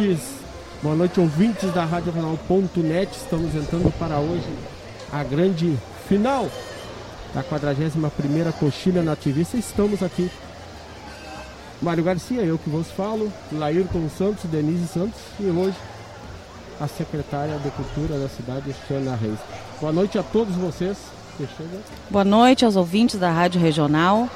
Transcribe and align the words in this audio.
Noite, 0.00 0.22
boa 0.82 0.96
noite 0.96 1.20
ouvintes 1.20 1.74
da 1.74 1.84
Rádio 1.84 2.10
Regional.net. 2.10 3.14
Estamos 3.14 3.54
entrando 3.54 3.92
para 3.98 4.18
hoje 4.18 4.48
a 5.12 5.22
grande 5.22 5.76
final 6.08 6.48
da 7.34 7.44
41ª 7.44 8.50
Coxilha 8.58 9.02
Nativista. 9.02 9.58
Estamos 9.58 10.02
aqui. 10.02 10.30
Mário 11.82 12.02
Garcia, 12.02 12.40
eu 12.40 12.56
que 12.56 12.70
vos 12.70 12.90
falo, 12.90 13.30
Laírton 13.52 14.08
Santos, 14.16 14.44
Denise 14.44 14.88
Santos 14.88 15.20
e 15.38 15.44
hoje 15.44 15.76
a 16.80 16.88
secretária 16.88 17.58
de 17.58 17.70
Cultura 17.70 18.18
da 18.18 18.28
cidade, 18.30 18.74
Xana 18.88 19.14
Reis. 19.14 19.38
Boa 19.82 19.92
noite 19.92 20.18
a 20.18 20.22
todos 20.22 20.54
vocês. 20.54 20.96
Boa 22.08 22.24
noite 22.24 22.64
aos 22.64 22.74
ouvintes 22.74 23.20
da 23.20 23.30
Rádio 23.30 23.60
Regional. 23.60 24.30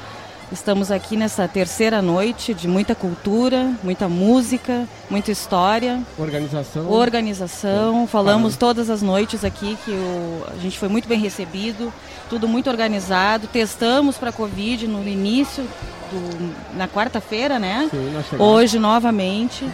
Estamos 0.51 0.91
aqui 0.91 1.17
nessa 1.17 1.47
terceira 1.47 2.01
noite 2.01 2.53
de 2.53 2.67
muita 2.67 2.93
cultura, 2.93 3.73
muita 3.81 4.07
música, 4.07 4.87
muita 5.09 5.31
história. 5.31 6.01
Organização. 6.17 6.89
Organização. 6.89 8.07
Falamos 8.07 8.55
todas 8.55 8.89
as 8.89 9.01
noites 9.01 9.43
aqui 9.43 9.75
que 9.83 9.91
o, 9.91 10.43
a 10.53 10.61
gente 10.61 10.77
foi 10.77 10.87
muito 10.87 11.07
bem 11.07 11.19
recebido, 11.19 11.91
tudo 12.29 12.47
muito 12.47 12.69
organizado. 12.69 13.47
Testamos 13.47 14.17
para 14.17 14.29
a 14.29 14.33
Covid 14.33 14.87
no 14.87 15.07
início, 15.07 15.67
do, 16.11 16.77
na 16.77 16.87
quarta-feira, 16.87 17.57
né? 17.57 17.89
Sim, 17.89 18.37
Hoje 18.37 18.77
novamente. 18.77 19.67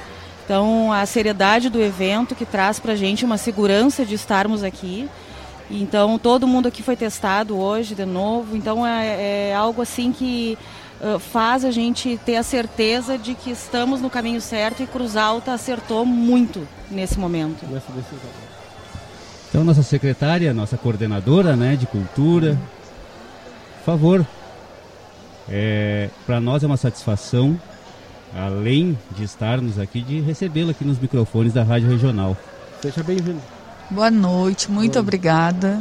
Então, 0.46 0.92
a 0.92 1.06
seriedade 1.06 1.70
do 1.70 1.82
evento 1.82 2.34
que 2.34 2.46
traz 2.46 2.80
para 2.80 2.94
a 2.94 2.96
gente 2.96 3.26
uma 3.26 3.38
segurança 3.38 4.06
de 4.06 4.16
estarmos 4.16 4.64
aqui. 4.64 5.10
Então 5.72 6.20
todo 6.20 6.48
mundo 6.48 6.68
aqui 6.68 6.84
foi 6.84 6.96
testado 6.96 7.58
hoje 7.58 7.96
de 7.96 8.06
novo. 8.06 8.56
Então 8.56 8.86
é, 8.86 9.50
é 9.50 9.56
algo 9.56 9.82
assim 9.82 10.12
que 10.12 10.58
uh, 11.00 11.18
faz 11.18 11.64
a 11.64 11.72
gente 11.72 12.20
ter 12.26 12.36
a 12.36 12.44
certeza 12.44 13.18
de 13.18 13.34
que 13.34 13.52
estamos 13.52 14.02
no 14.02 14.10
caminho 14.10 14.42
certo 14.42 14.84
e 14.84 14.88
Cruz 14.88 15.16
Alta 15.16 15.54
acertou 15.54 16.06
muito 16.06 16.68
nesse 16.90 17.18
momento. 17.18 17.66
Nessa 17.68 17.92
decisão. 17.94 18.30
Então 19.50 19.64
nossa 19.64 19.84
secretária, 19.84 20.54
nossa 20.54 20.78
coordenadora, 20.78 21.56
né, 21.56 21.76
de 21.76 21.86
cultura, 21.86 22.58
por 23.80 23.86
favor, 23.86 24.28
é, 25.50 26.10
para 26.26 26.40
nós 26.40 26.64
é 26.64 26.68
uma 26.68 26.78
satisfação, 26.78 27.60
além 28.34 28.98
de 29.12 29.26
estarmos 29.26 29.78
aqui, 29.78 30.02
de 30.02 30.22
recebê-la 30.22 30.72
aqui 30.72 30.86
nos 30.86 30.98
microfones 30.98 31.52
da 31.52 31.64
Rádio 31.64 31.90
Regional. 31.90 32.38
Seja 32.82 33.04
bem-vindo. 33.04 33.42
Boa 33.92 34.10
noite, 34.10 34.72
muito 34.72 34.94
Boa. 34.94 35.02
obrigada. 35.02 35.78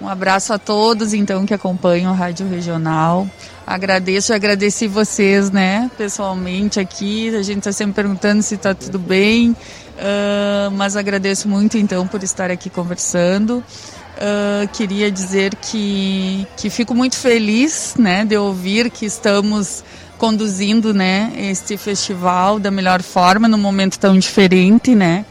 Um 0.00 0.08
abraço 0.08 0.54
a 0.54 0.58
todos, 0.58 1.12
então, 1.12 1.44
que 1.44 1.52
acompanham 1.52 2.10
a 2.10 2.14
Rádio 2.16 2.48
Regional. 2.48 3.28
Agradeço 3.66 4.32
e 4.32 4.34
agradeci 4.34 4.88
vocês, 4.88 5.50
né, 5.50 5.90
pessoalmente 5.98 6.80
aqui. 6.80 7.28
A 7.36 7.42
gente 7.42 7.58
está 7.58 7.70
sempre 7.70 7.92
perguntando 7.92 8.42
se 8.42 8.54
está 8.54 8.74
tudo 8.74 8.98
bem, 8.98 9.50
uh, 9.50 10.70
mas 10.72 10.96
agradeço 10.96 11.46
muito, 11.46 11.76
então, 11.76 12.06
por 12.06 12.22
estar 12.22 12.50
aqui 12.50 12.70
conversando. 12.70 13.58
Uh, 13.58 14.66
queria 14.72 15.10
dizer 15.10 15.54
que, 15.56 16.46
que 16.56 16.70
fico 16.70 16.94
muito 16.94 17.16
feliz, 17.16 17.96
né, 17.98 18.24
de 18.24 18.34
ouvir 18.34 18.88
que 18.88 19.04
estamos 19.04 19.84
conduzindo, 20.16 20.94
né, 20.94 21.34
este 21.36 21.76
festival 21.76 22.58
da 22.58 22.70
melhor 22.70 23.02
forma, 23.02 23.46
num 23.46 23.58
momento 23.58 23.98
tão 23.98 24.18
diferente, 24.18 24.94
né, 24.94 25.26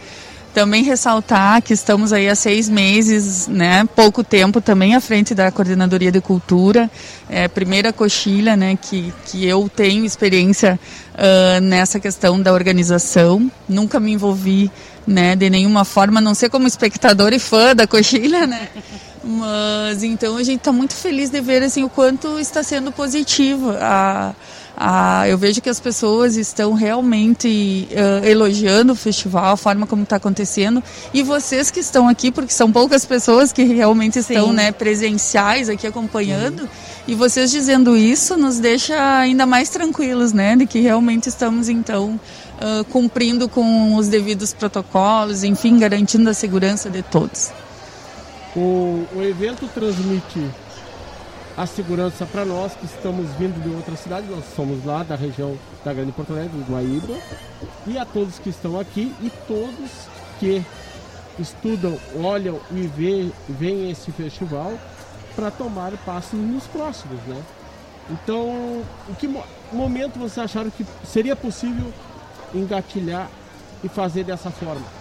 também 0.53 0.84
ressaltar 0.84 1.62
que 1.62 1.73
estamos 1.73 2.13
aí 2.13 2.28
há 2.28 2.35
seis 2.35 2.69
meses, 2.69 3.47
né, 3.47 3.88
pouco 3.95 4.23
tempo 4.23 4.62
também 4.62 4.95
à 4.95 5.01
frente 5.01 5.34
da 5.34 5.51
Coordenadoria 5.51 6.12
de 6.12 6.22
Cultura, 6.22 6.89
é, 7.29 7.47
primeira 7.47 7.91
coxilha, 7.91 8.56
né, 8.56 8.78
que, 8.79 9.13
que 9.25 9.45
eu 9.45 9.69
tenho 9.73 10.06
experiência 10.06 10.79
uh, 11.13 11.61
nessa 11.61 12.00
questão 12.00 12.41
da 12.41 12.53
organização, 12.53 13.50
nunca 13.67 14.00
me 14.00 14.11
envolvi, 14.11 14.69
né, 15.07 15.35
de 15.35 15.50
nenhuma 15.50 15.85
forma, 15.85 16.22
não 16.22 16.34
ser 16.34 16.50
como 16.50 16.67
espectador 16.67 17.34
e 17.34 17.40
fã 17.40 17.75
da 17.75 17.88
coxilha, 17.88 18.45
né, 18.45 18.69
mas 19.23 20.03
então 20.03 20.35
a 20.35 20.44
gente 20.44 20.59
está 20.59 20.72
muito 20.72 20.94
feliz 20.94 21.29
de 21.29 21.40
ver 21.41 21.63
assim 21.63 21.84
o 21.84 21.90
quanto 21.90 22.40
está 22.40 22.63
sendo 22.63 22.91
positivo 22.91 23.72
a 23.79 24.34
ah, 24.83 25.27
eu 25.27 25.37
vejo 25.37 25.61
que 25.61 25.69
as 25.69 25.79
pessoas 25.79 26.35
estão 26.35 26.73
realmente 26.73 27.87
uh, 27.91 28.25
elogiando 28.25 28.93
o 28.93 28.95
festival, 28.95 29.53
a 29.53 29.57
forma 29.57 29.85
como 29.85 30.01
está 30.01 30.15
acontecendo. 30.15 30.83
E 31.13 31.21
vocês 31.21 31.69
que 31.69 31.79
estão 31.79 32.07
aqui, 32.09 32.31
porque 32.31 32.51
são 32.51 32.71
poucas 32.71 33.05
pessoas 33.05 33.53
que 33.53 33.61
realmente 33.61 34.17
estão 34.17 34.51
né, 34.51 34.71
presenciais 34.71 35.69
aqui 35.69 35.85
acompanhando, 35.85 36.61
uhum. 36.61 36.69
e 37.07 37.13
vocês 37.13 37.51
dizendo 37.51 37.95
isso 37.95 38.35
nos 38.35 38.57
deixa 38.57 39.19
ainda 39.19 39.45
mais 39.45 39.69
tranquilos, 39.69 40.33
né? 40.33 40.55
De 40.55 40.65
que 40.65 40.79
realmente 40.79 41.29
estamos, 41.29 41.69
então, 41.69 42.19
uh, 42.59 42.83
cumprindo 42.85 43.47
com 43.47 43.93
os 43.95 44.07
devidos 44.07 44.51
protocolos, 44.51 45.43
enfim, 45.43 45.77
garantindo 45.77 46.27
a 46.27 46.33
segurança 46.33 46.89
de 46.89 47.03
todos. 47.03 47.51
O, 48.55 49.05
o 49.15 49.21
evento 49.21 49.69
transmite 49.75 50.49
a 51.57 51.66
segurança 51.66 52.25
para 52.25 52.45
nós 52.45 52.73
que 52.75 52.85
estamos 52.85 53.29
vindo 53.38 53.62
de 53.62 53.69
outra 53.75 53.95
cidade, 53.95 54.28
nós 54.28 54.45
somos 54.56 54.84
lá 54.85 55.03
da 55.03 55.16
região 55.16 55.57
da 55.84 55.94
Grande 55.94 56.12
Porto 56.12 56.31
Alegre, 56.31 56.57
do 56.57 56.72
Guaíba, 56.72 57.19
e 57.85 57.97
a 57.97 58.06
todos 58.06 58.39
que 58.39 58.50
estão 58.50 58.79
aqui 58.79 59.13
e 59.22 59.29
todos 59.47 59.91
que 60.40 60.63
estudam, 61.38 61.97
olham 62.22 62.59
e 62.72 63.31
veem 63.50 63.91
esse 63.91 64.11
festival 64.11 64.73
para 65.35 65.51
tomar 65.51 65.91
passos 66.06 66.40
nos 66.40 66.66
próximos, 66.67 67.19
né? 67.28 67.41
Então, 68.09 68.84
em 69.09 69.13
que 69.13 69.28
momento 69.72 70.19
vocês 70.19 70.40
acharam 70.40 70.69
que 70.69 70.85
seria 71.06 71.35
possível 71.35 71.91
engatilhar 72.53 73.29
e 73.84 73.88
fazer 73.88 74.23
dessa 74.23 74.51
forma? 74.51 75.00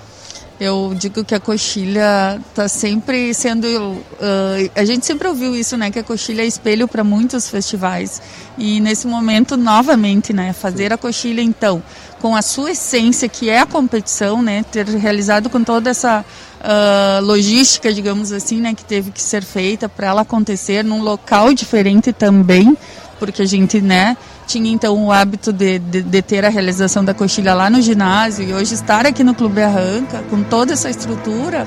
Eu 0.60 0.92
digo 0.94 1.24
que 1.24 1.34
a 1.34 1.40
coxilha 1.40 2.38
está 2.50 2.68
sempre 2.68 3.32
sendo. 3.32 3.66
Uh, 3.66 4.70
a 4.74 4.84
gente 4.84 5.06
sempre 5.06 5.26
ouviu 5.26 5.56
isso, 5.56 5.74
né? 5.74 5.90
Que 5.90 6.00
a 6.00 6.04
coxilha 6.04 6.42
é 6.42 6.46
espelho 6.46 6.86
para 6.86 7.02
muitos 7.02 7.48
festivais. 7.48 8.20
E 8.58 8.78
nesse 8.78 9.06
momento, 9.06 9.56
novamente, 9.56 10.34
né? 10.34 10.52
Fazer 10.52 10.92
a 10.92 10.98
coxilha, 10.98 11.40
então, 11.40 11.82
com 12.20 12.36
a 12.36 12.42
sua 12.42 12.72
essência, 12.72 13.26
que 13.26 13.48
é 13.48 13.60
a 13.60 13.64
competição, 13.64 14.42
né? 14.42 14.62
Ter 14.70 14.86
realizado 14.86 15.48
com 15.48 15.64
toda 15.64 15.88
essa 15.88 16.22
uh, 16.60 17.24
logística, 17.24 17.90
digamos 17.90 18.30
assim, 18.30 18.60
né? 18.60 18.74
Que 18.74 18.84
teve 18.84 19.10
que 19.10 19.22
ser 19.22 19.42
feita 19.42 19.88
para 19.88 20.08
ela 20.08 20.20
acontecer 20.20 20.84
num 20.84 21.00
local 21.00 21.54
diferente 21.54 22.12
também, 22.12 22.76
porque 23.18 23.40
a 23.40 23.46
gente, 23.46 23.80
né? 23.80 24.14
Tinha 24.50 24.72
então 24.72 25.04
o 25.04 25.12
hábito 25.12 25.52
de, 25.52 25.78
de, 25.78 26.02
de, 26.02 26.22
ter 26.22 26.44
a 26.44 26.48
realização 26.48 27.04
da 27.04 27.14
coxilha 27.14 27.54
lá 27.54 27.70
no 27.70 27.80
ginásio 27.80 28.44
e 28.44 28.52
hoje 28.52 28.74
estar 28.74 29.06
aqui 29.06 29.22
no 29.22 29.32
Clube 29.32 29.62
Arranca 29.62 30.24
com 30.28 30.42
toda 30.42 30.72
essa 30.72 30.90
estrutura, 30.90 31.64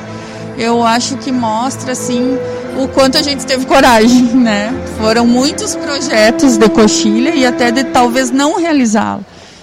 eu 0.57 0.85
acho 0.85 1.15
que 1.17 1.31
mostra 1.31 1.93
assim 1.93 2.37
o 2.77 2.89
quanto 2.89 3.17
a 3.17 3.21
gente 3.21 3.45
teve 3.45 3.65
coragem, 3.65 4.23
né? 4.35 4.73
Foram 4.99 5.25
muitos 5.25 5.77
projetos 5.77 6.57
de 6.57 6.67
coxilha 6.67 7.33
e 7.33 7.45
até 7.45 7.71
de 7.71 7.85
talvez 7.85 8.31
não 8.31 8.59
realizá-la, 8.59 9.21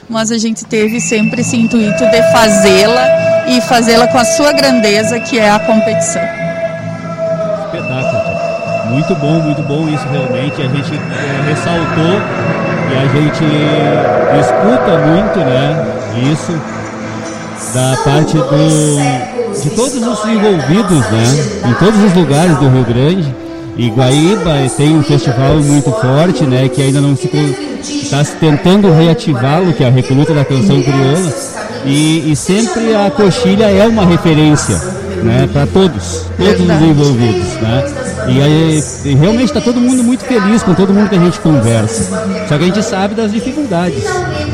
mas 0.08 0.32
a 0.32 0.38
gente 0.38 0.64
teve 0.64 0.98
sempre 0.98 1.42
esse 1.42 1.56
intuito 1.56 2.06
de 2.06 2.22
fazê-la 2.32 3.46
e 3.48 3.60
fazê-la 3.60 4.06
com 4.06 4.16
a 4.16 4.24
sua 4.24 4.52
grandeza, 4.52 5.20
que 5.20 5.38
é 5.38 5.50
a 5.50 5.58
competição. 5.58 6.22
Espetáculo. 7.66 8.30
Muito 8.90 9.14
bom, 9.14 9.40
muito 9.40 9.62
bom 9.62 9.88
isso 9.88 10.06
realmente. 10.08 10.62
A 10.62 10.68
gente 10.68 10.94
é, 10.94 11.48
ressaltou 11.48 12.69
e 12.90 12.96
a 12.96 13.06
gente 13.06 13.44
escuta 14.40 14.98
muito, 15.06 15.38
né? 15.38 15.86
Isso 16.32 16.52
da 17.72 17.96
parte 18.04 18.36
do, 18.36 19.62
de 19.62 19.70
todos 19.70 19.94
os 19.94 20.24
envolvidos, 20.24 21.10
né? 21.10 21.70
Em 21.70 21.74
todos 21.74 22.02
os 22.02 22.14
lugares 22.14 22.56
do 22.58 22.68
Rio 22.68 22.84
Grande. 22.84 23.34
E 23.76 23.88
Guaíba 23.88 24.56
tem 24.76 24.96
um 24.96 25.02
festival 25.02 25.54
muito 25.56 25.90
forte, 25.92 26.44
né? 26.44 26.68
Que 26.68 26.82
ainda 26.82 27.00
não 27.00 27.16
se 27.16 27.30
está 27.82 28.24
tentando 28.38 28.92
reativá-lo, 28.92 29.72
que 29.72 29.84
é 29.84 29.86
a 29.86 29.90
Recoluta 29.90 30.34
da 30.34 30.44
Canção 30.44 30.82
Crioula. 30.82 31.32
E, 31.84 32.30
e 32.30 32.36
sempre 32.36 32.94
a 32.94 33.10
coxilha 33.10 33.70
é 33.70 33.86
uma 33.86 34.04
referência, 34.04 34.76
né? 35.22 35.48
Para 35.52 35.66
todos, 35.66 36.26
todos 36.36 36.60
os 36.60 36.82
envolvidos, 36.82 37.54
né? 37.54 37.84
E, 38.28 38.42
aí, 38.42 38.84
e 39.04 39.14
realmente 39.14 39.46
está 39.46 39.60
todo 39.60 39.80
mundo 39.80 40.02
muito 40.02 40.24
feliz 40.24 40.62
com 40.62 40.74
todo 40.74 40.92
mundo 40.92 41.08
que 41.08 41.16
a 41.16 41.18
gente 41.18 41.40
conversa. 41.40 42.04
Só 42.48 42.58
que 42.58 42.64
a 42.64 42.66
gente 42.66 42.82
sabe 42.82 43.14
das 43.14 43.32
dificuldades, 43.32 44.04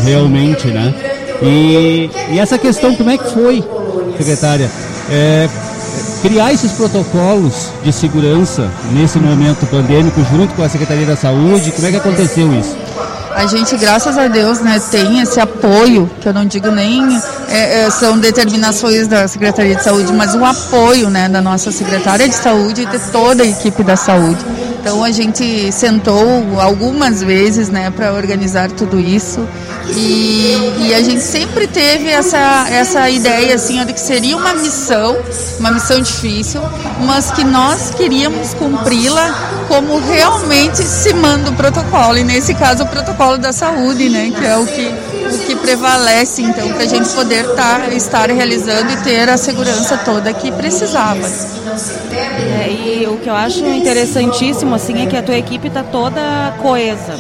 realmente, 0.05 0.69
né? 0.69 0.95
E, 1.43 2.11
e 2.31 2.39
essa 2.39 2.57
questão, 2.57 2.95
como 2.95 3.11
é 3.11 3.19
que 3.19 3.31
foi, 3.33 3.63
secretária? 4.17 4.71
É, 5.11 5.49
criar 6.23 6.53
esses 6.53 6.73
protocolos 6.73 7.71
de 7.83 7.93
segurança 7.93 8.69
nesse 8.93 9.19
momento 9.19 9.67
pandêmico 9.67 10.21
junto 10.33 10.55
com 10.55 10.63
a 10.63 10.69
Secretaria 10.69 11.07
da 11.07 11.17
Saúde, 11.17 11.73
como 11.73 11.87
é 11.87 11.91
que 11.91 11.97
aconteceu 11.97 12.53
isso? 12.59 12.77
A 13.37 13.45
gente, 13.45 13.77
graças 13.77 14.17
a 14.17 14.29
Deus, 14.29 14.61
né, 14.61 14.81
tem 14.91 15.21
esse 15.21 15.39
apoio, 15.39 16.11
que 16.23 16.27
eu 16.27 16.33
não 16.33 16.47
digo 16.47 16.71
nem 16.71 17.21
é, 17.51 17.83
é, 17.83 17.91
são 17.91 18.19
determinações 18.19 19.07
da 19.07 19.29
Secretaria 19.29 19.77
de 19.77 19.85
Saúde, 19.85 20.11
mas 20.15 20.35
o 20.35 20.43
apoio 20.43 21.11
né, 21.11 21.29
da 21.29 21.43
nossa 21.43 21.71
Secretária 21.71 22.27
de 22.27 22.35
Saúde 22.35 22.83
e 22.83 22.87
de 22.87 22.99
toda 23.13 23.43
a 23.43 23.47
equipe 23.47 23.83
da 23.83 23.95
saúde. 23.95 24.43
Então 24.81 25.05
a 25.05 25.11
gente 25.11 25.71
sentou 25.71 26.59
algumas 26.59 27.23
vezes 27.23 27.69
né, 27.69 27.91
para 27.91 28.15
organizar 28.15 28.71
tudo 28.71 28.99
isso 28.99 29.47
E, 29.95 30.89
e, 30.89 30.95
a 30.95 31.01
gente 31.01 31.21
sempre 31.21 31.67
teve 31.67 32.09
essa, 32.09 32.67
essa 32.69 33.09
ideia 33.09 33.55
assim, 33.55 33.85
de 33.85 33.93
que 33.93 34.01
seria 34.01 34.37
uma 34.37 34.53
missão, 34.55 35.17
uma 35.61 35.71
missão 35.71 36.01
difícil, 36.01 36.61
mas 37.01 37.31
que 37.31 37.45
nós 37.45 37.91
queríamos 37.91 38.53
cumpri-la 38.55 39.33
como 39.69 39.99
realmente 40.01 40.83
se 40.83 41.13
manda 41.15 41.51
o 41.51 41.55
protocolo. 41.55 42.19
E 42.19 42.25
nesse 42.25 42.55
caso 42.55 42.83
o 42.83 42.87
protocolo 42.87 43.39
da 43.39 43.53
saúde, 43.53 44.09
né? 44.09 44.33
Que 44.37 44.45
é 44.45 44.57
o 44.57 44.67
que, 44.67 44.95
o 45.35 45.39
que 45.47 45.57
prevalece, 45.57 46.43
então, 46.43 46.69
para 46.73 46.83
a 46.83 46.89
gente 46.89 47.09
poder 47.11 47.47
tá, 47.55 47.89
estar 47.93 48.29
realizando 48.31 48.93
e 48.93 48.97
ter 48.99 49.29
a 49.29 49.37
segurança 49.37 49.97
toda 49.99 50.33
que 50.33 50.51
precisava. 50.51 51.29
O 53.05 53.19
que 53.19 53.29
eu 53.29 53.35
acho 53.35 53.65
interessantíssimo 53.67 54.75
assim 54.75 55.03
é 55.03 55.07
que 55.07 55.17
a 55.17 55.23
tua 55.23 55.37
equipe 55.37 55.69
está 55.69 55.83
toda 55.83 56.55
coesa. 56.63 57.15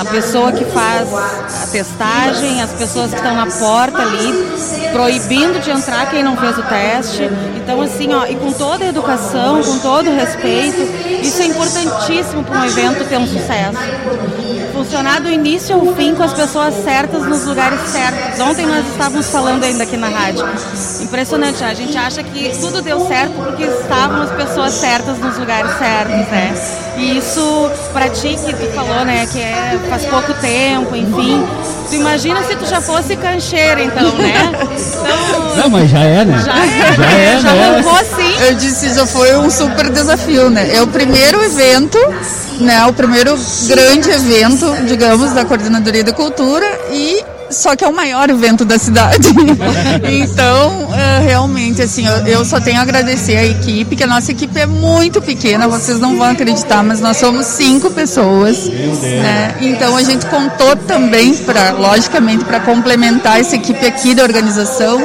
A 0.00 0.04
pessoa 0.06 0.50
que 0.50 0.64
faz 0.64 1.12
a 1.12 1.66
testagem, 1.70 2.60
as 2.60 2.70
pessoas 2.72 3.10
que 3.10 3.16
estão 3.16 3.34
na 3.34 3.46
porta 3.46 4.02
ali, 4.02 4.90
proibindo 4.92 5.60
de 5.60 5.70
entrar 5.70 6.10
quem 6.10 6.22
não 6.22 6.36
fez 6.36 6.58
o 6.58 6.62
teste. 6.62 7.22
Então 7.56 7.80
assim, 7.80 8.12
ó, 8.12 8.26
e 8.26 8.34
com 8.34 8.52
toda 8.52 8.84
a 8.84 8.88
educação, 8.88 9.62
com 9.62 9.78
todo 9.78 10.10
o 10.10 10.14
respeito, 10.14 10.80
isso 11.22 11.42
é 11.42 11.46
importantíssimo 11.46 12.42
para 12.42 12.60
um 12.60 12.64
evento 12.64 13.08
ter 13.08 13.18
um 13.18 13.26
sucesso 13.26 13.78
funcionar 14.82 15.20
do 15.20 15.30
início 15.30 15.76
ao 15.76 15.94
fim 15.94 16.14
com 16.14 16.24
as 16.24 16.32
pessoas 16.32 16.74
certas 16.82 17.24
nos 17.24 17.44
lugares 17.44 17.80
certos. 17.82 18.40
Ontem 18.40 18.66
nós 18.66 18.84
estávamos 18.88 19.28
falando 19.28 19.62
ainda 19.62 19.84
aqui 19.84 19.96
na 19.96 20.08
rádio. 20.08 20.44
Impressionante, 21.00 21.62
a 21.62 21.72
gente 21.72 21.96
acha 21.96 22.22
que 22.22 22.50
tudo 22.58 22.82
deu 22.82 23.06
certo 23.06 23.32
porque 23.32 23.62
estavam 23.62 24.22
as 24.22 24.30
pessoas 24.32 24.71
certas 24.72 25.18
nos 25.18 25.38
lugares 25.38 25.70
certos, 25.78 26.26
né? 26.28 26.54
E 26.96 27.18
isso, 27.18 27.70
para 27.92 28.08
ti 28.08 28.36
que 28.36 28.52
tu 28.52 28.72
falou, 28.74 29.04
né, 29.04 29.26
que 29.30 29.40
é 29.40 29.78
faz 29.88 30.04
pouco 30.04 30.34
tempo, 30.34 30.94
enfim. 30.94 31.46
Tu 31.88 31.96
imagina 31.96 32.42
se 32.42 32.54
tu 32.56 32.66
já 32.66 32.80
fosse 32.80 33.16
cancheira, 33.16 33.82
então, 33.82 34.14
né? 34.16 34.52
Então, 35.02 35.56
Não, 35.56 35.70
mas 35.70 35.90
já 35.90 36.00
é, 36.00 36.24
né? 36.24 36.42
Já 36.44 36.52
é, 36.52 36.92
já, 36.96 37.04
é, 37.04 37.38
já 37.40 37.52
né? 37.52 37.68
arrancou 37.68 37.98
sim. 37.98 38.44
Eu 38.46 38.54
disse, 38.54 38.94
já 38.94 39.06
foi 39.06 39.36
um 39.36 39.50
super 39.50 39.90
desafio, 39.90 40.48
né? 40.48 40.74
É 40.74 40.82
o 40.82 40.86
primeiro 40.86 41.42
evento 41.42 41.98
né, 42.60 42.84
o 42.86 42.92
primeiro 42.92 43.36
grande 43.66 44.10
evento, 44.10 44.66
digamos, 44.86 45.32
da 45.32 45.44
Coordenadoria 45.44 46.04
da 46.04 46.12
Cultura 46.12 46.66
e 46.90 47.22
só 47.52 47.76
que 47.76 47.84
é 47.84 47.88
o 47.88 47.94
maior 47.94 48.28
evento 48.30 48.64
da 48.64 48.78
cidade. 48.78 49.28
então, 50.10 50.88
é, 50.94 51.20
realmente, 51.20 51.82
assim, 51.82 52.06
eu, 52.06 52.26
eu, 52.26 52.44
só 52.44 52.60
tenho 52.60 52.78
a 52.78 52.82
agradecer 52.82 53.36
a 53.36 53.44
equipe, 53.44 53.96
que 53.96 54.02
a 54.02 54.06
nossa 54.06 54.32
equipe 54.32 54.58
é 54.58 54.66
muito 54.66 55.20
pequena, 55.20 55.68
vocês 55.68 55.98
não 55.98 56.16
vão 56.16 56.30
acreditar, 56.30 56.82
mas 56.82 57.00
nós 57.00 57.16
somos 57.16 57.46
cinco 57.46 57.90
pessoas. 57.90 58.66
Né? 58.66 59.54
Então, 59.60 59.96
a 59.96 60.02
gente 60.02 60.26
contou 60.26 60.76
também, 60.76 61.34
pra, 61.34 61.72
logicamente, 61.72 62.44
para 62.44 62.60
complementar 62.60 63.40
essa 63.40 63.56
equipe 63.56 63.86
aqui 63.86 64.14
da 64.14 64.22
organização, 64.22 65.02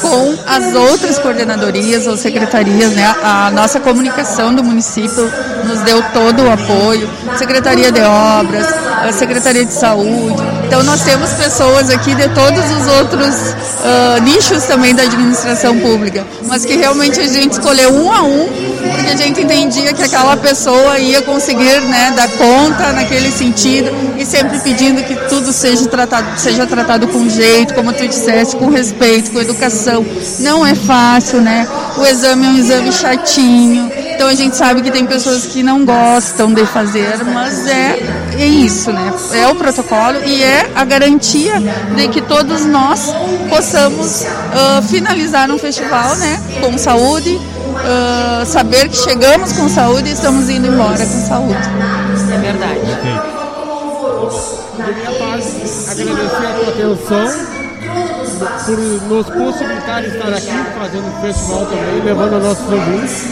com 0.00 0.34
as 0.46 0.74
outras 0.74 1.18
coordenadorias 1.18 2.06
ou 2.06 2.16
secretarias, 2.16 2.92
né? 2.92 3.14
A 3.22 3.50
nossa 3.50 3.80
comunicação 3.80 4.54
do 4.54 4.62
município 4.62 5.30
nos 5.64 5.80
deu 5.80 6.02
todo 6.12 6.42
o 6.42 6.50
apoio, 6.50 7.08
Secretaria 7.36 7.92
de 7.92 8.00
Obras, 8.00 8.66
a 8.66 9.12
Secretaria 9.12 9.64
de 9.64 9.72
Saúde. 9.72 10.42
Então 10.66 10.82
nós 10.84 11.02
temos 11.02 11.32
pessoas 11.32 11.90
aqui 11.90 12.14
de 12.14 12.28
todos 12.28 12.64
os 12.70 12.86
outros 12.98 13.34
uh, 13.34 14.22
nichos 14.22 14.64
também 14.64 14.94
da 14.94 15.02
administração 15.02 15.78
pública, 15.80 16.24
mas 16.46 16.64
que 16.64 16.76
realmente 16.76 17.20
a 17.20 17.26
gente 17.26 17.52
escolheu 17.52 17.92
um 17.92 18.12
a 18.12 18.22
um, 18.22 18.69
porque 18.88 19.10
a 19.10 19.16
gente 19.16 19.40
entendia 19.42 19.92
que 19.92 20.02
aquela 20.02 20.36
pessoa 20.36 20.98
ia 20.98 21.22
conseguir 21.22 21.80
né, 21.82 22.12
dar 22.14 22.28
conta 22.30 22.92
naquele 22.92 23.30
sentido 23.30 23.90
e 24.16 24.24
sempre 24.24 24.58
pedindo 24.60 25.02
que 25.02 25.14
tudo 25.28 25.52
seja 25.52 25.86
tratado, 25.86 26.38
seja 26.38 26.66
tratado 26.66 27.08
com 27.08 27.28
jeito, 27.28 27.74
como 27.74 27.92
tu 27.92 28.06
disseste, 28.06 28.56
com 28.56 28.68
respeito, 28.68 29.30
com 29.30 29.40
educação. 29.40 30.04
Não 30.40 30.66
é 30.66 30.74
fácil, 30.74 31.40
né? 31.40 31.66
O 31.96 32.06
exame 32.06 32.46
é 32.46 32.48
um 32.48 32.58
exame 32.58 32.92
chatinho, 32.92 33.90
então 34.14 34.28
a 34.28 34.34
gente 34.34 34.56
sabe 34.56 34.82
que 34.82 34.90
tem 34.90 35.06
pessoas 35.06 35.46
que 35.46 35.62
não 35.62 35.84
gostam 35.84 36.52
de 36.52 36.64
fazer, 36.66 37.24
mas 37.24 37.66
é, 37.66 37.98
é 38.38 38.46
isso, 38.46 38.92
né? 38.92 39.12
É 39.32 39.48
o 39.48 39.54
protocolo 39.54 40.18
e 40.24 40.42
é 40.42 40.70
a 40.74 40.84
garantia 40.84 41.54
de 41.96 42.08
que 42.08 42.20
todos 42.20 42.64
nós 42.66 43.14
possamos 43.48 44.22
uh, 44.22 44.82
finalizar 44.88 45.50
um 45.50 45.58
festival, 45.58 46.16
né? 46.16 46.40
Com 46.60 46.76
saúde, 46.78 47.40
uh, 47.80 48.46
saber 48.46 48.88
que 48.88 48.96
chegamos 48.96 49.52
com 49.52 49.68
saúde 49.68 50.08
e 50.08 50.12
estamos 50.12 50.48
indo 50.48 50.66
embora 50.66 51.04
com 51.04 51.26
saúde. 51.26 51.54
É 52.32 52.38
verdade. 52.38 52.80
De 54.76 54.94
minha 54.94 55.12
parte, 55.18 55.48
agradecer 55.90 56.46
a 56.46 56.52
tua 56.58 56.68
atenção 56.68 57.60
por 58.64 58.78
nos 58.78 59.26
possibilitar 59.26 60.04
estar 60.04 60.32
aqui 60.32 60.64
fazendo 60.78 61.08
o 61.08 61.20
festival 61.20 61.66
também, 61.66 62.02
levando 62.04 62.36
a 62.36 62.38
nossos 62.38 62.72
ouvintes 62.72 63.24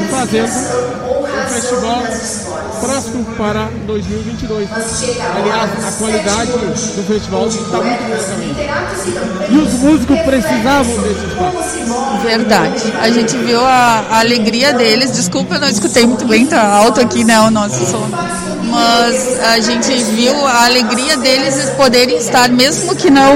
e 0.00 0.04
fazendo 0.10 0.52
um 1.10 1.48
festival 1.48 2.02
próximo 2.80 3.24
para 3.36 3.68
2022. 3.86 4.68
Aliás, 4.72 5.84
a 5.86 5.92
qualidade 5.98 6.52
do 6.52 7.02
festival 7.06 7.46
está 7.46 7.76
muito 7.78 8.04
boa 8.04 8.18
também. 8.18 8.54
E 9.50 9.58
os 9.58 9.72
músicos 9.74 10.20
precisavam 10.20 11.02
desse 11.02 11.26
espaço. 11.26 12.22
Verdade. 12.22 12.92
A 13.00 13.10
gente 13.10 13.36
viu 13.36 13.60
a, 13.60 14.04
a 14.10 14.20
alegria 14.20 14.72
deles. 14.72 15.12
Desculpa, 15.12 15.54
eu 15.54 15.60
não 15.60 15.68
escutei 15.68 16.06
muito 16.06 16.26
bem, 16.26 16.46
tá 16.46 16.62
alto 16.62 17.00
aqui, 17.00 17.24
né, 17.24 17.40
o 17.40 17.50
nosso 17.50 17.84
som 17.86 18.08
mas 18.64 19.40
a 19.40 19.60
gente 19.60 19.92
viu 20.14 20.46
a 20.46 20.64
alegria 20.64 21.16
deles 21.16 21.70
poderem 21.76 22.16
estar, 22.18 22.48
mesmo 22.48 22.94
que 22.94 23.10
não, 23.10 23.34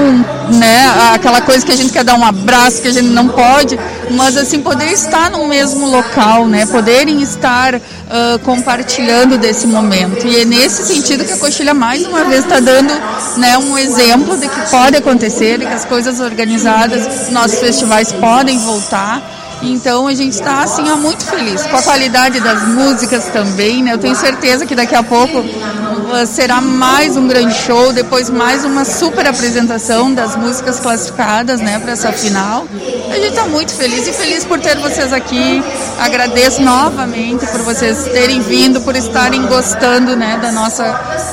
né, 0.51 1.11
aquela 1.13 1.41
coisa 1.41 1.65
que 1.65 1.71
a 1.71 1.75
gente 1.75 1.91
quer 1.91 2.03
dar 2.03 2.15
um 2.15 2.25
abraço, 2.25 2.81
que 2.81 2.87
a 2.87 2.93
gente 2.93 3.09
não 3.09 3.27
pode, 3.27 3.79
mas 4.11 4.37
assim, 4.37 4.61
poder 4.61 4.91
estar 4.91 5.29
no 5.29 5.47
mesmo 5.47 5.87
local, 5.87 6.47
né, 6.47 6.65
poderem 6.65 7.21
estar 7.21 7.75
uh, 7.75 8.39
compartilhando 8.43 9.37
desse 9.37 9.67
momento. 9.67 10.25
E 10.27 10.41
é 10.41 10.45
nesse 10.45 10.85
sentido 10.85 11.25
que 11.25 11.33
a 11.33 11.37
Coxilha 11.37 11.73
mais 11.73 12.05
uma 12.05 12.23
vez 12.25 12.43
está 12.43 12.59
dando 12.59 12.93
né, 13.37 13.57
um 13.57 13.77
exemplo 13.77 14.37
de 14.37 14.47
que 14.47 14.69
pode 14.69 14.95
acontecer, 14.97 15.59
de 15.59 15.65
que 15.65 15.73
as 15.73 15.85
coisas 15.85 16.19
organizadas, 16.19 17.29
nossos 17.31 17.59
festivais 17.59 18.11
podem 18.11 18.57
voltar 18.59 19.34
então 19.61 20.07
a 20.07 20.13
gente 20.13 20.33
está 20.33 20.63
assim 20.63 20.83
muito 20.95 21.25
feliz 21.25 21.65
com 21.65 21.75
a 21.75 21.81
qualidade 21.81 22.39
das 22.39 22.67
músicas 22.67 23.25
também, 23.25 23.83
né? 23.83 23.93
Eu 23.93 23.97
tenho 23.97 24.15
certeza 24.15 24.65
que 24.65 24.75
daqui 24.75 24.95
a 24.95 25.03
pouco 25.03 25.39
uh, 25.39 26.27
será 26.27 26.61
mais 26.61 27.17
um 27.17 27.27
grande 27.27 27.53
show, 27.53 27.91
depois 27.93 28.29
mais 28.29 28.63
uma 28.63 28.85
super 28.85 29.25
apresentação 29.27 30.13
das 30.13 30.35
músicas 30.35 30.79
classificadas, 30.79 31.59
né, 31.59 31.79
para 31.79 31.93
essa 31.93 32.11
final. 32.11 32.65
A 33.09 33.15
gente 33.15 33.29
está 33.29 33.45
muito 33.45 33.73
feliz 33.73 34.07
e 34.07 34.13
feliz 34.13 34.43
por 34.45 34.59
ter 34.59 34.77
vocês 34.77 35.11
aqui. 35.13 35.63
Agradeço 35.99 36.61
novamente 36.61 37.45
por 37.47 37.61
vocês 37.61 38.05
terem 38.05 38.41
vindo, 38.41 38.81
por 38.81 38.95
estarem 38.95 39.45
gostando, 39.47 40.15
né, 40.15 40.37
da 40.41 40.51
nossa 40.51 40.83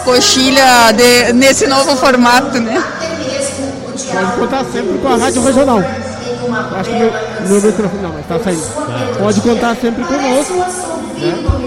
coxilha 0.05 0.93
de, 0.93 1.33
nesse 1.33 1.67
novo 1.67 1.97
formato, 1.97 2.61
né? 2.61 2.83
Pode 4.13 4.33
contar 4.33 4.65
sempre 4.73 4.99
com 4.99 5.09
a 5.09 5.17
Rádio 5.17 5.43
Regional. 5.43 5.83
Acho 6.77 6.91
que 6.91 6.97
meu, 6.97 7.13
meu 7.49 7.63
microfone 7.63 8.03
não, 8.03 8.13
mas 8.13 8.27
tá 8.27 8.39
saindo. 8.39 8.63
Pode 9.19 9.41
contar 9.41 9.77
sempre 9.77 10.05
conosco. 10.05 10.57
Né? 11.19 11.63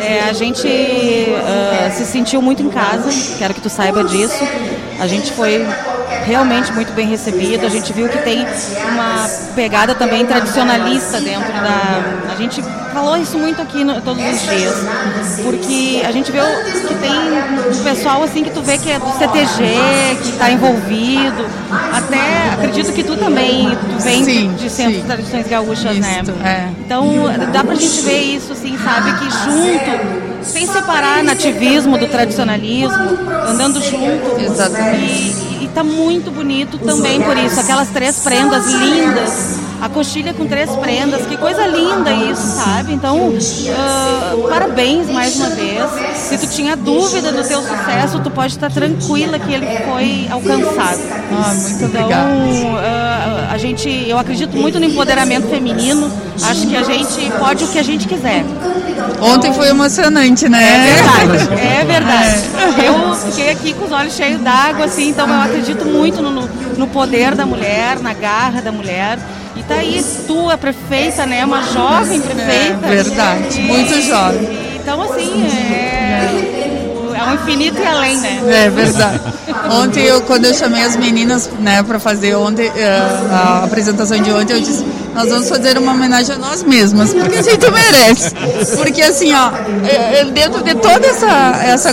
É, 0.00 0.20
a 0.28 0.32
gente 0.32 0.66
uh, 0.66 1.96
se 1.96 2.04
sentiu 2.04 2.40
muito 2.42 2.62
em 2.62 2.68
casa, 2.68 3.10
quero 3.38 3.54
que 3.54 3.60
tu 3.60 3.68
saiba 3.68 4.04
disso. 4.04 4.34
A 4.98 5.06
gente 5.06 5.32
foi 5.32 5.66
realmente 6.24 6.72
muito 6.72 6.92
bem 6.92 7.08
recebido. 7.08 7.66
A 7.66 7.68
gente 7.68 7.92
viu 7.92 8.08
que 8.08 8.18
tem 8.18 8.46
uma 8.92 9.28
pegada 9.54 9.94
também 9.94 10.24
tradicionalista 10.26 11.20
dentro 11.20 11.52
da. 11.52 12.32
A 12.32 12.36
gente 12.36 12.62
falou 12.92 13.16
isso 13.16 13.38
muito 13.38 13.62
aqui 13.62 13.84
no, 13.84 14.00
todos 14.00 14.22
os 14.22 14.40
dias, 14.42 14.74
porque 15.42 16.02
a 16.04 16.12
gente 16.12 16.30
vê 16.30 16.40
que 16.40 16.94
tem 16.94 17.10
um 17.10 17.84
pessoal 17.84 18.22
assim 18.22 18.42
que 18.42 18.50
tu 18.50 18.62
vê 18.62 18.78
que 18.78 18.90
é 18.90 18.98
do 18.98 19.10
CTG, 19.12 20.22
que 20.22 20.28
está 20.30 20.50
envolvido. 20.50 21.46
Até 21.92 22.50
acredito 22.54 22.92
que 22.92 23.02
tu 23.02 23.16
também 23.16 23.70
tu 23.70 24.02
vem 24.02 24.24
sim, 24.24 24.48
de, 24.54 24.64
de 24.64 24.70
Centro 24.70 24.94
sim. 24.94 25.00
de 25.00 25.06
Tradições 25.06 25.46
Gaúchas, 25.46 25.96
né? 25.98 26.18
Isto, 26.20 26.32
né? 26.32 26.68
É. 26.68 26.80
Então 26.84 27.06
dá 27.52 27.64
pra 27.64 27.74
gente 27.74 28.00
ver 28.02 28.20
isso, 28.20 28.52
assim, 28.52 28.76
sabe? 28.78 29.12
Que 29.18 29.30
junto, 29.30 30.44
sem 30.44 30.66
separar 30.66 31.22
nativismo 31.22 31.98
do 31.98 32.06
tradicionalismo, 32.08 33.18
andando 33.46 33.80
junto. 33.80 34.40
Exatamente. 34.40 35.49
E 35.49 35.49
tá 35.70 35.82
muito 35.82 36.30
bonito 36.30 36.78
também 36.78 37.20
por 37.20 37.36
isso. 37.36 37.58
Aquelas 37.60 37.88
três 37.88 38.18
prendas 38.20 38.66
lindas 38.66 39.60
a 39.80 39.88
coxilha 39.88 40.34
com 40.34 40.46
três 40.46 40.70
prendas, 40.76 41.26
que 41.26 41.36
coisa 41.38 41.66
linda 41.66 42.12
isso, 42.12 42.42
sabe? 42.42 42.92
Então, 42.92 43.30
uh, 43.30 44.48
parabéns 44.48 45.08
mais 45.08 45.34
uma 45.36 45.48
vez. 45.48 45.90
Se 46.16 46.36
tu 46.36 46.46
tinha 46.48 46.76
dúvida 46.76 47.32
do 47.32 47.42
teu 47.42 47.62
sucesso, 47.62 48.20
tu 48.20 48.30
pode 48.30 48.52
estar 48.52 48.70
tranquila 48.70 49.38
que 49.38 49.52
ele 49.52 49.66
foi 49.66 50.28
alcançado. 50.30 51.00
Ah, 51.32 51.54
muito 51.54 51.84
então, 51.84 52.74
uh, 52.74 53.52
a 53.52 53.56
gente, 53.56 53.88
eu 54.06 54.18
acredito 54.18 54.54
muito 54.54 54.78
no 54.78 54.84
empoderamento 54.84 55.48
feminino. 55.48 56.12
Acho 56.42 56.66
que 56.66 56.76
a 56.76 56.82
gente 56.82 57.32
pode 57.38 57.64
o 57.64 57.68
que 57.68 57.78
a 57.78 57.82
gente 57.82 58.06
quiser. 58.06 58.44
Ontem 59.20 59.52
foi 59.52 59.68
emocionante, 59.68 60.48
né? 60.48 60.62
É 60.62 60.94
verdade, 60.94 61.54
é 61.54 61.84
verdade. 61.84 62.40
É. 62.82 62.88
Eu 62.88 63.14
fiquei 63.14 63.50
aqui 63.50 63.72
com 63.74 63.84
os 63.86 63.92
olhos 63.92 64.14
cheios 64.14 64.40
d'água, 64.40 64.86
assim, 64.86 65.08
então 65.08 65.28
eu 65.28 65.40
acredito 65.40 65.59
muito 65.84 66.22
no, 66.22 66.48
no 66.76 66.86
poder 66.88 67.34
da 67.34 67.46
mulher, 67.46 67.98
na 68.00 68.12
garra 68.12 68.60
da 68.60 68.72
mulher. 68.72 69.18
E 69.56 69.62
tá 69.62 69.74
aí 69.74 70.04
tu, 70.26 70.48
a 70.48 70.56
prefeita, 70.56 71.26
né? 71.26 71.44
Uma 71.44 71.62
jovem 71.62 72.20
prefeita. 72.20 72.86
É 72.86 72.88
verdade, 72.88 73.60
e, 73.60 73.62
muito 73.64 74.00
jovem. 74.02 74.42
E, 74.42 74.76
então, 74.82 75.02
assim, 75.02 75.44
é, 75.44 76.60
é 77.16 77.24
um 77.24 77.34
infinito 77.34 77.78
e 77.78 77.86
além, 77.86 78.16
né? 78.16 78.40
É 78.48 78.70
verdade. 78.70 79.20
Ontem, 79.70 80.02
eu, 80.04 80.22
quando 80.22 80.46
eu 80.46 80.54
chamei 80.54 80.82
as 80.82 80.96
meninas, 80.96 81.50
né, 81.60 81.82
para 81.82 82.00
fazer 82.00 82.34
ontem, 82.34 82.72
eh, 82.74 83.28
a 83.30 83.64
apresentação 83.64 84.20
de 84.20 84.30
ontem, 84.32 84.54
eu 84.54 84.60
disse, 84.60 84.84
nós 85.20 85.28
vamos 85.28 85.48
fazer 85.50 85.76
uma 85.76 85.92
homenagem 85.92 86.34
a 86.34 86.38
nós 86.38 86.62
mesmas, 86.62 87.12
porque 87.12 87.36
a 87.36 87.42
gente 87.42 87.70
merece. 87.70 88.30
Porque 88.76 89.02
assim, 89.02 89.34
ó, 89.34 89.50
é, 89.86 90.20
é, 90.20 90.24
dentro 90.24 90.62
de 90.62 90.74
toda 90.76 91.06
essa, 91.06 91.60
essa, 91.62 91.92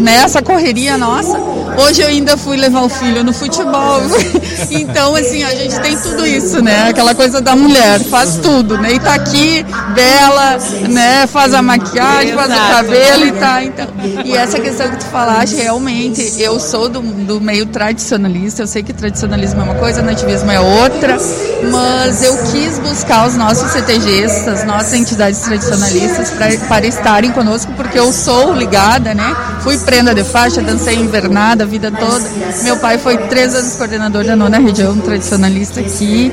né, 0.00 0.14
essa 0.24 0.40
correria 0.40 0.96
nossa, 0.96 1.38
hoje 1.76 2.00
eu 2.00 2.08
ainda 2.08 2.38
fui 2.38 2.56
levar 2.56 2.80
o 2.80 2.88
filho 2.88 3.22
no 3.22 3.32
futebol. 3.32 4.00
Então, 4.70 5.14
assim, 5.14 5.42
a 5.42 5.54
gente 5.54 5.78
tem 5.80 5.96
tudo 5.96 6.26
isso, 6.26 6.62
né? 6.62 6.88
Aquela 6.88 7.14
coisa 7.14 7.40
da 7.40 7.54
mulher, 7.54 8.00
faz 8.00 8.36
tudo, 8.36 8.78
né? 8.78 8.94
E 8.94 9.00
tá 9.00 9.14
aqui, 9.14 9.64
bela, 9.94 10.58
né? 10.88 11.26
Faz 11.26 11.54
a 11.54 11.62
maquiagem, 11.62 12.34
faz 12.34 12.50
o 12.50 12.56
cabelo 12.56 13.26
e 13.26 13.32
tá. 13.32 13.62
Então, 13.62 13.86
e 14.24 14.36
essa 14.36 14.58
questão 14.58 14.88
que 14.90 14.96
tu 14.96 15.06
falaste, 15.06 15.56
realmente, 15.56 16.40
eu 16.40 16.58
sou 16.58 16.88
do, 16.88 17.00
do 17.00 17.40
meio 17.40 17.66
tradicionalista, 17.66 18.62
eu 18.62 18.66
sei 18.66 18.82
que 18.82 18.92
tradicionalismo 18.92 19.60
é 19.60 19.64
uma 19.64 19.74
coisa, 19.74 20.02
nativismo 20.02 20.50
é 20.50 20.60
outra, 20.60 21.18
mas 21.70 22.22
eu 22.22 22.36
quis 22.54 22.78
buscar 22.78 23.26
os 23.26 23.36
nossos 23.36 23.68
CTGs, 23.72 24.48
as 24.48 24.64
nossas 24.64 24.94
entidades 24.94 25.40
tradicionalistas, 25.40 26.30
para 26.68 26.86
estarem 26.86 27.32
conosco, 27.32 27.72
porque 27.76 27.98
eu 27.98 28.12
sou 28.12 28.54
ligada, 28.54 29.12
né? 29.12 29.34
Fui 29.60 29.76
prenda 29.78 30.14
de 30.14 30.22
faixa, 30.22 30.62
dancei 30.62 30.94
invernada 30.94 31.64
a 31.64 31.66
vida 31.66 31.90
toda. 31.90 32.24
Meu 32.62 32.76
pai 32.76 32.96
foi 32.96 33.18
três 33.18 33.56
anos 33.56 33.74
coordenador 33.74 34.24
da 34.24 34.36
nona 34.36 34.58
região 34.58 34.96
tradicionalista 34.98 35.80
aqui. 35.80 36.32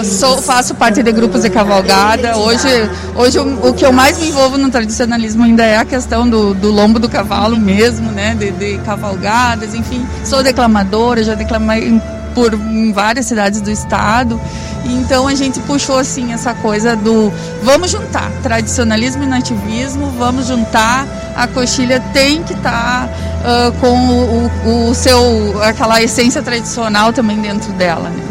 Uh, 0.00 0.04
sou, 0.04 0.38
faço 0.38 0.74
parte 0.74 1.00
de 1.00 1.12
grupos 1.12 1.42
de 1.42 1.50
cavalgada. 1.50 2.36
Hoje, 2.36 2.68
hoje 3.14 3.38
o, 3.38 3.68
o, 3.68 3.72
que 3.72 3.86
eu 3.86 3.92
mais 3.92 4.18
me 4.18 4.30
envolvo 4.30 4.58
no 4.58 4.68
tradicionalismo 4.68 5.44
ainda 5.44 5.64
é 5.64 5.76
a 5.76 5.84
questão 5.84 6.28
do, 6.28 6.54
do 6.54 6.72
lombo 6.72 6.98
do 6.98 7.08
cavalo 7.08 7.56
mesmo, 7.56 8.10
né? 8.10 8.34
De, 8.34 8.50
de 8.50 8.78
cavalgadas, 8.78 9.74
enfim. 9.74 10.04
Sou 10.24 10.42
declamadora, 10.42 11.22
já 11.22 11.34
declamei 11.34 12.00
por 12.34 12.50
várias 12.92 13.26
cidades 13.26 13.60
do 13.60 13.70
estado. 13.70 14.40
Então 14.84 15.26
a 15.26 15.34
gente 15.34 15.60
puxou 15.60 15.98
assim 15.98 16.32
essa 16.32 16.54
coisa 16.54 16.94
do 16.94 17.32
vamos 17.62 17.90
juntar 17.90 18.30
tradicionalismo 18.42 19.22
e 19.22 19.26
nativismo, 19.26 20.12
vamos 20.18 20.46
juntar. 20.46 21.06
A 21.36 21.46
coxilha 21.46 22.00
tem 22.12 22.42
que 22.42 22.52
estar 22.52 23.08
tá, 23.08 23.68
uh, 23.68 23.72
com 23.80 23.96
o, 24.08 24.50
o, 24.64 24.90
o, 24.90 24.94
seu 24.94 25.62
aquela 25.62 26.02
essência 26.02 26.42
tradicional 26.42 27.12
também 27.12 27.40
dentro 27.40 27.72
dela. 27.72 28.08
Né? 28.08 28.22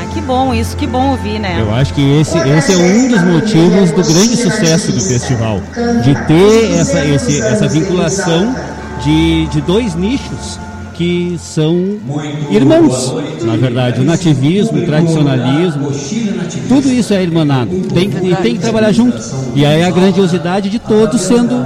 Ah, 0.00 0.06
que 0.12 0.20
bom 0.20 0.52
isso, 0.52 0.76
que 0.76 0.86
bom 0.86 1.10
ouvir, 1.10 1.38
né? 1.38 1.58
Eu 1.60 1.72
acho 1.74 1.94
que 1.94 2.20
esse, 2.20 2.36
esse 2.36 2.72
é 2.72 2.76
um 2.76 3.08
dos 3.08 3.22
motivos 3.22 3.90
do 3.92 4.02
grande 4.02 4.36
sucesso 4.36 4.90
do 4.92 5.00
festival, 5.00 5.60
de 6.02 6.14
ter 6.26 6.72
essa, 6.80 7.04
esse, 7.04 7.40
essa 7.40 7.68
vinculação 7.68 8.54
de, 9.04 9.46
de 9.46 9.60
dois 9.60 9.94
nichos 9.94 10.58
que 10.98 11.38
são 11.38 11.96
irmãos, 12.50 13.14
na 13.42 13.54
verdade. 13.54 14.00
O 14.00 14.04
nativismo, 14.04 14.82
o 14.82 14.84
tradicionalismo, 14.84 15.92
tudo 16.68 16.92
isso 16.92 17.14
é 17.14 17.22
irmanado. 17.22 17.70
Tem, 17.94 18.10
e 18.24 18.34
tem 18.34 18.56
que 18.56 18.60
trabalhar 18.60 18.90
junto. 18.90 19.16
E 19.54 19.64
aí 19.64 19.84
a 19.84 19.90
grandiosidade 19.92 20.68
de 20.68 20.80
todos 20.80 21.20
sendo 21.20 21.64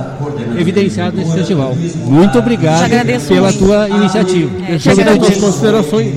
evidenciado 0.58 1.16
nesse 1.16 1.32
festival. 1.32 1.74
Muito 2.04 2.38
obrigado 2.38 2.90
pela 3.26 3.40
muito. 3.48 3.58
tua 3.58 3.88
iniciativa. 3.88 4.50
É, 4.68 5.40
considerações. 5.40 6.12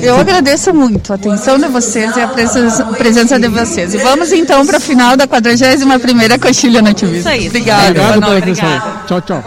Eu 0.00 0.16
agradeço 0.16 0.72
muito 0.72 1.12
a 1.12 1.16
atenção 1.16 1.58
de 1.58 1.66
vocês 1.66 2.16
e 2.16 2.20
a 2.20 2.28
presença 2.28 3.36
de 3.36 3.48
vocês. 3.48 3.94
E 3.94 3.98
vamos 3.98 4.30
então 4.30 4.64
para 4.64 4.76
a 4.76 4.80
final 4.80 5.16
da 5.16 5.26
41ª 5.26 6.38
Coxilha 6.38 6.80
Nativista. 6.80 7.34
Isso 7.34 7.42
aí. 7.42 7.48
Obrigada. 7.48 7.88
Obrigado 7.88 8.20
pela 8.20 8.38
atenção. 8.38 8.82
Tchau, 9.08 9.20
tchau. 9.22 9.44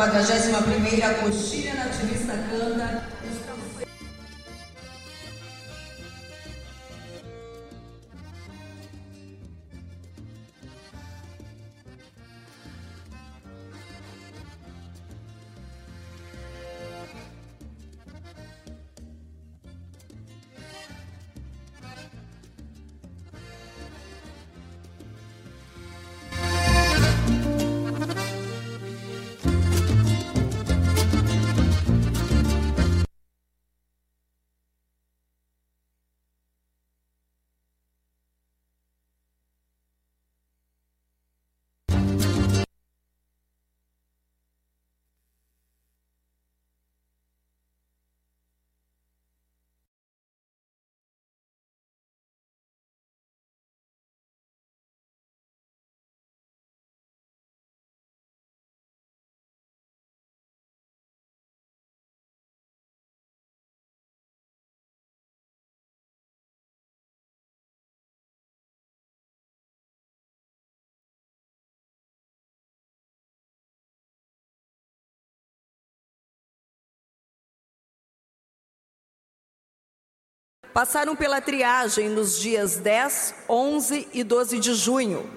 Passaram 80.73 81.15
pela 81.15 81.39
triagem 81.39 82.09
nos 82.09 82.39
dias 82.39 82.77
10, 82.77 83.35
11 83.47 84.07
e 84.11 84.23
12 84.23 84.59
de 84.59 84.73
junho. 84.73 85.29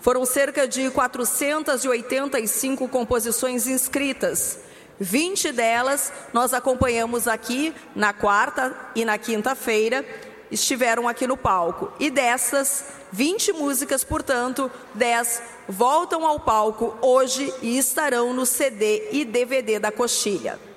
Foram 0.00 0.24
cerca 0.24 0.66
de 0.66 0.90
485 0.90 2.88
composições 2.88 3.66
inscritas. 3.66 4.60
20 4.98 5.52
delas 5.52 6.12
nós 6.32 6.54
acompanhamos 6.54 7.28
aqui 7.28 7.74
na 7.94 8.12
quarta 8.12 8.74
e 8.94 9.04
na 9.04 9.18
quinta-feira, 9.18 10.04
estiveram 10.50 11.06
aqui 11.06 11.26
no 11.26 11.36
palco. 11.36 11.92
E 12.00 12.10
dessas 12.10 12.84
20 13.12 13.52
músicas, 13.52 14.02
portanto, 14.02 14.70
10 14.94 15.42
voltam 15.68 16.26
ao 16.26 16.40
palco 16.40 16.96
hoje 17.02 17.52
e 17.60 17.76
estarão 17.76 18.32
no 18.32 18.46
CD 18.46 19.08
e 19.12 19.24
DVD 19.24 19.78
da 19.78 19.92
Coxilha. 19.92 20.67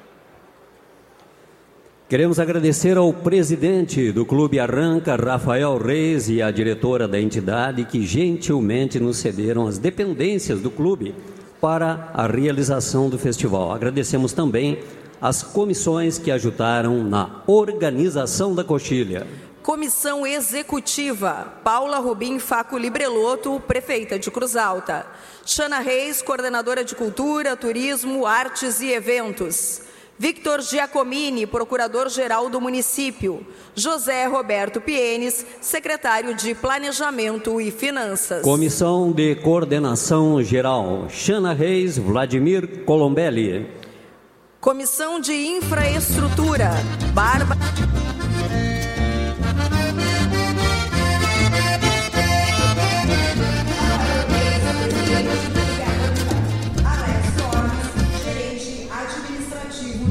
Queremos 2.12 2.40
agradecer 2.40 2.98
ao 2.98 3.14
presidente 3.14 4.12
do 4.12 4.26
Clube 4.26 4.60
Arranca, 4.60 5.16
Rafael 5.16 5.78
Reis, 5.78 6.28
e 6.28 6.42
à 6.42 6.52
diretora 6.52 7.08
da 7.08 7.18
entidade 7.18 7.86
que 7.86 8.06
gentilmente 8.06 9.00
nos 9.00 9.16
cederam 9.16 9.66
as 9.66 9.78
dependências 9.78 10.60
do 10.60 10.70
clube 10.70 11.16
para 11.62 12.12
a 12.14 12.28
realização 12.28 13.10
do 13.10 13.18
festival. 13.18 13.72
Agradecemos 13.72 14.34
também 14.34 14.80
as 15.22 15.42
comissões 15.42 16.18
que 16.18 16.30
ajudaram 16.30 17.02
na 17.02 17.44
organização 17.48 18.54
da 18.54 18.66
coxilha. 18.66 19.26
Comissão 19.64 20.28
Executiva, 20.28 21.54
Paula 21.64 22.00
Rubim 22.00 22.40
Faco 22.40 22.78
Libreloto, 22.78 23.58
prefeita 23.66 24.20
de 24.20 24.30
Cruz 24.30 24.58
Alta. 24.58 25.06
Xana 25.46 25.80
Reis, 25.80 26.22
coordenadora 26.22 26.84
de 26.84 26.94
Cultura, 26.94 27.56
Turismo, 27.56 28.26
Artes 28.26 28.82
e 28.82 28.92
Eventos. 28.92 29.90
Victor 30.22 30.62
Giacomini, 30.62 31.48
procurador-geral 31.48 32.48
do 32.48 32.62
município. 32.62 33.44
José 33.74 34.28
Roberto 34.28 34.80
Pienes, 34.80 35.44
secretário 35.60 36.36
de 36.36 36.54
Planejamento 36.54 37.60
e 37.60 37.72
Finanças. 37.72 38.44
Comissão 38.44 39.12
de 39.12 39.34
Coordenação 39.38 40.44
Geral, 40.44 41.08
Xana 41.10 41.54
Reis, 41.54 41.98
Vladimir 41.98 42.84
Colombelli. 42.86 43.68
Comissão 44.60 45.20
de 45.20 45.34
Infraestrutura, 45.34 46.70
Bárbara. 47.16 47.60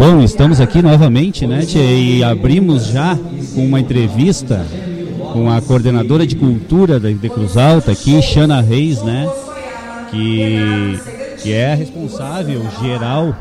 Bom, 0.00 0.25
estamos 0.25 0.62
aqui 0.62 0.80
novamente, 0.80 1.47
né, 1.47 1.61
tia, 1.61 1.83
e 1.83 2.25
abrimos 2.25 2.87
já 2.87 3.19
com 3.54 3.66
uma 3.66 3.78
entrevista 3.78 4.64
com 5.30 5.50
a 5.50 5.61
coordenadora 5.61 6.26
de 6.26 6.37
cultura 6.37 6.99
da 6.99 7.11
de 7.11 7.28
Cruz 7.28 7.54
Alta 7.59 7.92
aqui, 7.92 8.23
Xana 8.23 8.62
Reis, 8.62 9.02
né, 9.02 9.28
que, 10.11 10.99
que 11.42 11.52
é 11.52 11.73
a 11.73 11.75
responsável 11.75 12.62
geral 12.83 13.37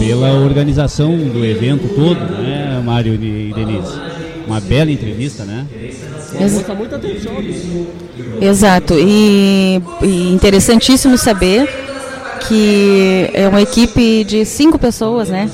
pela 0.00 0.32
organização 0.32 1.16
do 1.16 1.44
evento 1.44 1.94
todo, 1.94 2.18
né, 2.42 2.82
Mário 2.84 3.14
e 3.14 3.52
Denise. 3.54 4.00
Uma 4.44 4.58
bela 4.58 4.90
entrevista, 4.90 5.44
né? 5.44 5.64
Ex 6.40 6.66
muita 6.76 6.96
atenção. 6.96 7.34
Exato, 8.40 8.94
e, 8.98 9.80
e 10.02 10.32
interessantíssimo 10.32 11.16
saber 11.16 11.91
que 12.48 13.30
é 13.32 13.48
uma 13.48 13.62
equipe 13.62 14.24
de 14.24 14.44
cinco 14.44 14.78
pessoas, 14.78 15.28
né? 15.28 15.50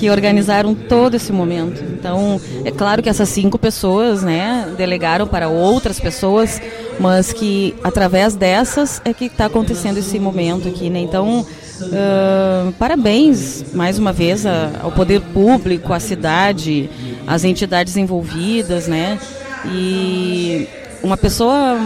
que 0.00 0.08
organizaram 0.08 0.74
todo 0.74 1.14
esse 1.14 1.30
momento. 1.30 1.84
Então, 1.84 2.40
é 2.64 2.70
claro 2.70 3.02
que 3.02 3.08
essas 3.10 3.28
cinco 3.28 3.58
pessoas, 3.58 4.22
né, 4.22 4.72
delegaram 4.74 5.26
para 5.26 5.50
outras 5.50 6.00
pessoas, 6.00 6.58
mas 6.98 7.34
que 7.34 7.74
através 7.84 8.34
dessas 8.34 9.02
é 9.04 9.12
que 9.12 9.26
está 9.26 9.44
acontecendo 9.44 9.98
esse 9.98 10.18
momento 10.18 10.68
aqui, 10.68 10.88
né? 10.88 11.00
Então, 11.00 11.40
uh, 11.82 12.72
parabéns 12.78 13.74
mais 13.74 13.98
uma 13.98 14.10
vez 14.10 14.46
a, 14.46 14.70
ao 14.82 14.90
poder 14.90 15.20
público, 15.20 15.92
à 15.92 16.00
cidade, 16.00 16.88
às 17.26 17.44
entidades 17.44 17.94
envolvidas, 17.98 18.88
né? 18.88 19.18
E 19.66 20.66
uma 21.02 21.18
pessoa 21.18 21.78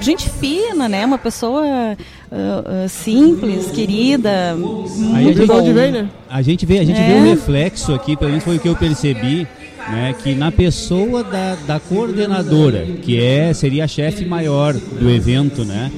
gente 0.00 0.28
fina, 0.28 0.88
né? 0.88 1.06
Uma 1.06 1.18
pessoa 1.18 1.96
uh, 2.30 2.84
uh, 2.84 2.88
simples, 2.88 3.70
querida. 3.70 4.54
Muito 4.56 5.42
a, 5.42 5.46
bom. 5.46 5.58
gente, 5.60 5.72
vem, 5.72 5.92
né? 5.92 6.08
a 6.28 6.42
gente 6.42 6.66
vê, 6.66 6.78
a 6.78 6.84
gente 6.84 7.00
é. 7.00 7.06
vê 7.06 7.14
um 7.14 7.24
reflexo 7.24 7.94
aqui, 7.94 8.16
pelo 8.16 8.30
menos 8.30 8.44
foi 8.44 8.56
o 8.56 8.60
que 8.60 8.68
eu 8.68 8.76
percebi, 8.76 9.46
né? 9.90 10.14
Que 10.22 10.34
na 10.34 10.50
pessoa 10.50 11.22
da, 11.22 11.56
da 11.66 11.80
coordenadora, 11.80 12.84
que 13.02 13.20
é 13.20 13.52
seria 13.52 13.84
a 13.84 13.88
chefe 13.88 14.24
maior 14.24 14.74
do 14.74 15.10
evento, 15.10 15.64
né? 15.64 15.90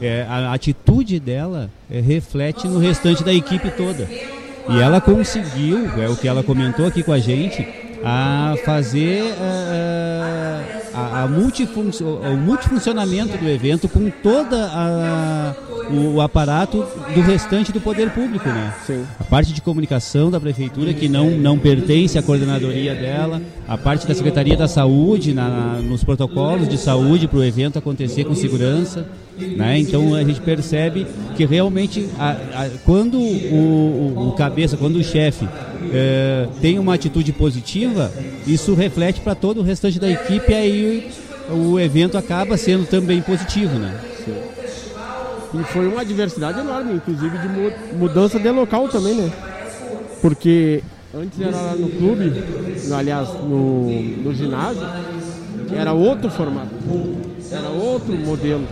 É, 0.00 0.26
a 0.28 0.52
atitude 0.52 1.18
dela 1.18 1.70
é, 1.90 2.00
reflete 2.00 2.68
no 2.68 2.78
restante 2.78 3.24
da 3.24 3.32
equipe 3.32 3.70
toda. 3.70 4.06
E 4.68 4.80
ela 4.80 5.00
conseguiu, 5.00 5.88
é 6.02 6.08
o 6.08 6.16
que 6.16 6.26
ela 6.26 6.42
comentou 6.42 6.86
aqui 6.86 7.02
com 7.02 7.12
a 7.12 7.18
gente, 7.18 7.66
a 8.04 8.54
fazer 8.64 9.22
uh, 9.22 10.76
a, 10.94 11.22
a 11.22 11.28
multifun 11.28 11.90
o 12.00 12.36
multifuncionamento 12.36 13.36
do 13.38 13.48
evento 13.48 13.88
com 13.88 14.10
toda 14.10 14.66
a 14.66 15.54
o, 15.90 16.20
aparato 16.20 16.84
do 17.14 17.20
restante 17.20 17.72
do 17.72 17.80
poder 17.80 18.10
público, 18.10 18.48
né? 18.48 18.74
Sim. 18.86 19.04
A 19.18 19.24
parte 19.24 19.52
de 19.52 19.60
comunicação 19.60 20.30
da 20.30 20.40
prefeitura 20.40 20.92
que 20.92 21.08
não, 21.08 21.30
não 21.30 21.58
pertence 21.58 22.18
à 22.18 22.22
coordenadoria 22.22 22.94
dela, 22.94 23.40
a 23.68 23.76
parte 23.76 24.06
da 24.06 24.14
Secretaria 24.14 24.56
da 24.56 24.68
Saúde 24.68 25.32
na, 25.32 25.48
na 25.48 25.82
nos 25.82 26.02
protocolos 26.02 26.68
de 26.68 26.78
saúde 26.78 27.28
para 27.28 27.38
o 27.38 27.44
evento 27.44 27.78
acontecer 27.78 28.24
com 28.24 28.34
segurança, 28.34 29.06
né? 29.38 29.78
Então 29.78 30.14
a 30.14 30.24
gente 30.24 30.40
percebe 30.40 31.06
que 31.36 31.44
realmente 31.44 32.08
a, 32.18 32.30
a, 32.30 32.70
quando 32.84 33.18
o, 33.18 33.54
o, 33.54 34.28
o, 34.28 34.32
cabeça, 34.32 34.76
quando 34.76 34.96
o 34.96 35.04
chefe 35.04 35.46
é, 35.92 36.48
tem 36.60 36.78
uma 36.78 36.94
atitude 36.94 37.32
positiva, 37.32 38.12
isso 38.46 38.74
reflete 38.74 39.20
para 39.20 39.34
todo 39.34 39.60
o 39.60 39.62
restante 39.62 39.98
da 39.98 40.10
equipe 40.10 40.52
e 40.52 40.54
aí 40.54 41.10
o 41.50 41.78
evento 41.78 42.18
acaba 42.18 42.56
sendo 42.56 42.86
também 42.86 43.20
positivo, 43.22 43.78
né? 43.78 43.94
E 45.60 45.64
foi 45.64 45.88
uma 45.88 46.04
diversidade 46.04 46.58
enorme, 46.58 46.94
inclusive 46.94 47.38
de 47.38 47.96
mudança 47.96 48.38
de 48.38 48.50
local 48.50 48.88
também, 48.88 49.14
né? 49.14 49.32
Porque 50.20 50.82
antes 51.14 51.40
era 51.40 51.56
lá 51.56 51.74
no 51.74 51.88
clube, 51.88 52.32
aliás, 52.92 53.28
no, 53.28 53.90
no 54.22 54.34
ginásio, 54.34 54.86
era 55.74 55.92
outro 55.92 56.30
formato, 56.30 56.74
era 57.50 57.68
outro 57.68 58.16
modelo. 58.16 58.64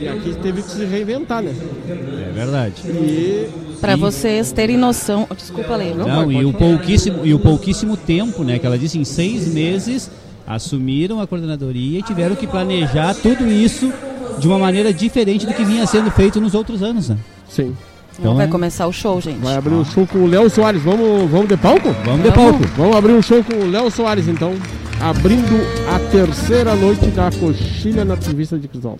E 0.00 0.06
aqui 0.06 0.34
teve 0.40 0.62
que 0.62 0.70
se 0.70 0.84
reinventar, 0.84 1.42
né? 1.42 1.52
É 1.88 2.32
verdade. 2.32 2.74
E 2.86 3.48
para 3.80 3.96
vocês 3.96 4.52
terem 4.52 4.76
noção, 4.76 5.26
desculpa 5.36 5.74
ler. 5.74 5.94
Não, 5.96 6.06
Não 6.06 6.32
e 6.32 6.44
o 6.44 6.52
pouquíssimo 6.52 7.26
e 7.26 7.34
o 7.34 7.38
pouquíssimo 7.38 7.96
tempo, 7.96 8.44
né? 8.44 8.58
Que 8.58 8.66
ela 8.66 8.78
disse 8.78 8.96
em 8.96 9.04
seis 9.04 9.52
meses 9.52 10.08
assumiram 10.46 11.20
a 11.20 11.26
coordenadoria 11.26 11.98
e 11.98 12.02
tiveram 12.02 12.34
que 12.34 12.46
planejar 12.46 13.14
tudo 13.14 13.46
isso 13.46 13.92
de 14.38 14.48
uma 14.48 14.58
maneira 14.58 14.92
diferente 14.92 15.46
do 15.46 15.52
que 15.52 15.64
vinha 15.64 15.86
sendo 15.86 16.10
feito 16.10 16.40
nos 16.40 16.54
outros 16.54 16.82
anos, 16.82 17.08
né? 17.08 17.16
Sim. 17.48 17.76
Então 18.18 18.34
vai 18.34 18.46
é... 18.46 18.48
começar 18.48 18.86
o 18.86 18.92
show, 18.92 19.20
gente. 19.20 19.38
Vai 19.38 19.56
abrir 19.56 19.74
o 19.74 19.80
um 19.80 19.84
show 19.84 20.06
com 20.06 20.18
o 20.18 20.26
Léo 20.26 20.50
Soares. 20.50 20.82
Vamos, 20.82 21.30
vamos 21.30 21.48
de 21.48 21.56
palco? 21.56 21.94
Vamos 22.04 22.22
de 22.22 22.32
palco. 22.32 22.60
Vamos 22.76 22.96
abrir 22.96 23.12
um 23.12 23.22
show 23.22 23.42
com 23.44 23.54
o 23.54 23.70
Léo 23.70 23.90
Soares, 23.90 24.26
então. 24.26 24.54
Abrindo 25.00 25.54
a 25.94 26.10
terceira 26.10 26.74
noite 26.74 27.06
da 27.06 27.30
Coxilha 27.30 28.04
na 28.04 28.14
Ativista 28.14 28.58
de 28.58 28.66
Crisol. 28.66 28.98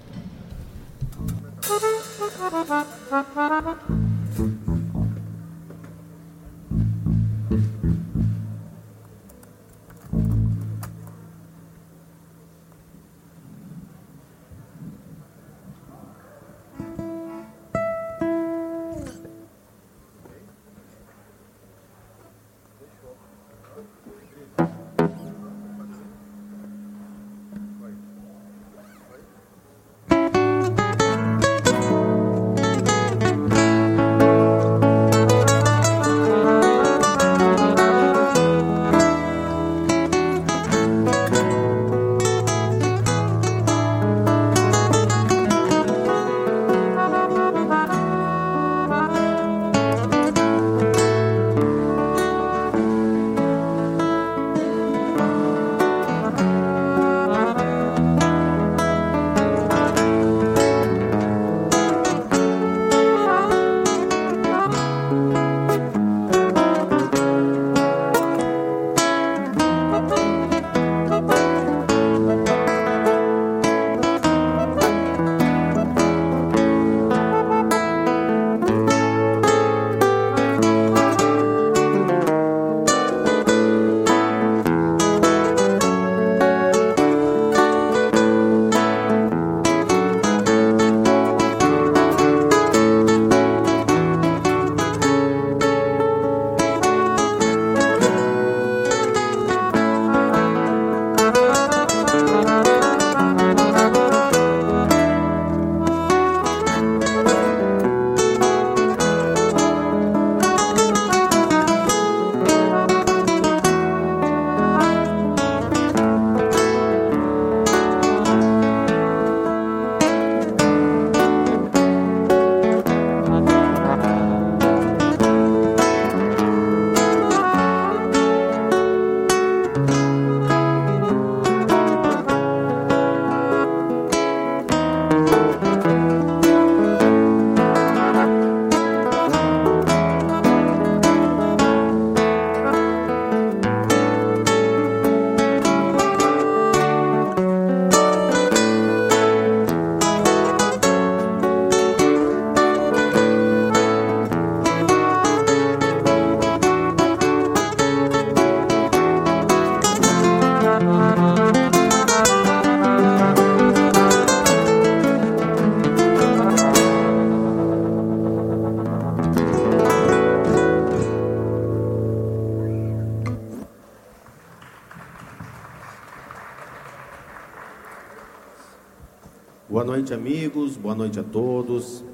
Noite, 179.98 180.14
amigos. 180.14 180.76
Boa 180.76 180.94
noite 180.94 181.18
a 181.18 181.24
todos. 181.24 182.04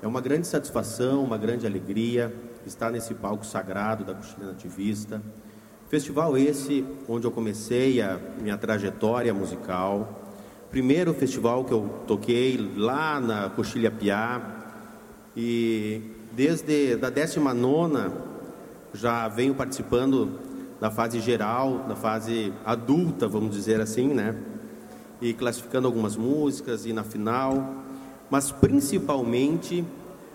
É 0.00 0.06
uma 0.06 0.20
grande 0.20 0.46
satisfação, 0.46 1.24
uma 1.24 1.36
grande 1.36 1.66
alegria 1.66 2.32
estar 2.64 2.92
nesse 2.92 3.12
palco 3.12 3.44
sagrado 3.44 4.04
da 4.04 4.14
Coxilha 4.14 4.46
Nativista. 4.46 5.20
Festival 5.88 6.38
esse 6.38 6.86
onde 7.08 7.26
eu 7.26 7.32
comecei 7.32 8.00
a 8.00 8.20
minha 8.40 8.56
trajetória 8.56 9.34
musical. 9.34 10.30
Primeiro 10.70 11.12
festival 11.12 11.64
que 11.64 11.72
eu 11.72 11.90
toquei 12.06 12.72
lá 12.76 13.20
na 13.20 13.50
Coxilha 13.50 13.90
Piá 13.90 14.40
e 15.36 16.02
desde 16.30 16.94
da 16.94 17.10
19 17.10 18.12
já 18.92 19.26
venho 19.26 19.56
participando 19.56 20.38
da 20.80 20.88
fase 20.88 21.18
geral, 21.18 21.80
da 21.88 21.96
fase 21.96 22.52
adulta, 22.64 23.26
vamos 23.26 23.56
dizer 23.56 23.80
assim, 23.80 24.14
né? 24.14 24.36
E 25.24 25.32
classificando 25.32 25.86
algumas 25.86 26.18
músicas 26.18 26.84
e 26.84 26.92
na 26.92 27.02
final, 27.02 27.82
mas 28.28 28.52
principalmente 28.52 29.82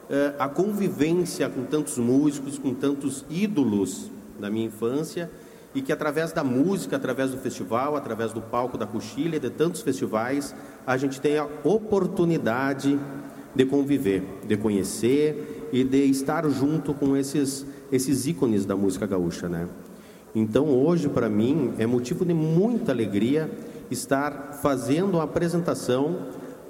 eh, 0.10 0.34
a 0.40 0.50
convivência 0.50 1.48
com 1.48 1.64
tantos 1.64 2.00
músicos, 2.00 2.58
com 2.58 2.74
tantos 2.74 3.24
ídolos 3.30 4.10
da 4.40 4.50
minha 4.50 4.66
infância 4.66 5.30
e 5.76 5.82
que 5.84 5.92
através 5.92 6.32
da 6.32 6.44
música, 6.44 6.96
através 6.96 7.30
do 7.30 7.38
festival, 7.38 7.96
através 7.96 8.34
do 8.34 8.42
palco 8.42 8.80
da 8.80 8.88
Coxilha, 8.88 9.40
de 9.40 9.52
tantos 9.52 9.82
festivais, 9.82 10.56
a 10.88 10.98
gente 10.98 11.22
tem 11.22 11.38
a 11.38 11.48
oportunidade 11.64 13.00
de 13.54 13.66
conviver, 13.66 14.24
de 14.48 14.58
conhecer 14.58 15.70
e 15.72 15.84
de 15.84 16.04
estar 16.06 16.50
junto 16.50 16.96
com 16.96 17.16
esses 17.16 17.64
esses 17.92 18.26
ícones 18.26 18.66
da 18.66 18.76
música 18.76 19.06
gaúcha, 19.06 19.48
né? 19.48 19.68
Então 20.34 20.66
hoje 20.66 21.08
para 21.08 21.30
mim 21.30 21.74
é 21.78 21.86
motivo 21.86 22.26
de 22.26 22.34
muita 22.34 22.92
alegria 22.92 23.52
estar 23.90 24.60
fazendo 24.62 25.20
a 25.20 25.24
apresentação 25.24 26.28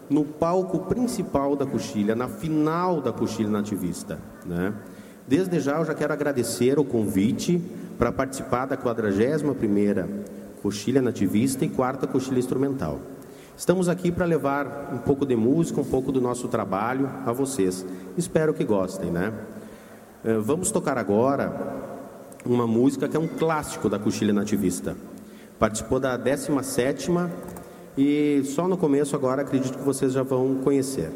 no 0.09 0.23
palco 0.25 0.79
principal 0.79 1.55
da 1.55 1.65
Coxilha, 1.65 2.15
na 2.15 2.27
final 2.27 3.01
da 3.01 3.11
Coxilha 3.11 3.49
Nativista, 3.49 4.19
né? 4.45 4.73
Desde 5.27 5.59
já 5.59 5.77
eu 5.77 5.85
já 5.85 5.93
quero 5.93 6.11
agradecer 6.11 6.79
o 6.79 6.83
convite 6.83 7.61
para 7.99 8.11
participar 8.11 8.65
da 8.65 8.75
41ª 8.75 10.07
Coxilha 10.63 11.01
Nativista 11.01 11.63
e 11.63 11.69
quarta 11.69 12.07
Coxilha 12.07 12.39
Instrumental. 12.39 12.99
Estamos 13.55 13.87
aqui 13.87 14.11
para 14.11 14.25
levar 14.25 14.89
um 14.93 14.97
pouco 14.97 15.25
de 15.25 15.35
música, 15.35 15.81
um 15.81 15.85
pouco 15.85 16.11
do 16.11 16.19
nosso 16.19 16.47
trabalho 16.47 17.09
a 17.25 17.31
vocês. 17.31 17.85
Espero 18.17 18.53
que 18.53 18.63
gostem, 18.63 19.11
né? 19.11 19.33
Eh, 20.23 20.37
vamos 20.37 20.71
tocar 20.71 20.97
agora 20.97 21.53
uma 22.45 22.65
música 22.65 23.07
que 23.07 23.15
é 23.15 23.19
um 23.19 23.27
clássico 23.27 23.89
da 23.89 23.99
Coxilha 23.99 24.33
Nativista. 24.33 24.95
Participou 25.59 25.99
da 25.99 26.17
17ª 26.17 27.29
e 27.97 28.41
só 28.45 28.65
no 28.65 28.77
começo 28.77 29.13
agora 29.13 29.41
acredito 29.41 29.77
que 29.77 29.83
vocês 29.83 30.13
já 30.13 30.23
vão 30.23 30.55
conhecer. 30.63 31.11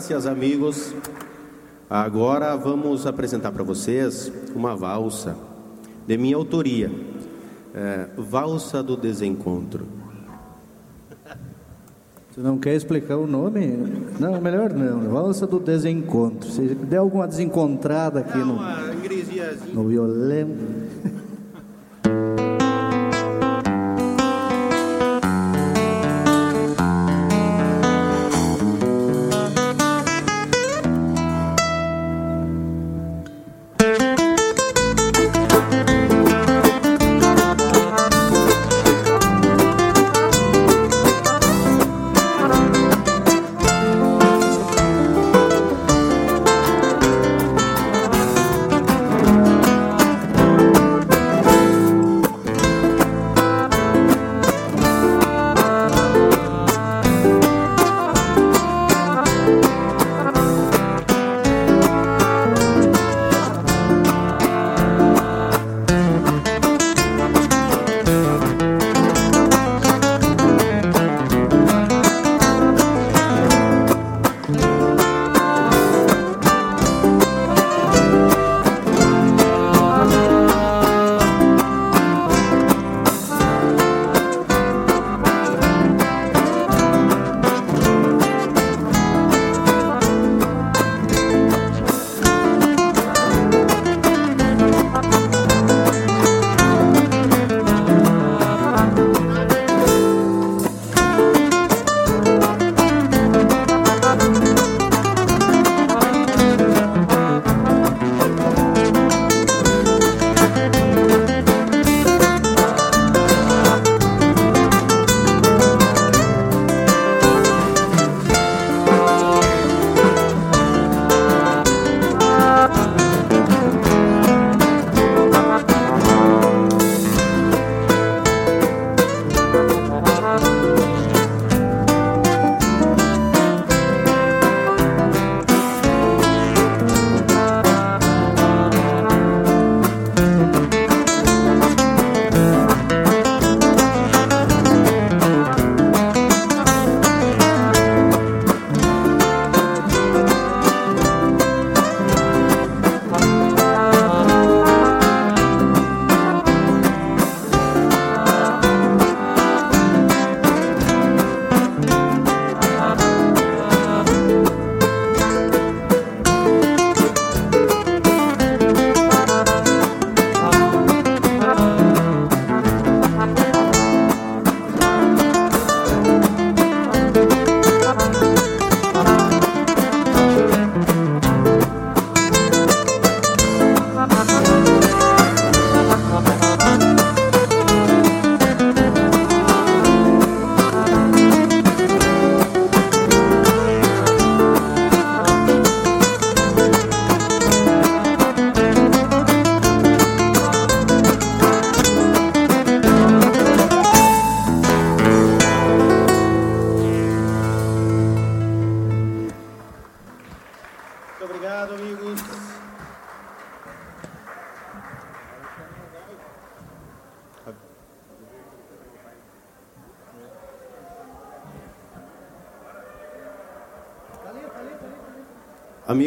Graças, 0.00 0.26
amigos. 0.26 0.94
Agora 1.88 2.56
vamos 2.56 3.06
apresentar 3.06 3.52
para 3.52 3.62
vocês 3.62 4.32
uma 4.54 4.74
valsa 4.74 5.36
de 6.06 6.16
minha 6.16 6.36
autoria, 6.36 6.90
é, 7.74 8.08
Valsa 8.16 8.82
do 8.82 8.96
Desencontro. 8.96 9.86
Você 12.30 12.40
não 12.40 12.56
quer 12.56 12.74
explicar 12.76 13.18
o 13.18 13.26
nome? 13.26 13.66
Não, 14.18 14.40
melhor 14.40 14.72
não. 14.72 15.10
Valsa 15.10 15.46
do 15.46 15.60
Desencontro. 15.60 16.48
Se 16.48 16.62
der 16.62 16.96
alguma 16.96 17.28
desencontrada 17.28 18.20
aqui 18.20 18.38
no, 18.38 18.58
no 19.74 19.86
violão. 19.86 20.48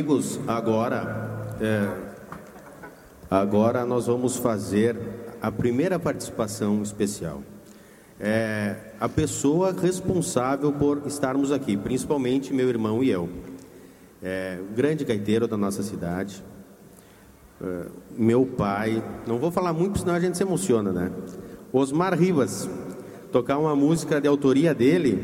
Amigos, 0.03 0.37
agora, 0.45 1.55
é, 1.61 1.89
agora 3.31 3.85
nós 3.85 4.07
vamos 4.07 4.35
fazer 4.35 4.97
a 5.41 5.49
primeira 5.49 5.97
participação 5.97 6.83
especial. 6.83 7.41
É, 8.19 8.75
a 8.99 9.07
pessoa 9.07 9.71
responsável 9.71 10.73
por 10.73 11.03
estarmos 11.05 11.53
aqui, 11.53 11.77
principalmente 11.77 12.53
meu 12.53 12.67
irmão 12.67 13.01
e 13.01 13.11
eu. 13.11 13.29
É, 14.21 14.59
grande 14.75 15.05
gaiteiro 15.05 15.47
da 15.47 15.55
nossa 15.55 15.81
cidade, 15.81 16.43
é, 17.61 17.85
meu 18.17 18.45
pai, 18.45 19.01
não 19.25 19.37
vou 19.37 19.51
falar 19.51 19.71
muito, 19.71 19.99
senão 19.99 20.15
a 20.15 20.19
gente 20.19 20.35
se 20.35 20.43
emociona, 20.43 20.91
né? 20.91 21.11
Osmar 21.71 22.13
Rivas, 22.13 22.69
tocar 23.31 23.57
uma 23.57 23.73
música 23.73 24.19
de 24.19 24.27
autoria 24.27 24.75
dele, 24.75 25.22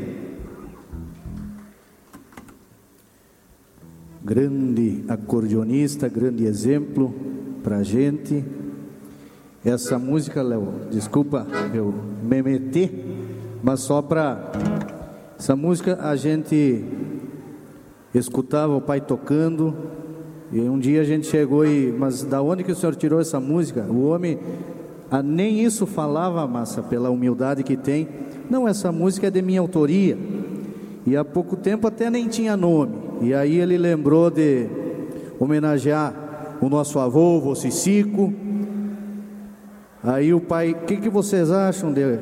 acordeonista, 5.90 6.08
grande 6.08 6.44
exemplo 6.44 7.12
para 7.62 7.78
a 7.78 7.82
gente. 7.82 8.44
Essa 9.64 9.98
música, 9.98 10.42
Léo, 10.42 10.72
desculpa 10.90 11.46
eu 11.74 11.92
me 12.22 12.42
meter, 12.42 12.92
mas 13.62 13.80
só 13.80 14.00
para. 14.00 14.52
Essa 15.38 15.56
música 15.56 15.98
a 16.02 16.14
gente 16.16 16.84
escutava 18.14 18.76
o 18.76 18.80
pai 18.80 19.00
tocando, 19.00 19.74
e 20.52 20.60
um 20.60 20.78
dia 20.78 21.00
a 21.00 21.04
gente 21.04 21.26
chegou 21.26 21.66
e. 21.66 21.92
Mas 21.92 22.22
da 22.22 22.40
onde 22.40 22.62
que 22.62 22.72
o 22.72 22.76
senhor 22.76 22.94
tirou 22.94 23.20
essa 23.20 23.40
música? 23.40 23.82
O 23.82 24.08
homem 24.08 24.38
a, 25.10 25.22
nem 25.22 25.62
isso 25.62 25.86
falava, 25.86 26.46
massa, 26.46 26.82
pela 26.82 27.10
humildade 27.10 27.62
que 27.62 27.76
tem. 27.76 28.08
Não, 28.48 28.66
essa 28.66 28.92
música 28.92 29.26
é 29.26 29.30
de 29.30 29.42
minha 29.42 29.60
autoria. 29.60 30.16
E 31.06 31.16
há 31.16 31.24
pouco 31.24 31.56
tempo 31.56 31.86
até 31.86 32.10
nem 32.10 32.28
tinha 32.28 32.56
nome. 32.56 32.94
E 33.22 33.34
aí 33.34 33.58
ele 33.58 33.76
lembrou 33.76 34.30
de 34.30 34.79
homenagear 35.40 36.14
o 36.60 36.68
nosso 36.68 36.98
avô, 36.98 37.38
o 37.38 37.56
Cicico. 37.56 38.32
Aí 40.04 40.32
o 40.34 40.40
pai, 40.40 40.72
o 40.72 40.84
que, 40.84 40.98
que 40.98 41.08
vocês 41.08 41.50
acham 41.50 41.92
de 41.92 42.18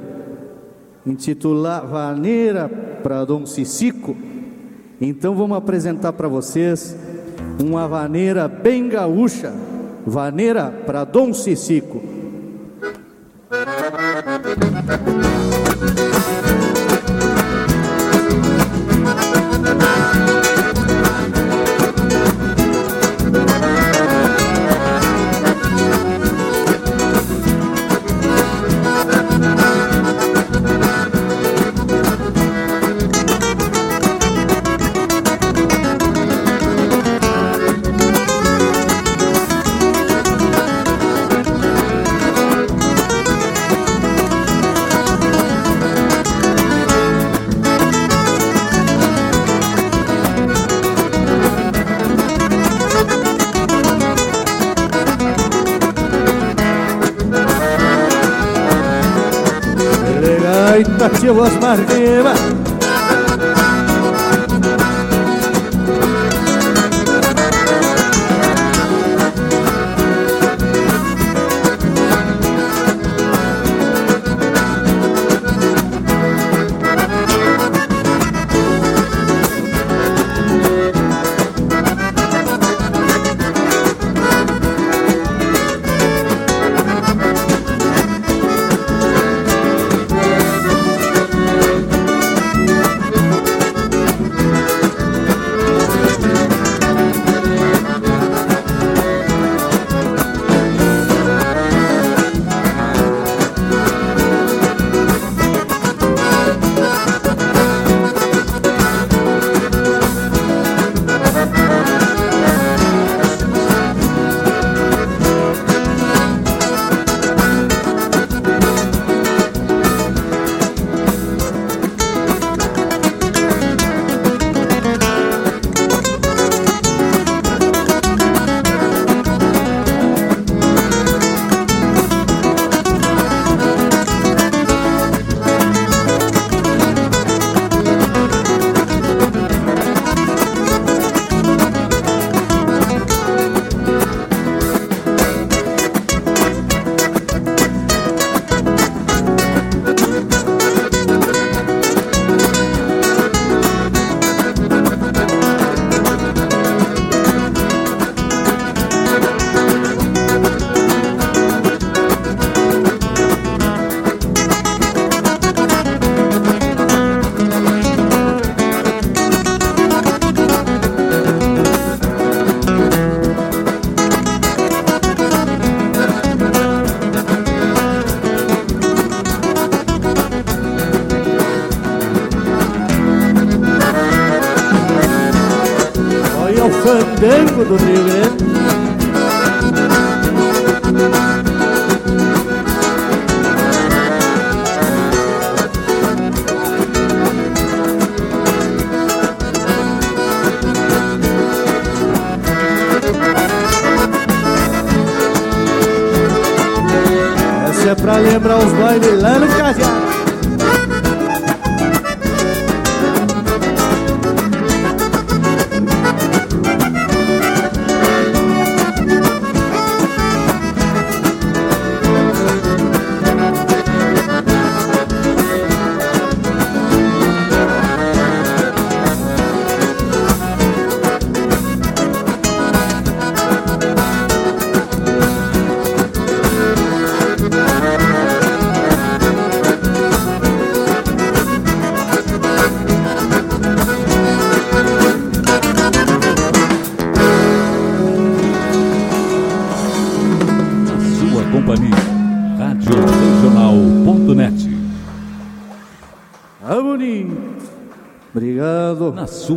intitular 1.05 1.85
Vaneira 1.85 2.69
para 3.03 3.25
Dom 3.25 3.45
Cicico? 3.45 4.17
Então 5.01 5.35
vamos 5.35 5.59
apresentar 5.59 6.13
para 6.13 6.29
vocês 6.29 6.97
uma 7.63 7.87
vaneira 7.89 8.47
bem 8.49 8.89
gaúcha, 8.89 9.53
vaneira 10.07 10.71
para 10.87 11.05
Dom 11.05 11.35
Cicico. 11.35 12.01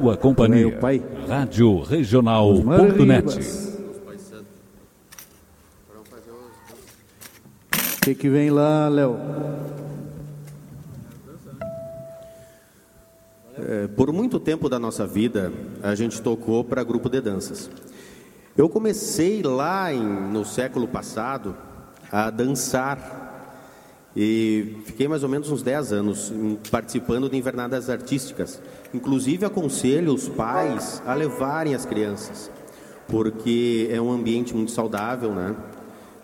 Sua 0.01 0.17
companhia. 0.17 0.67
Meu 0.67 0.79
pai. 0.79 1.01
Rádio 1.27 1.81
Regional.net. 1.83 3.39
O 7.97 8.03
que, 8.03 8.15
que 8.15 8.29
vem 8.29 8.49
lá, 8.49 8.87
Léo? 8.89 9.15
É, 13.57 13.87
por 13.95 14.11
muito 14.11 14.39
tempo 14.39 14.67
da 14.67 14.79
nossa 14.79 15.05
vida, 15.05 15.53
a 15.83 15.93
gente 15.93 16.19
tocou 16.21 16.63
para 16.63 16.83
grupo 16.83 17.07
de 17.09 17.21
danças. 17.21 17.69
Eu 18.57 18.67
comecei 18.67 19.43
lá 19.43 19.93
em- 19.93 19.99
no 20.31 20.43
século 20.43 20.87
passado 20.87 21.55
a 22.11 22.29
dançar 22.31 23.19
e 24.15 24.77
fiquei 24.85 25.07
mais 25.07 25.21
ou 25.23 25.29
menos 25.29 25.49
uns 25.51 25.61
10 25.61 25.93
anos 25.93 26.33
participando 26.71 27.29
de 27.29 27.37
invernadas 27.37 27.87
artísticas. 27.89 28.59
Inclusive 28.93 29.45
aconselho 29.45 30.13
os 30.13 30.27
pais 30.27 31.01
a 31.05 31.13
levarem 31.13 31.73
as 31.73 31.85
crianças, 31.85 32.51
porque 33.07 33.89
é 33.91 34.01
um 34.01 34.11
ambiente 34.11 34.55
muito 34.55 34.71
saudável, 34.71 35.33
né? 35.33 35.55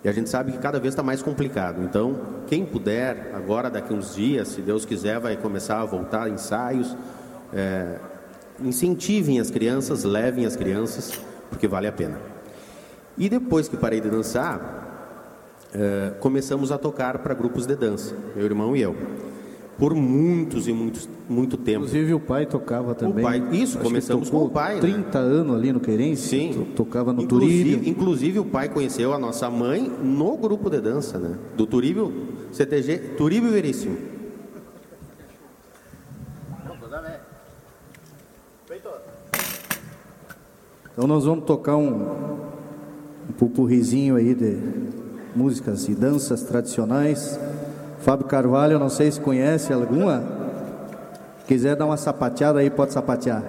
E 0.04 0.10
a 0.10 0.12
gente 0.12 0.30
sabe 0.30 0.52
que 0.52 0.58
cada 0.58 0.80
vez 0.80 0.94
está 0.94 1.02
mais 1.02 1.22
complicado. 1.22 1.82
Então, 1.82 2.20
quem 2.48 2.66
puder, 2.66 3.32
agora 3.34 3.70
daqui 3.70 3.94
uns 3.94 4.16
dias, 4.16 4.50
se 4.50 4.62
Deus 4.62 4.86
quiser, 4.86 5.20
vai 5.20 5.36
começar 5.36 5.82
a 5.82 5.86
voltar 5.86 6.30
ensaios. 6.30 6.96
É, 7.54 7.98
incentivem 8.60 9.40
as 9.40 9.50
crianças, 9.50 10.04
levem 10.04 10.46
as 10.46 10.56
crianças, 10.56 11.20
porque 11.50 11.68
vale 11.68 11.88
a 11.88 11.92
pena. 11.92 12.20
E 13.18 13.30
depois 13.30 13.68
que 13.68 13.78
parei 13.78 14.00
de 14.00 14.10
dançar, 14.10 14.88
eh, 15.74 16.14
começamos 16.20 16.72
a 16.72 16.78
tocar 16.78 17.20
para 17.20 17.34
grupos 17.34 17.66
de 17.66 17.76
dança, 17.76 18.16
meu 18.36 18.46
irmão 18.46 18.76
e 18.76 18.82
eu. 18.82 18.96
Por 19.78 19.94
muitos 19.94 20.68
e 20.68 20.74
muitos, 20.74 21.08
muito 21.30 21.56
tempo. 21.56 21.80
Inclusive 21.86 22.14
o 22.16 22.20
pai 22.20 22.46
tocava 22.48 22.96
também. 22.96 23.24
pai- 23.24 23.44
isso, 23.52 23.78
Acho 23.78 23.86
começamos 23.88 24.30
com 24.30 24.46
o 24.46 24.50
pai, 24.50 24.76
né? 24.76 24.82
30 24.82 25.20
anos 25.20 25.56
ali 25.56 25.72
no 25.72 25.80
Queirense. 25.80 26.28
Sim. 26.28 26.52
to- 26.54 26.66
Tocava 26.84 27.14
no 27.14 27.22
inclusive, 27.22 27.70
Turíbio. 27.76 27.90
inclusive 27.92 28.40
o 28.40 28.46
pai 28.46 28.70
conheceu 28.70 29.14
a 29.14 29.20
nossa 29.20 29.50
mãe 29.52 29.82
no 30.04 30.36
grupo 30.38 30.68
de 30.70 30.82
dança, 30.82 31.20
né? 31.20 31.38
Do 31.56 31.68
Turíbio, 31.68 32.12
CTG, 32.52 32.98
Turíbio 33.18 33.52
Veríssimo. 33.52 33.96
Então 40.94 41.08
nós 41.08 41.26
vamos 41.26 41.46
tocar 41.46 41.78
um, 41.78 41.94
um 43.30 43.34
pupurrizinho 43.38 44.16
aí 44.16 44.34
de 44.34 44.58
músicas 45.36 45.88
e 45.88 45.94
danças 45.94 46.42
tradicionais. 46.44 47.40
Fábio 48.08 48.26
Carvalho, 48.26 48.80
não 48.80 48.88
sei 48.88 49.12
se 49.12 49.20
conhece 49.20 49.74
alguma. 49.74 50.24
Quiser 51.46 51.76
dar 51.76 51.86
uma 51.86 51.98
sapateada 51.98 52.60
aí, 52.60 52.70
pode 52.70 52.94
sapatear. 52.94 53.44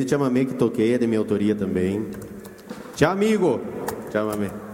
Esse 0.00 0.08
chamamé 0.08 0.46
que 0.46 0.54
toquei 0.54 0.94
é 0.94 0.98
de 0.98 1.06
minha 1.06 1.18
autoria 1.18 1.54
também. 1.54 2.06
Tchau, 2.96 3.12
amigo. 3.12 3.60
Chamamé. 4.10 4.48
Tá 4.48 4.69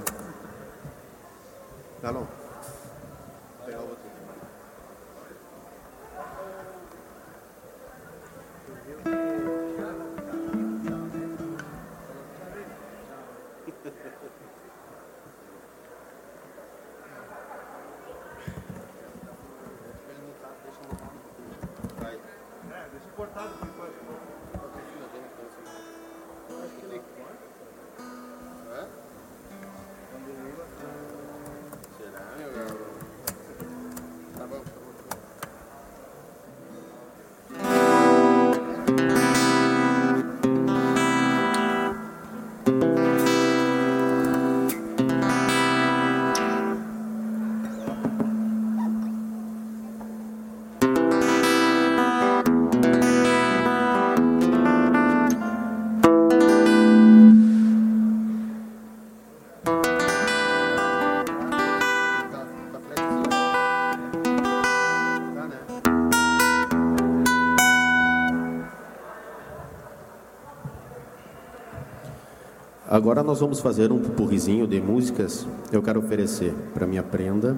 Agora 73.16 73.28
nós 73.28 73.40
vamos 73.40 73.60
fazer 73.60 73.90
um 73.90 73.98
pupurrizinho 73.98 74.66
de 74.66 74.78
músicas 74.78 75.48
eu 75.72 75.80
quero 75.80 76.00
oferecer 76.00 76.52
para 76.74 76.86
minha 76.86 77.02
prenda 77.02 77.56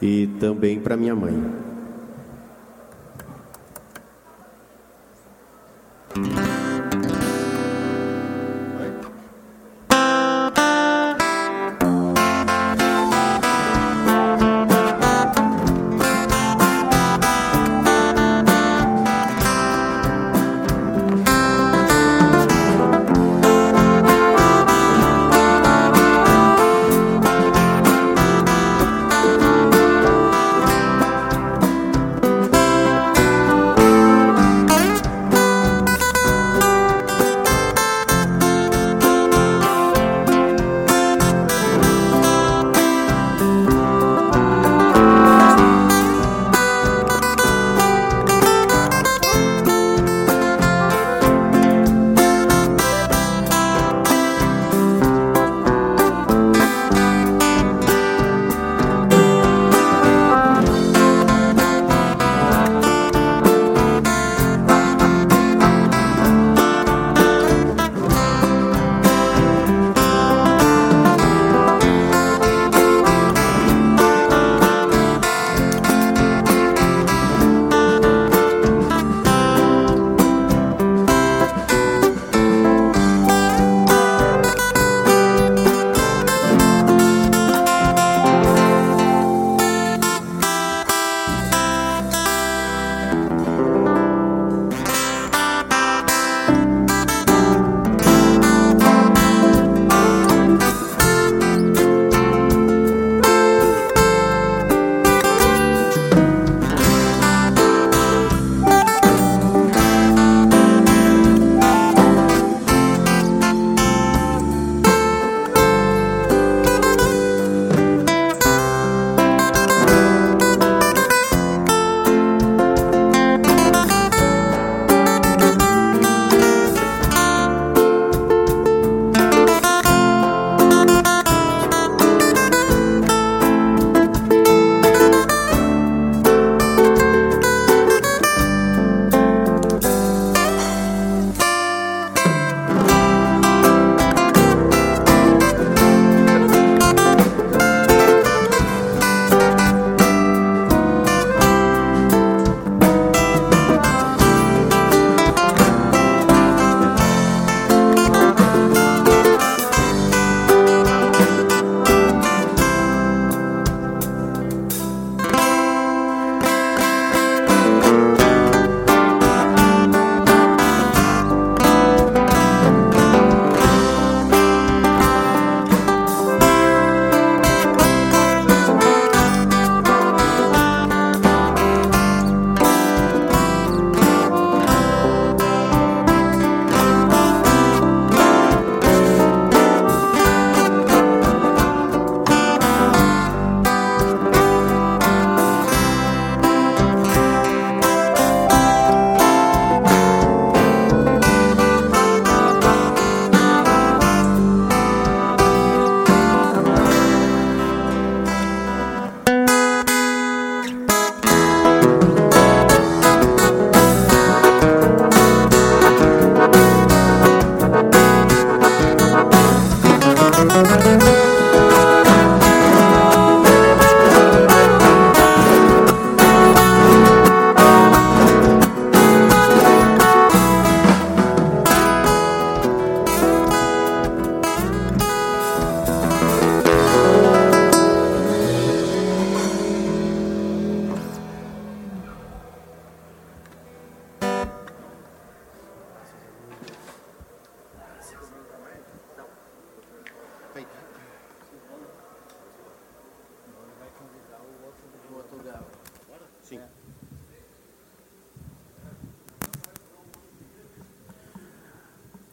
e 0.00 0.28
também 0.38 0.78
para 0.78 0.96
minha 0.96 1.12
mãe. 1.12 1.63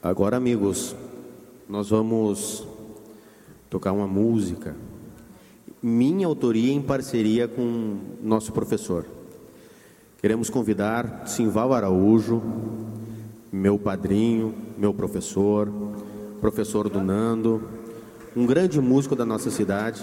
Agora, 0.04 0.36
amigos, 0.36 0.96
nós 1.70 1.92
vamos 1.92 2.66
tocar 3.70 3.92
uma 3.92 4.08
música, 4.08 4.76
minha 5.80 6.26
autoria 6.26 6.74
em 6.74 6.82
parceria 6.82 7.48
com 7.48 8.00
nosso 8.20 8.52
professor. 8.52 9.06
Queremos 10.20 10.50
convidar 10.50 11.28
Simval 11.28 11.72
Araújo, 11.72 12.42
meu 13.52 13.78
padrinho, 13.78 14.56
meu 14.76 14.92
professor, 14.92 15.72
professor 16.40 16.90
do 16.90 17.00
Nando, 17.00 17.70
um 18.36 18.48
grande 18.48 18.82
músico 18.82 19.16
da 19.16 19.24
nossa 19.24 19.52
cidade, 19.52 20.02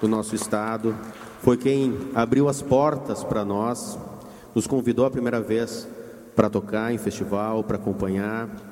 do 0.00 0.06
nosso 0.06 0.36
estado, 0.36 0.94
foi 1.40 1.56
quem 1.56 1.92
abriu 2.14 2.48
as 2.48 2.62
portas 2.62 3.24
para 3.24 3.44
nós, 3.44 3.98
nos 4.54 4.68
convidou 4.68 5.04
a 5.04 5.10
primeira 5.10 5.40
vez 5.40 5.88
para 6.36 6.48
tocar 6.48 6.94
em 6.94 6.98
festival, 6.98 7.64
para 7.64 7.78
acompanhar. 7.78 8.70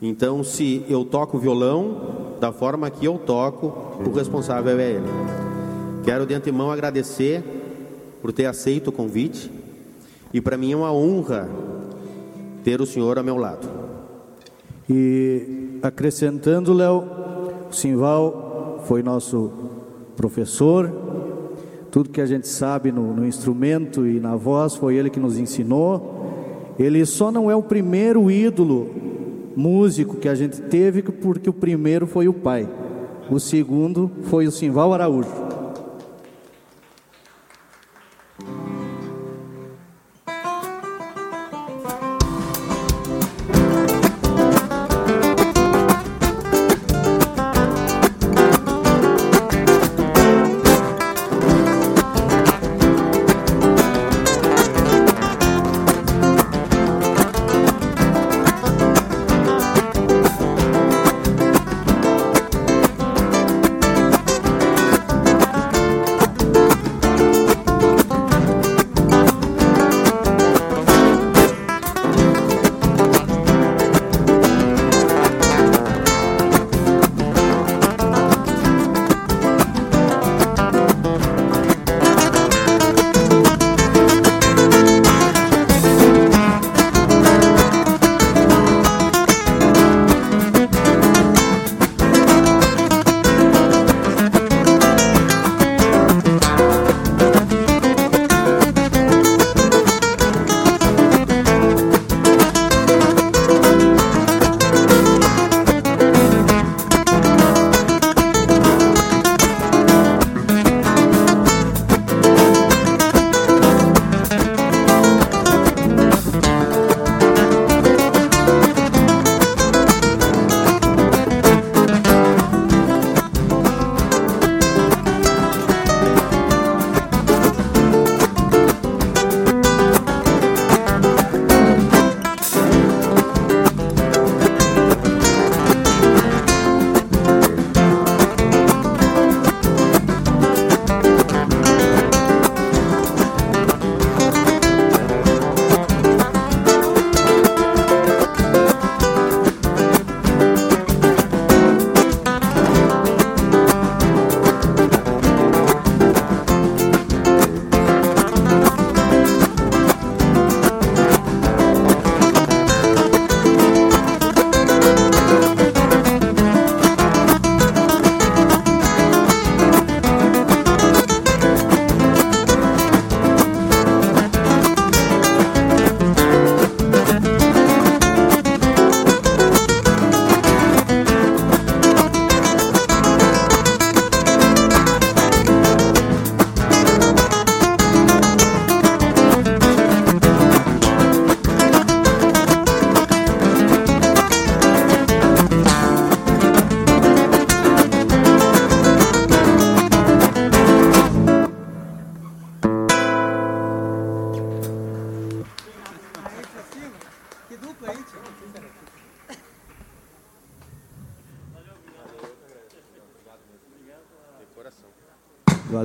Então, 0.00 0.44
se 0.44 0.84
eu 0.88 1.04
toco 1.04 1.38
violão 1.38 2.36
da 2.40 2.52
forma 2.52 2.88
que 2.88 3.04
eu 3.04 3.18
toco, 3.18 3.74
o 4.06 4.10
responsável 4.12 4.78
é 4.78 4.92
ele. 4.92 5.06
Quero 6.04 6.24
de 6.24 6.34
antemão 6.34 6.70
agradecer 6.70 7.42
por 8.22 8.32
ter 8.32 8.46
aceito 8.46 8.88
o 8.88 8.92
convite 8.92 9.50
e 10.32 10.40
para 10.40 10.56
mim 10.56 10.72
é 10.72 10.76
uma 10.76 10.92
honra 10.92 11.48
ter 12.62 12.80
o 12.80 12.86
senhor 12.86 13.18
ao 13.18 13.24
meu 13.24 13.36
lado. 13.36 13.68
E 14.88 15.78
acrescentando, 15.82 16.72
Léo, 16.72 17.04
o 17.70 17.74
Simval 17.74 18.82
foi 18.84 19.02
nosso 19.02 19.50
professor, 20.16 20.90
tudo 21.90 22.10
que 22.10 22.20
a 22.20 22.26
gente 22.26 22.46
sabe 22.46 22.92
no, 22.92 23.14
no, 23.14 23.26
instrumento 23.26 24.06
e 24.06 24.20
na 24.20 24.36
voz 24.36 24.74
foi 24.74 24.96
ele 24.96 25.10
que 25.10 25.18
nos 25.18 25.38
ensinou. 25.38 26.74
Ele 26.78 27.04
só 27.04 27.30
não 27.32 27.50
é 27.50 27.56
o 27.56 27.62
primeiro 27.62 28.30
ídolo 28.30 29.07
músico 29.58 30.16
que 30.16 30.28
a 30.28 30.36
gente 30.36 30.62
teve, 30.62 31.02
porque 31.02 31.50
o 31.50 31.52
primeiro 31.52 32.06
foi 32.06 32.28
o 32.28 32.32
pai, 32.32 32.68
o 33.28 33.40
segundo 33.40 34.08
foi 34.22 34.46
o 34.46 34.52
Simval 34.52 34.94
Araújo. 34.94 35.47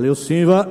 Valeu, 0.04 0.14
Simva. 0.14 0.68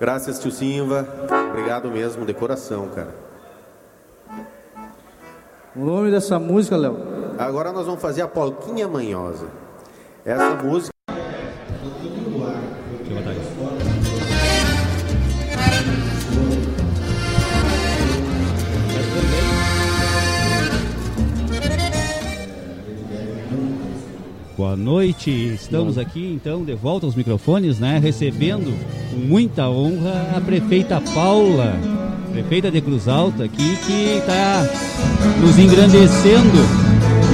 Graças, 0.00 0.40
tio 0.40 0.50
Simva. 0.50 1.06
Obrigado 1.50 1.92
mesmo, 1.92 2.24
decoração, 2.24 2.88
cara. 2.88 3.14
O 5.76 5.84
nome 5.84 6.10
dessa 6.10 6.40
música, 6.40 6.76
Léo? 6.76 6.96
Agora 7.38 7.70
nós 7.70 7.86
vamos 7.86 8.02
fazer 8.02 8.22
a 8.22 8.26
Polquinha 8.26 8.88
Manhosa. 8.88 9.46
Essa 10.24 10.56
música. 10.56 10.95
Boa 24.56 24.74
noite, 24.74 25.30
estamos 25.30 25.98
aqui 25.98 26.32
então 26.34 26.64
de 26.64 26.74
volta 26.74 27.04
aos 27.04 27.14
microfones, 27.14 27.78
né? 27.78 28.00
Recebendo 28.02 28.74
com 29.10 29.16
muita 29.18 29.68
honra 29.68 30.32
a 30.34 30.40
prefeita 30.40 30.98
Paula, 31.14 31.78
prefeita 32.32 32.70
de 32.70 32.80
Cruz 32.80 33.06
Alta 33.06 33.44
aqui, 33.44 33.76
que 33.86 34.16
está 34.16 34.66
nos 35.42 35.58
engrandecendo 35.58 36.56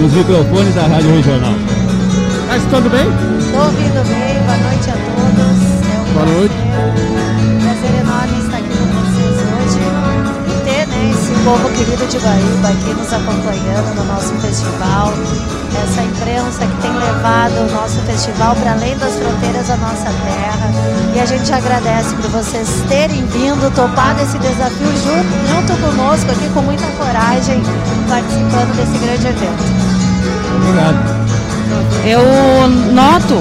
nos 0.01 0.12
microfones 0.12 0.75
da 0.75 0.83
Rádio 0.89 1.11
Regional. 1.11 1.55
Tá 2.49 2.57
escutando 2.57 2.91
bem? 2.91 3.07
Estou 3.39 3.66
ouvindo 3.66 4.09
bem, 4.09 4.43
boa 4.43 4.57
noite 4.57 4.91
a 4.91 4.95
todos. 4.95 5.95
É 5.95 6.11
um 6.11 6.14
Boa 6.14 6.27
noite. 6.27 6.62
Povo 11.45 11.68
querido 11.70 12.07
de 12.07 12.18
Guaíba 12.18 12.68
aqui 12.68 12.95
nos 12.95 13.12
acompanhando 13.12 13.95
no 13.97 14.05
nosso 14.05 14.32
festival. 14.34 15.12
Essa 15.82 16.03
imprensa 16.03 16.66
que 16.66 16.82
tem 16.82 16.93
levado 16.93 17.68
o 17.68 17.72
nosso 17.72 17.99
festival 18.01 18.55
para 18.57 18.72
além 18.72 18.97
das 18.99 19.14
fronteiras 19.14 19.66
da 19.66 19.76
nossa 19.76 20.05
terra. 20.05 20.70
E 21.14 21.20
a 21.20 21.26
gente 21.26 21.53
agradece 21.53 22.14
por 22.14 22.30
vocês 22.30 22.68
terem 22.88 23.26
vindo, 23.26 23.74
topado 23.74 24.22
esse 24.22 24.38
desafio 24.38 24.86
junto, 24.86 25.32
junto 25.49 25.80
conosco 25.80 26.30
aqui 26.30 26.49
com 26.55 26.62
muita 26.62 26.86
coragem, 26.93 27.61
participando 28.09 28.76
desse 28.76 28.99
grande 29.05 29.26
evento. 29.26 29.62
Obrigado. 30.57 31.22
Eu 32.05 32.68
noto, 32.93 33.38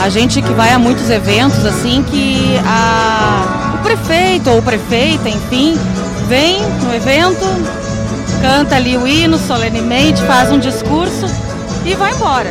a 0.00 0.08
gente 0.08 0.40
que 0.40 0.52
vai 0.52 0.72
a 0.72 0.78
muitos 0.78 1.10
eventos, 1.10 1.64
assim, 1.64 2.04
que 2.04 2.58
a, 2.64 3.74
o 3.74 3.78
prefeito 3.82 4.50
ou 4.50 4.62
prefeita, 4.62 5.28
enfim, 5.28 5.78
vem 6.28 6.60
no 6.82 6.94
evento, 6.94 7.44
canta 8.40 8.76
ali 8.76 8.96
o 8.96 9.06
hino 9.06 9.38
solenemente, 9.38 10.22
faz 10.22 10.50
um 10.50 10.58
discurso 10.58 11.26
e 11.84 11.94
vai 11.94 12.12
embora. 12.12 12.50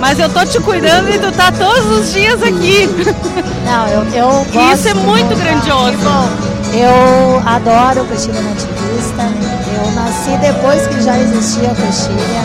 Mas 0.00 0.18
eu 0.18 0.28
tô 0.30 0.44
te 0.46 0.58
cuidando 0.60 1.10
e 1.10 1.18
tu 1.18 1.30
tá 1.32 1.52
todos 1.52 1.98
os 1.98 2.12
dias 2.12 2.42
aqui. 2.42 2.88
Não, 3.66 3.86
eu, 3.88 4.02
eu 4.14 4.46
E 4.50 4.52
gosto 4.52 4.74
isso 4.74 4.88
é 4.88 4.94
muito 4.94 5.36
grandioso. 5.36 5.98
Eu 6.72 7.42
adoro 7.44 8.06
Coxilha 8.06 8.40
Nativista. 8.40 9.28
Eu 9.76 9.90
nasci 9.92 10.36
depois 10.40 10.86
que 10.86 11.02
já 11.02 11.18
existia 11.18 11.70
a 11.70 11.74
Coxilha. 11.74 12.44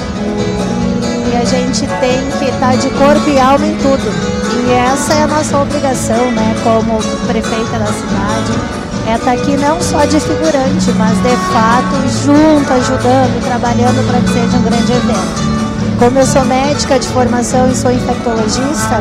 E 1.32 1.38
a 1.38 1.46
gente 1.46 1.88
tem 2.00 2.20
que 2.40 2.46
estar 2.46 2.76
de 2.76 2.90
corpo 2.90 3.30
e 3.30 3.40
alma 3.40 3.66
em 3.66 3.76
tudo. 3.78 4.36
E 4.68 4.72
essa 4.74 5.14
é 5.14 5.24
a 5.24 5.28
nossa 5.28 5.58
obrigação, 5.58 6.32
né, 6.32 6.56
como 6.64 6.98
prefeita 7.28 7.80
da 7.80 7.86
cidade. 7.86 8.85
É 9.08 9.16
estar 9.16 9.34
aqui 9.34 9.56
não 9.58 9.80
só 9.82 10.06
de 10.06 10.20
figurante, 10.20 10.92
mas 10.98 11.18
de 11.22 11.36
fato 11.54 11.96
junto, 12.26 12.74
ajudando, 12.74 13.46
trabalhando 13.46 14.08
para 14.08 14.20
que 14.20 14.30
seja 14.30 14.58
um 14.58 14.64
grande 14.64 14.92
evento. 14.92 15.56
Como 16.00 16.20
eu 16.20 16.26
sou 16.26 16.44
médica 16.46 17.00
de 17.00 17.08
formação 17.10 17.70
e 17.70 17.76
sou 17.76 17.92
infectologista, 17.92 19.00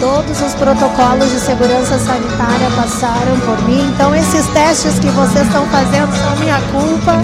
todos 0.00 0.40
os 0.42 0.54
protocolos 0.54 1.30
de 1.30 1.40
segurança 1.40 1.98
sanitária 1.98 2.68
passaram 2.76 3.38
por 3.46 3.62
mim. 3.68 3.90
Então, 3.94 4.14
esses 4.14 4.46
testes 4.48 4.98
que 4.98 5.08
vocês 5.08 5.46
estão 5.46 5.64
fazendo 5.66 6.12
são 6.16 6.36
minha 6.36 6.60
culpa. 6.72 7.22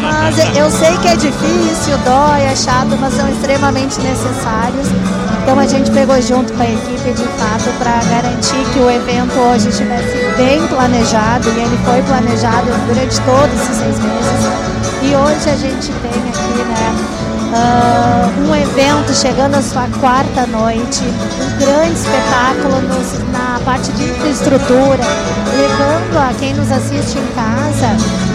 Mas 0.00 0.36
eu 0.56 0.70
sei 0.70 0.96
que 0.98 1.08
é 1.08 1.16
difícil, 1.16 1.96
dói, 2.04 2.42
é 2.42 2.54
chato, 2.54 2.96
mas 3.00 3.14
são 3.14 3.28
extremamente 3.28 3.98
necessários. 4.00 4.88
Então, 5.48 5.60
a 5.60 5.66
gente 5.66 5.90
pegou 5.92 6.20
junto 6.20 6.52
com 6.52 6.60
a 6.62 6.66
equipe, 6.66 7.10
de 7.10 7.24
fato, 7.24 7.72
para 7.78 8.04
garantir 8.04 8.62
que 8.70 8.80
o 8.80 8.90
evento 8.90 9.32
hoje 9.40 9.70
estivesse 9.70 10.14
bem 10.36 10.60
planejado. 10.68 11.48
E 11.48 11.60
ele 11.62 11.78
foi 11.86 12.02
planejado 12.02 12.66
durante 12.86 13.18
todos 13.22 13.54
esses 13.62 13.76
seis 13.78 13.98
meses. 13.98 14.44
E 15.00 15.16
hoje 15.16 15.48
a 15.48 15.56
gente 15.56 15.90
tem 15.90 16.10
aqui, 16.28 16.64
né? 16.68 16.94
Ah, 17.54 18.28
um 18.46 18.54
evento 18.54 19.14
chegando 19.14 19.54
à 19.54 19.62
sua 19.62 19.88
quarta 19.98 20.46
noite, 20.48 21.02
um 21.40 21.58
grande 21.58 21.94
espetáculo 21.94 22.82
nos- 22.82 23.32
na 23.32 23.58
parte 23.64 23.90
de 23.92 24.04
infraestrutura, 24.04 25.02
levando 25.56 26.28
a 26.28 26.34
quem 26.38 26.52
nos 26.52 26.70
assiste 26.70 27.16
em 27.16 27.26
casa 27.34 27.88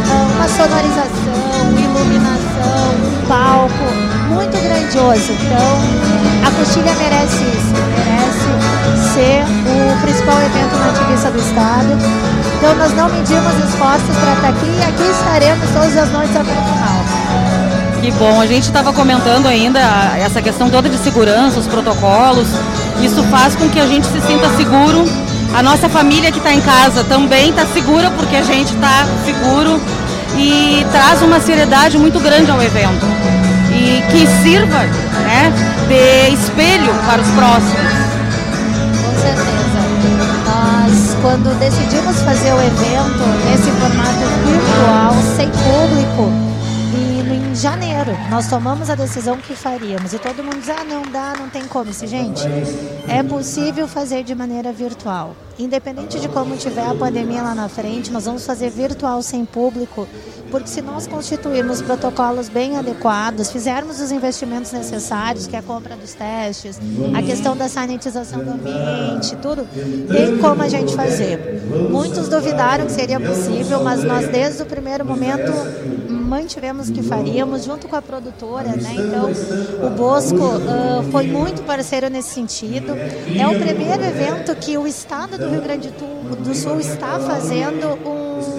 ah, 0.10 0.28
uma 0.36 0.48
sonorização, 0.48 1.78
iluminação, 1.78 2.90
um 3.06 3.28
palco 3.28 4.13
muito 4.34 4.58
grandioso. 4.62 5.32
Então, 5.32 6.48
a 6.48 6.52
Coxilha 6.58 6.94
merece 6.96 7.44
isso, 7.44 7.74
merece 7.94 9.14
ser 9.14 9.44
o 9.70 10.02
principal 10.02 10.38
evento 10.42 10.76
nativista 10.78 11.32
do 11.32 11.40
estado. 11.40 11.88
Então, 12.58 12.76
nós 12.76 12.94
não 12.94 13.10
medimos 13.10 13.54
esforços 13.70 14.16
para 14.18 14.34
estar 14.34 14.50
aqui 14.50 14.66
e 14.66 14.84
aqui 14.84 15.12
estaremos 15.12 15.70
todas 15.70 15.98
as 15.98 16.10
noites 16.12 16.36
até 16.36 16.52
o 16.52 16.64
final. 16.64 17.24
Que 18.02 18.12
bom, 18.12 18.42
a 18.42 18.46
gente 18.46 18.64
estava 18.64 18.92
comentando 18.92 19.48
ainda 19.48 19.80
essa 20.18 20.42
questão 20.42 20.70
toda 20.70 20.90
de 20.90 20.98
segurança, 20.98 21.60
os 21.60 21.68
protocolos. 21.68 22.48
Isso 23.02 23.24
faz 23.24 23.56
com 23.56 23.70
que 23.70 23.80
a 23.80 23.86
gente 23.86 24.06
se 24.08 24.20
sinta 24.22 24.50
seguro. 24.58 25.06
A 25.54 25.62
nossa 25.62 25.88
família 25.88 26.32
que 26.32 26.40
está 26.40 26.54
em 26.54 26.60
casa 26.60 27.04
também 27.04 27.52
está 27.52 27.66
segura 27.68 28.12
porque 28.12 28.36
a 28.36 28.42
gente 28.42 28.74
está 28.74 29.06
seguro 29.24 29.80
e 30.38 30.86
traz 30.92 31.22
uma 31.22 31.40
seriedade 31.40 31.98
muito 31.98 32.20
grande 32.20 32.50
ao 32.50 32.62
evento. 32.62 33.23
Que 34.02 34.26
sirva 34.42 34.80
né, 34.80 35.52
de 35.88 36.34
espelho 36.34 36.94
para 37.06 37.22
os 37.22 37.28
próximos. 37.30 37.94
Com 39.02 39.14
certeza. 39.22 39.80
Nós, 40.46 41.18
quando 41.22 41.58
decidimos 41.60 42.22
fazer 42.22 42.54
o 42.54 42.62
evento 42.62 43.24
nesse 43.46 43.72
formato 43.72 44.26
virtual, 44.46 45.14
sem 45.36 45.50
janeiro, 47.56 48.12
nós 48.30 48.48
tomamos 48.48 48.90
a 48.90 48.96
decisão 48.96 49.38
que 49.38 49.56
faríamos. 49.56 50.14
E 50.14 50.20
todo 50.20 50.44
mundo 50.44 50.60
diz, 50.60 50.70
ah, 50.70 50.84
não 50.84 51.04
dá, 51.04 51.34
não 51.38 51.50
tem 51.50 51.64
como. 51.66 51.86
Disse, 51.86 52.08
gente, 52.08 52.44
é 53.08 53.22
possível 53.24 53.88
fazer 53.88 54.24
de 54.24 54.34
maneira 54.34 54.72
virtual. 54.72 55.36
Independente 55.58 56.20
de 56.20 56.28
como 56.28 56.58
tiver 56.58 56.86
a 56.86 56.96
pandemia 56.96 57.44
lá 57.44 57.54
na 57.54 57.70
frente, 57.70 58.12
nós 58.12 58.26
vamos 58.26 58.44
fazer 58.44 58.72
virtual 58.72 59.22
sem 59.22 59.46
público, 59.46 60.08
porque 60.50 60.68
se 60.68 60.82
nós 60.82 61.06
constituirmos 61.06 61.80
protocolos 61.80 62.50
bem 62.50 62.76
adequados, 62.76 63.52
fizermos 63.52 64.00
os 64.00 64.12
investimentos 64.12 64.72
necessários, 64.72 65.46
que 65.46 65.56
é 65.56 65.60
a 65.60 65.62
compra 65.62 65.96
dos 65.96 66.14
testes, 66.14 66.80
a 67.16 67.22
questão 67.22 67.56
da 67.56 67.70
sanitização 67.70 68.44
do 68.44 68.50
ambiente, 68.50 69.36
tudo, 69.36 69.68
tem 70.12 70.40
como 70.40 70.64
a 70.64 70.68
gente 70.68 70.96
fazer. 70.96 71.62
Muitos 71.90 72.30
duvidaram 72.30 72.88
que 72.88 72.92
seria 72.92 73.20
possível, 73.20 73.84
mas 73.84 74.04
nós 74.04 74.28
desde 74.30 74.64
o 74.64 74.66
primeiro 74.66 75.06
momento 75.06 75.52
mantivemos 76.34 76.90
que 76.90 77.04
faríamos 77.04 77.64
junto 77.64 77.88
com 77.88 77.96
a 77.96 78.02
produtora, 78.02 78.70
né? 78.76 78.96
Então, 78.96 79.30
o 79.86 79.90
Bosco 79.92 80.38
ah, 80.68 81.04
foi 81.12 81.28
muito 81.28 81.62
parceiro 81.62 82.10
nesse 82.10 82.30
sentido. 82.34 82.94
É 83.40 83.48
o 83.48 83.60
primeiro 83.60 84.04
evento 84.04 84.56
que 84.56 84.76
o 84.78 84.88
estado 84.88 85.38
do 85.38 85.48
Rio 85.48 85.62
Grande 85.62 85.90
do- 85.90 86.56
Sul 86.56 86.80
está 86.80 87.20
fazendo 87.20 87.88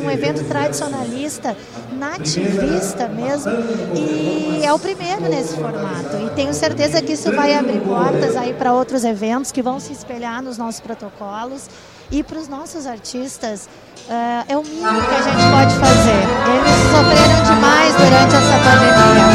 um 0.04 0.10
evento 0.10 0.44
tradicionalista, 0.44 1.56
nativista 1.98 3.08
mesmo, 3.08 3.52
e 3.94 4.64
é 4.64 4.72
o 4.72 4.78
primeiro 4.78 5.22
nesse 5.22 5.54
formato. 5.54 6.16
E 6.26 6.30
tenho 6.34 6.52
certeza 6.54 7.00
que 7.02 7.12
isso 7.12 7.32
vai 7.32 7.54
abrir 7.54 7.80
portas 7.80 8.36
aí 8.36 8.52
para 8.52 8.72
outros 8.72 9.04
eventos 9.04 9.50
que 9.52 9.62
vão 9.62 9.78
se 9.80 9.92
espelhar 9.92 10.42
nos 10.42 10.58
nossos 10.58 10.80
protocolos. 10.80 11.68
E 12.14 12.22
para 12.22 12.38
os 12.38 12.46
nossos 12.46 12.86
artistas, 12.86 13.68
ah, 14.08 14.44
é 14.46 14.56
o 14.56 14.62
mínimo 14.62 15.02
que 15.02 15.14
a 15.16 15.22
gente 15.22 15.42
pode 15.50 15.74
fazer. 15.74 16.22
Eles 16.46 16.78
sofreram 16.94 17.42
demais 17.42 17.92
durante 17.96 18.36
essa 18.36 18.56
pandemia. 18.62 19.26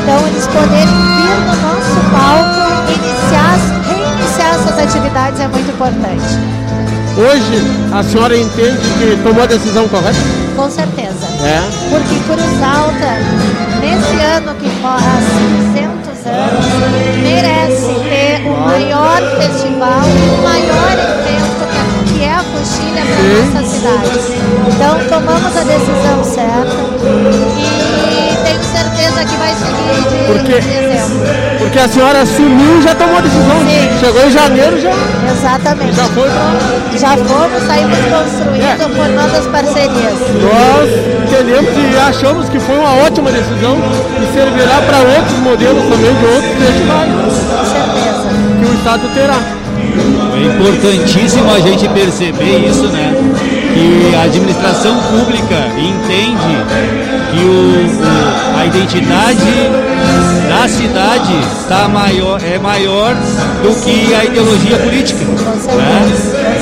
Então, 0.00 0.26
eles 0.28 0.46
poderem 0.46 0.96
vir 1.12 1.36
no 1.44 1.54
nosso 1.60 2.00
palco, 2.08 2.88
iniciar, 2.88 3.58
reiniciar 3.84 4.54
suas 4.62 4.78
atividades 4.78 5.40
é 5.40 5.46
muito 5.46 5.70
importante. 5.72 6.24
Hoje, 7.18 7.60
a 7.92 8.02
senhora 8.02 8.34
entende 8.34 8.80
que 8.98 9.22
tomou 9.22 9.42
a 9.42 9.46
decisão 9.46 9.86
correta? 9.88 10.16
Com 10.56 10.70
certeza. 10.70 11.26
É. 11.44 11.60
Porque 11.90 12.18
Cruz 12.24 12.62
Alta, 12.62 13.12
nesse 13.78 14.24
ano 14.24 14.54
que 14.54 14.70
faz 14.80 15.04
500 15.76 16.26
anos, 16.28 16.64
merece 17.22 17.92
ter 18.08 18.48
o 18.48 18.56
maior 18.58 19.20
festival, 19.36 20.00
o 20.00 20.42
maior 20.42 20.92
evento 20.92 21.21
que 22.68 22.98
é 22.98 23.02
a 23.02 23.04
para 23.04 23.60
nossa 23.60 23.74
cidade. 23.74 24.10
Então 24.68 24.98
tomamos 25.08 25.56
a 25.56 25.64
decisão 25.64 26.24
certa 26.24 26.76
e 27.58 28.36
tenho 28.44 28.62
certeza 28.62 29.24
que 29.24 29.36
vai 29.36 29.54
seguir 29.54 30.08
de, 30.08 30.24
Porque- 30.26 30.60
de 30.60 30.68
exemplo. 30.70 31.22
Porque 31.58 31.78
a 31.78 31.88
senhora 31.88 32.22
assumiu 32.22 32.78
e 32.78 32.82
já 32.82 32.94
tomou 32.94 33.16
a 33.18 33.20
decisão. 33.20 33.56
Sim. 33.60 33.98
Chegou 34.00 34.26
em 34.26 34.30
janeiro 34.30 34.80
já. 34.80 34.92
Exatamente. 35.30 35.94
Já 35.96 36.04
foi 36.04 36.28
pra... 36.28 36.98
Já 36.98 37.16
fomos, 37.16 37.62
saímos 37.66 37.98
construindo, 37.98 38.96
formando 38.96 39.36
as 39.36 39.46
parcerias. 39.46 40.18
Nós 40.42 40.90
entendemos 41.24 41.70
e 41.76 41.96
achamos 41.98 42.48
que 42.48 42.58
foi 42.60 42.76
uma 42.78 42.94
ótima 43.06 43.30
decisão 43.30 43.76
e 44.20 44.32
servirá 44.34 44.80
para 44.82 44.98
outros 44.98 45.38
modelos 45.38 45.82
também 45.84 46.14
de 46.14 46.24
outros 46.26 46.52
festivais 46.52 47.12
Com 47.12 47.64
certeza. 47.64 48.28
que 48.58 48.64
o 48.70 48.74
Estado 48.74 49.08
terá. 49.14 49.38
É 50.42 50.44
importantíssimo 50.44 51.50
a 51.54 51.60
gente 51.60 51.88
perceber 51.88 52.66
isso, 52.68 52.84
né? 52.88 53.12
Que 53.74 54.14
a 54.16 54.22
administração 54.22 54.94
pública 55.10 55.56
entende 55.78 56.56
que 57.30 57.44
o, 57.44 57.86
o- 58.02 58.58
a 58.60 58.66
identidade 58.66 59.40
da 60.48 60.68
cidade 60.68 61.32
tá 61.68 61.88
maior, 61.88 62.38
é 62.42 62.58
maior 62.58 63.14
do 63.62 63.74
que 63.82 64.12
a 64.14 64.24
ideologia 64.24 64.76
política. 64.78 65.24
Né? 65.24 66.12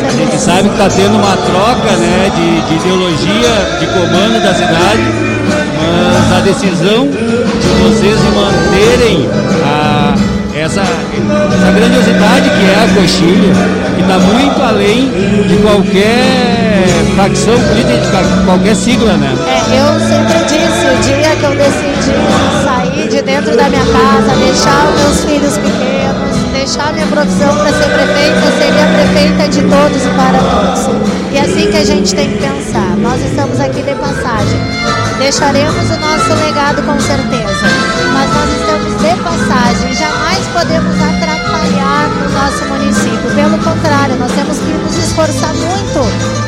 A 0.07 0.11
gente 0.11 0.39
sabe 0.41 0.69
que 0.69 0.75
está 0.75 0.89
tendo 0.89 1.17
uma 1.17 1.37
troca 1.37 1.97
né, 1.97 2.31
de, 2.37 2.69
de 2.69 2.75
ideologia 2.87 3.79
de 3.81 3.87
comando 3.87 4.43
da 4.43 4.55
cidade, 4.55 5.03
mas 5.77 6.33
a 6.37 6.41
decisão 6.41 7.09
de 7.09 7.69
vocês 7.83 8.19
manterem 8.37 9.29
a, 9.65 9.90
essa, 10.61 10.83
essa 10.83 11.73
grandiosidade 11.73 12.51
que 12.51 12.65
é 12.67 12.85
a 12.85 12.95
coxilha, 12.95 13.53
que 13.97 14.03
está 14.03 14.19
muito 14.19 14.63
além 14.63 15.11
de 15.49 15.57
qualquer 15.63 16.85
facção 17.17 17.59
política, 17.69 18.19
qualquer 18.45 18.77
sigla, 18.77 19.15
né? 19.15 19.35
É, 19.49 19.81
eu 19.81 19.99
sempre 20.01 20.39
disse, 20.45 20.87
o 20.87 20.97
dia 21.03 21.37
que 21.37 21.45
eu 21.45 21.57
decidi 21.57 22.21
sair 22.65 23.09
de 23.09 23.23
dentro 23.23 23.57
da 23.57 23.69
minha 23.69 23.85
casa, 23.85 24.37
deixar 24.37 24.87
os 24.89 25.01
meus 25.01 25.25
filhos 25.25 25.57
pequenos, 25.57 26.53
deixar 26.53 26.93
minha 26.93 27.07
profissão 27.07 27.57
para 27.57 27.73
ser 27.73 27.89
prefeita, 27.89 28.53
seria 28.59 28.87
prefeita 28.87 29.49
de 29.49 29.63
todos 29.63 30.05
e 30.05 30.11
para 30.11 30.39
todos. 30.39 31.11
E 31.33 31.39
é 31.39 31.41
assim 31.41 31.71
que 31.71 31.77
a 31.77 31.85
gente 31.85 32.15
tem 32.15 32.31
que 32.31 32.39
pensar. 32.39 32.97
Nós 32.99 33.23
estamos 33.25 33.59
aqui 33.61 33.83
de 33.83 33.95
passagem. 33.95 34.80
Deixaremos 35.21 35.85
o 35.91 35.99
nosso 36.01 36.33
legado 36.43 36.83
com 36.83 36.99
certeza, 36.99 37.67
mas 38.13 38.31
nós 38.35 38.51
estamos 38.59 38.93
de 39.03 39.23
passagem. 39.23 39.93
Jamais 39.93 40.47
podemos 40.53 40.95
atrapalhar 40.97 42.09
o 42.09 42.33
nosso 42.33 42.65
município. 42.65 43.31
Pelo 43.35 43.59
contrário, 43.59 44.17
nós 44.17 44.33
temos 44.33 44.57
que 44.59 44.73
nos 44.73 44.97
esforçar 44.97 45.53
muito 45.53 46.01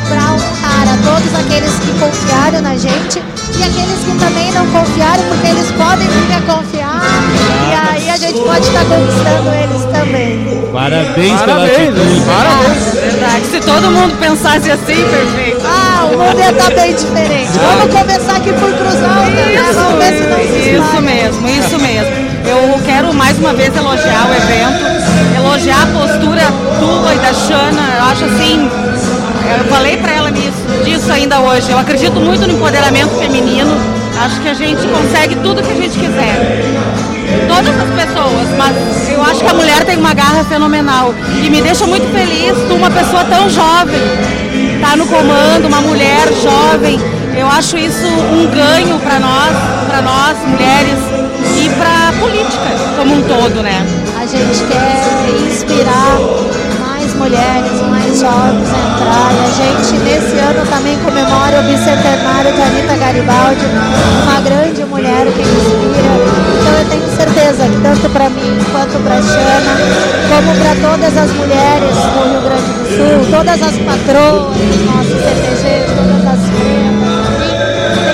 para 0.09 0.33
honrar 0.33 0.87
a 0.89 0.97
todos 1.05 1.33
aqueles 1.39 1.71
que 1.79 1.99
confiaram 1.99 2.61
na 2.61 2.75
gente 2.75 3.21
e 3.55 3.63
aqueles 3.63 3.99
que 4.03 4.17
também 4.19 4.51
não 4.51 4.65
confiaram, 4.67 5.23
porque 5.29 5.47
eles 5.47 5.71
podem 5.71 6.07
vir 6.07 6.33
a 6.33 6.41
confiar 6.41 7.01
e 7.69 7.73
aí 7.75 8.09
a 8.09 8.17
gente 8.17 8.39
pode 8.39 8.65
estar 8.67 8.85
conquistando 8.85 9.49
eles 9.53 9.83
também. 9.93 10.63
Parabéns, 10.73 11.41
pela 11.41 11.55
Parabéns, 11.59 11.89
atitude. 11.89 12.25
parabéns. 12.25 12.93
Verdade. 12.95 13.45
Se 13.45 13.59
todo 13.61 13.91
mundo 13.91 14.17
pensasse 14.19 14.71
assim, 14.71 15.05
perfeito. 15.09 15.52
Ah, 16.03 16.05
o 16.05 16.17
mundo 16.17 16.37
ia 16.37 16.49
estar 16.51 16.69
bem 16.71 16.93
diferente. 16.93 17.51
Vamos 17.53 17.95
começar 17.95 18.35
aqui 18.35 18.51
por 18.51 18.73
Cruz 18.73 18.95
Alta, 18.95 19.29
né? 19.29 19.71
Vamos 19.73 20.03
ver 20.03 20.17
se 20.17 20.23
não 20.27 20.37
se 20.37 20.43
Isso 20.43 20.83
espalha. 20.83 21.01
mesmo, 21.01 21.49
isso 21.49 21.79
mesmo. 21.79 22.11
Eu 22.45 22.81
quero 22.85 23.13
mais 23.13 23.37
uma 23.37 23.53
vez 23.53 23.73
elogiar 23.73 24.27
o 24.27 24.33
evento, 24.35 25.37
elogiar 25.37 25.83
a 25.83 25.87
postura 25.87 26.41
tua 26.77 27.13
e 27.15 27.19
da 27.19 27.33
Xana. 27.33 27.95
Eu 27.99 28.03
acho 28.03 28.25
assim, 28.25 28.69
eu 29.57 29.63
falei 29.69 29.95
pra 29.95 30.11
ela 30.13 30.29
disso 30.29 31.09
ainda 31.09 31.39
hoje. 31.39 31.71
Eu 31.71 31.79
acredito 31.79 32.19
muito 32.19 32.45
no 32.47 32.53
empoderamento 32.53 33.17
feminino. 33.17 33.71
Acho 34.25 34.41
que 34.41 34.49
a 34.49 34.53
gente 34.53 34.85
consegue 34.87 35.35
tudo 35.37 35.63
que 35.63 35.71
a 35.71 35.75
gente 35.75 35.97
quiser. 35.97 36.72
Todas 37.47 37.75
as 37.79 37.89
pessoas, 37.89 38.47
mas 38.57 38.75
eu 39.09 39.21
acho 39.21 39.39
que 39.41 39.47
a 39.47 39.53
mulher 39.53 39.83
tem 39.85 39.97
uma 39.97 40.13
garra 40.13 40.43
fenomenal. 40.43 41.13
E 41.43 41.49
me 41.49 41.61
deixa 41.61 41.85
muito 41.85 42.11
feliz 42.11 42.53
uma 42.71 42.89
pessoa 42.89 43.23
tão 43.25 43.49
jovem, 43.49 44.01
tá 44.81 44.95
no 44.95 45.05
comando, 45.05 45.67
uma 45.67 45.81
mulher 45.81 46.27
jovem. 46.41 46.99
Eu 47.35 47.47
acho 47.47 47.77
isso 47.77 48.05
um 48.05 48.45
ganho 48.47 48.99
para 48.99 49.19
nós, 49.19 49.53
para 49.87 50.01
nós 50.01 50.37
mulheres 50.47 50.99
e 51.57 51.69
para 51.69 52.09
a 52.09 52.13
política 52.19 52.69
como 52.97 53.15
um 53.15 53.21
todo, 53.23 53.61
né? 53.63 53.85
A 54.17 54.25
gente 54.25 54.63
quer 54.65 55.47
inspirar 55.47 56.17
mais 56.79 57.13
mulheres, 57.15 57.81
mais 57.89 58.19
jovens 58.19 58.69
a 58.69 58.79
entrar. 58.87 59.33
E 59.33 59.39
a 59.39 59.51
gente, 59.59 59.97
nesse 60.03 60.37
ano, 60.39 60.65
também 60.69 60.97
comemora 60.99 61.59
o 61.59 61.63
bicentenário 61.63 62.53
de 62.53 62.61
Anitta 62.61 62.95
Garibaldi, 62.95 63.65
uma 64.23 64.41
grande 64.41 64.85
mulher 64.85 65.25
que 65.25 65.41
inspira. 65.41 66.02
Eu 66.83 66.89
tenho 66.89 67.07
certeza 67.15 67.63
que 67.63 67.81
tanto 67.81 68.09
para 68.09 68.29
mim 68.29 68.59
quanto 68.73 68.99
para 69.03 69.15
a 69.15 69.21
Xana, 69.21 69.73
como 70.27 70.53
para 70.59 70.75
todas 70.91 71.17
as 71.17 71.31
mulheres 71.31 71.95
do 71.95 72.19
Rio 72.29 72.41
Grande 72.41 72.71
do 72.75 72.83
Sul, 72.91 73.23
todas 73.31 73.61
as 73.61 73.77
patroas 73.77 74.51
nossos 74.83 75.19
CTGs, 75.23 75.87
todas 75.95 76.27
as 76.27 76.41
freiras, 76.51 77.23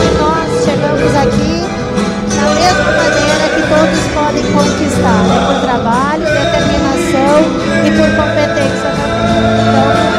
que 0.00 0.08
nós 0.16 0.48
chegamos 0.64 1.12
aqui 1.20 1.54
da 2.40 2.48
mesma 2.54 2.90
maneira 2.96 3.44
que 3.54 3.62
todos 3.68 4.02
podem 4.14 4.44
conquistar, 4.52 5.20
né? 5.28 5.36
por 5.46 5.60
trabalho, 5.60 6.24
determinação 6.24 7.44
e 7.84 7.90
por 7.92 8.08
competência. 8.16 8.88
Então, 9.68 10.13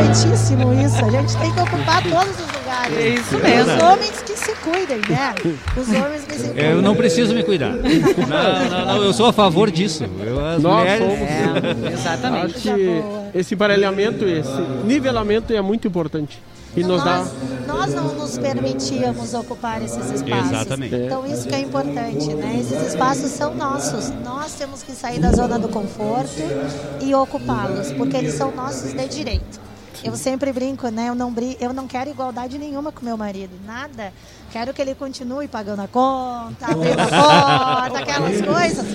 importantíssimo 0.00 0.72
isso. 0.74 1.04
A 1.04 1.10
gente 1.10 1.36
tem 1.36 1.52
que 1.52 1.60
ocupar 1.60 2.02
todos 2.02 2.40
os 2.40 2.52
lugares. 2.52 2.96
É 2.98 3.08
isso 3.08 3.36
Os 3.36 3.42
mesmo. 3.42 3.84
homens 3.84 4.22
que 4.22 4.36
se 4.36 4.52
cuidem, 4.56 4.98
né? 5.08 5.34
Os 5.76 5.88
homens 5.88 6.24
que 6.24 6.34
se 6.34 6.48
cuidem. 6.48 6.64
Eu 6.70 6.82
não 6.82 6.94
preciso 6.94 7.34
me 7.34 7.42
cuidar. 7.42 7.72
Não, 7.72 8.70
não, 8.70 8.86
não, 8.86 9.04
eu 9.04 9.12
sou 9.12 9.26
a 9.26 9.32
favor 9.32 9.70
disso. 9.70 10.04
Eu, 10.20 10.44
as 10.44 10.62
Nós 10.62 10.80
mulheres... 10.80 11.06
somos. 11.06 11.20
É, 11.20 11.92
exatamente. 11.92 12.56
Acho 12.56 12.74
que 12.74 13.02
esse 13.34 13.54
emparelhamento, 13.54 14.24
esse 14.24 14.50
nivelamento 14.84 15.52
é 15.52 15.60
muito 15.60 15.86
importante. 15.88 16.40
E 16.76 16.82
nos 16.84 17.02
dá. 17.02 17.18
nós, 17.18 17.30
nós 17.66 17.94
não 17.94 18.14
nos 18.14 18.36
permitíamos 18.36 19.32
ocupar 19.32 19.82
esses 19.82 20.10
espaços. 20.10 20.50
Exatamente. 20.50 20.94
Então 20.94 21.26
isso 21.26 21.48
que 21.48 21.54
é 21.54 21.60
importante, 21.60 22.34
né? 22.34 22.58
Esses 22.60 22.88
espaços 22.88 23.30
são 23.30 23.54
nossos. 23.54 24.12
Nós 24.22 24.52
temos 24.52 24.82
que 24.82 24.92
sair 24.92 25.18
da 25.18 25.32
zona 25.32 25.58
do 25.58 25.68
conforto 25.70 26.42
e 27.00 27.14
ocupá-los, 27.14 27.92
porque 27.92 28.18
eles 28.18 28.34
são 28.34 28.54
nossos 28.54 28.92
de 28.92 29.08
direito. 29.08 29.65
Eu 30.04 30.16
sempre 30.16 30.52
brinco, 30.52 30.88
né? 30.88 31.08
Eu 31.08 31.14
não, 31.14 31.32
brin 31.32 31.56
eu 31.60 31.72
não 31.72 31.86
quero 31.86 32.10
igualdade 32.10 32.58
nenhuma 32.58 32.92
com 32.92 33.04
meu 33.04 33.16
marido, 33.16 33.52
nada. 33.64 34.12
Quero 34.52 34.72
que 34.72 34.80
ele 34.80 34.94
continue 34.94 35.48
pagando 35.48 35.82
a 35.82 35.88
conta, 35.88 36.66
abrindo 36.66 37.00
a 37.00 37.08
porta, 37.08 37.98
aquelas 37.98 38.40
coisas. 38.40 38.86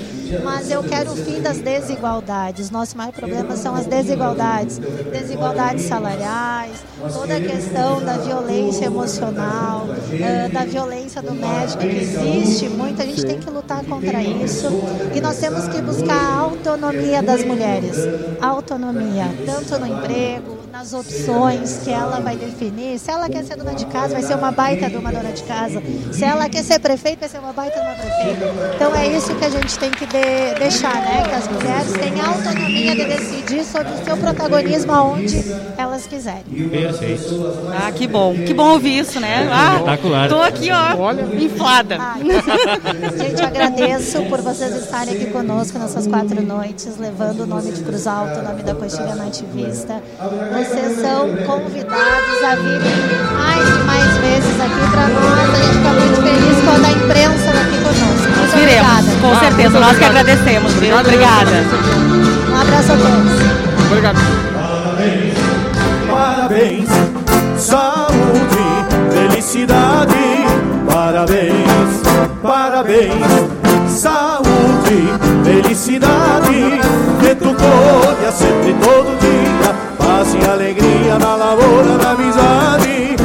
Mas 0.43 0.71
eu 0.71 0.81
quero 0.83 1.11
o 1.11 1.15
fim 1.15 1.41
das 1.41 1.59
desigualdades. 1.59 2.69
Nosso 2.69 2.97
maior 2.97 3.11
problema 3.11 3.55
são 3.57 3.75
as 3.75 3.85
desigualdades. 3.85 4.77
Desigualdades 4.77 5.85
salariais, 5.85 6.83
toda 7.13 7.35
a 7.35 7.41
questão 7.41 8.03
da 8.03 8.17
violência 8.17 8.85
emocional, 8.85 9.87
eh, 10.13 10.47
da 10.47 10.63
violência 10.63 11.21
doméstica 11.21 11.85
que 11.85 11.97
existe 11.97 12.69
muito. 12.69 13.01
A 13.01 13.05
gente 13.05 13.25
tem 13.25 13.39
que 13.39 13.49
lutar 13.49 13.83
contra 13.83 14.23
isso. 14.23 14.67
E 15.13 15.19
nós 15.19 15.37
temos 15.37 15.67
que 15.67 15.81
buscar 15.81 16.15
a 16.15 16.37
autonomia 16.37 17.21
das 17.21 17.43
mulheres. 17.43 17.97
Autonomia, 18.41 19.25
tanto 19.45 19.77
no 19.79 19.87
emprego, 19.87 20.61
nas 20.82 20.93
opções 20.93 21.82
que 21.84 21.91
ela 21.91 22.19
vai 22.21 22.36
definir. 22.36 22.97
Se 22.97 23.11
ela 23.11 23.29
quer 23.29 23.43
ser 23.43 23.55
dona 23.55 23.75
de 23.75 23.86
casa, 23.86 24.13
vai 24.15 24.23
ser 24.23 24.34
uma 24.36 24.51
baita 24.51 24.89
de 24.89 24.97
uma 24.97 25.11
dona 25.11 25.32
de 25.32 25.43
casa. 25.43 25.79
Se 26.11 26.23
ela 26.25 26.49
quer 26.49 26.63
ser 26.63 26.79
prefeita, 26.79 27.19
vai 27.19 27.29
ser 27.29 27.38
uma 27.38 27.53
baita 27.53 27.79
de 27.79 27.86
uma 27.86 27.93
prefeita. 27.93 28.73
Então 28.75 28.95
é 28.95 29.07
isso 29.15 29.36
que 29.36 29.45
a 29.45 29.49
gente 29.51 29.77
tem 29.77 29.91
que 29.91 30.07
de- 30.07 30.55
deixar, 30.59 30.95
né? 30.95 31.23
Que 31.29 31.36
as 31.36 31.47
mulheres 31.47 31.91
tenham 31.93 32.25
autonomia 32.25 32.95
de 32.95 33.05
decidir 33.05 33.63
sobre 33.63 33.93
o 33.93 34.03
seu 34.03 34.17
protagonismo 34.17 34.91
aonde 34.91 35.45
elas 35.77 36.07
quiserem. 36.07 36.41
Perfeito. 36.71 37.53
Ah, 37.79 37.91
que 37.91 38.07
bom. 38.07 38.34
Que 38.34 38.53
bom 38.53 38.71
ouvir 38.71 38.97
isso, 38.97 39.19
né? 39.19 39.47
Ah, 39.51 39.75
Espetacular. 39.75 40.29
tô 40.29 40.41
aqui, 40.41 40.69
ó, 40.71 41.13
inflada. 41.39 41.97
Ah, 41.99 42.15
Gente, 42.17 43.39
eu 43.39 43.47
agradeço 43.47 44.23
por 44.23 44.41
vocês 44.41 44.75
estarem 44.77 45.13
aqui 45.13 45.27
conosco 45.27 45.77
nessas 45.77 46.07
quatro 46.07 46.41
noites, 46.41 46.97
levando 46.97 47.41
o 47.41 47.45
nome 47.45 47.71
de 47.71 47.84
Cruz 47.84 48.07
Alta, 48.07 48.39
o 48.39 48.43
nome 48.43 48.63
da 48.63 48.73
Coxilha 48.73 49.13
Nativista. 49.15 50.01
Vocês 50.72 51.01
são 51.01 51.28
convidados 51.45 52.43
a 52.45 52.55
virem 52.55 52.95
mais 53.38 53.67
e 53.67 53.84
mais 53.84 54.17
vezes 54.19 54.61
aqui 54.61 54.89
para 54.89 55.07
nós. 55.09 55.38
A 55.38 55.45
gente 55.53 55.67
fica 55.76 55.89
muito 55.89 56.22
feliz 56.22 56.63
quando 56.63 56.86
a 56.86 56.91
imprensa 56.91 57.49
está 57.49 57.61
aqui 57.61 57.78
conosco. 57.78 58.39
Muito 58.39 58.55
Viremos, 58.55 58.99
obrigada. 58.99 59.22
com 59.22 59.36
certeza. 59.39 59.80
Nós 59.82 59.97
que 59.97 60.05
agradecemos, 60.05 60.74
viu? 60.76 60.97
Obrigada. 60.97 61.51
Um 62.49 62.61
abraço 62.61 62.93
a 62.93 62.95
todos. 62.95 63.86
Obrigado. 63.88 64.17
Parabéns, 66.09 66.89
saúde, 67.57 68.63
felicidade. 69.11 70.45
Parabéns, 70.89 72.01
parabéns, 72.41 73.13
saúde, 73.89 75.09
felicidade. 75.43 76.80
Que 77.19 77.36
tu 77.36 77.53
colha 77.55 78.32
sempre 78.32 78.74
todo 78.82 79.20
e 80.30 80.45
alegria 80.47 81.17
na 81.17 81.36
lavoura 81.36 81.97
da 81.97 82.11
amizade. 82.11 83.15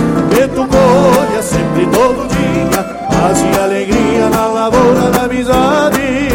Tu 0.54 0.66
colha 0.66 1.42
sempre 1.42 1.86
todo 1.86 2.26
dia, 2.28 2.82
paz 3.10 3.38
e 3.42 3.58
alegria 3.58 4.30
na 4.30 4.46
lavoura 4.46 5.10
da 5.10 5.24
amizade. 5.24 6.30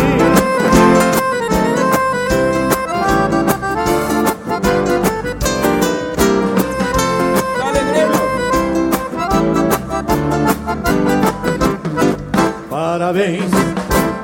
Parabéns, 12.70 13.51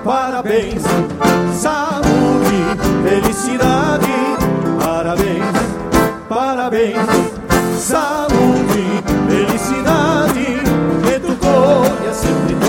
parabéns, 0.03 0.83
saúde, 1.59 2.59
felicidade. 3.03 3.96
Parabéns, 6.77 6.95
saúde, 7.79 9.03
felicidade. 9.27 10.61
Que 11.03 11.19
tu 11.19 11.35
colha 11.37 12.13
sempre 12.13 12.66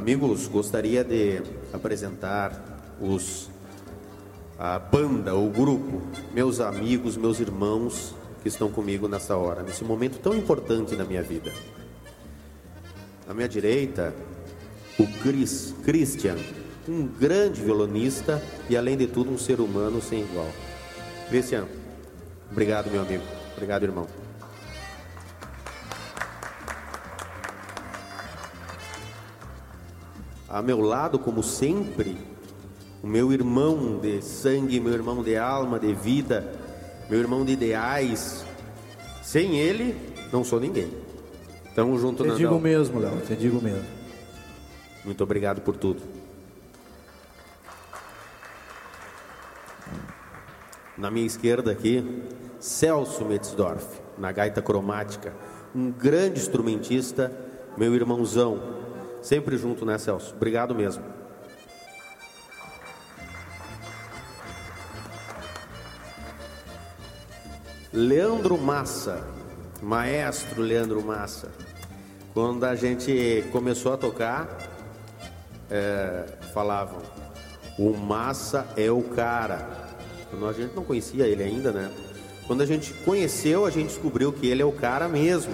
Amigos, 0.00 0.48
gostaria 0.48 1.04
de 1.04 1.42
apresentar 1.74 2.58
os 2.98 3.50
a 4.58 4.78
banda, 4.78 5.36
o 5.36 5.50
grupo, 5.50 6.00
meus 6.32 6.58
amigos, 6.58 7.18
meus 7.18 7.38
irmãos 7.38 8.14
que 8.40 8.48
estão 8.48 8.70
comigo 8.70 9.06
nessa 9.06 9.36
hora, 9.36 9.62
nesse 9.62 9.84
momento 9.84 10.18
tão 10.18 10.34
importante 10.34 10.96
na 10.96 11.04
minha 11.04 11.22
vida. 11.22 11.52
À 13.28 13.34
minha 13.34 13.46
direita, 13.46 14.14
o 14.98 15.06
Chris, 15.22 15.74
Christian, 15.84 16.38
um 16.88 17.06
grande 17.06 17.60
violonista 17.60 18.42
e 18.70 18.78
além 18.78 18.96
de 18.96 19.06
tudo 19.06 19.30
um 19.30 19.36
ser 19.36 19.60
humano 19.60 20.00
sem 20.00 20.22
igual. 20.22 20.48
Christian, 21.28 21.66
obrigado 22.50 22.90
meu 22.90 23.02
amigo, 23.02 23.24
obrigado 23.54 23.82
irmão. 23.82 24.06
A 30.50 30.60
meu 30.60 30.80
lado, 30.80 31.16
como 31.16 31.44
sempre, 31.44 32.16
o 33.00 33.06
meu 33.06 33.32
irmão 33.32 33.98
de 33.98 34.20
sangue, 34.20 34.80
meu 34.80 34.92
irmão 34.92 35.22
de 35.22 35.36
alma, 35.36 35.78
de 35.78 35.94
vida, 35.94 36.52
meu 37.08 37.20
irmão 37.20 37.44
de 37.44 37.52
ideais. 37.52 38.44
Sem 39.22 39.60
ele, 39.60 39.96
não 40.32 40.42
sou 40.42 40.58
ninguém. 40.58 40.92
Tamo 41.72 41.96
junto, 41.96 42.24
Te 42.24 42.34
digo 42.34 42.58
mesmo, 42.58 42.98
Léo, 42.98 43.20
te 43.20 43.36
digo 43.36 43.62
mesmo. 43.62 43.86
Muito 45.04 45.22
obrigado 45.22 45.60
por 45.60 45.76
tudo. 45.76 46.02
Na 50.98 51.12
minha 51.12 51.26
esquerda 51.26 51.70
aqui, 51.70 52.24
Celso 52.58 53.24
Metzdorf, 53.24 53.86
na 54.18 54.32
gaita 54.32 54.60
cromática, 54.60 55.32
um 55.72 55.92
grande 55.92 56.40
instrumentista, 56.40 57.32
meu 57.76 57.94
irmãozão. 57.94 58.79
Sempre 59.22 59.56
junto, 59.56 59.84
né, 59.84 59.98
Celso? 59.98 60.34
Obrigado 60.34 60.74
mesmo. 60.74 61.04
Leandro 67.92 68.56
Massa, 68.56 69.26
maestro 69.82 70.62
Leandro 70.62 71.02
Massa. 71.02 71.50
Quando 72.32 72.64
a 72.64 72.76
gente 72.76 73.44
começou 73.50 73.92
a 73.92 73.96
tocar, 73.96 74.48
é, 75.68 76.24
falavam: 76.54 77.02
o 77.76 77.96
Massa 77.96 78.66
é 78.76 78.90
o 78.90 79.02
cara. 79.02 79.68
A 80.32 80.52
gente 80.52 80.76
não 80.76 80.84
conhecia 80.84 81.26
ele 81.26 81.42
ainda, 81.42 81.72
né? 81.72 81.90
Quando 82.46 82.62
a 82.62 82.66
gente 82.66 82.94
conheceu, 83.04 83.66
a 83.66 83.70
gente 83.70 83.88
descobriu 83.88 84.32
que 84.32 84.46
ele 84.46 84.62
é 84.62 84.64
o 84.64 84.72
cara 84.72 85.08
mesmo. 85.08 85.52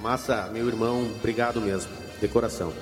Massa, 0.00 0.48
meu 0.50 0.66
irmão, 0.66 1.06
obrigado 1.18 1.60
mesmo, 1.60 1.92
de 2.20 2.28
coração. 2.28 2.72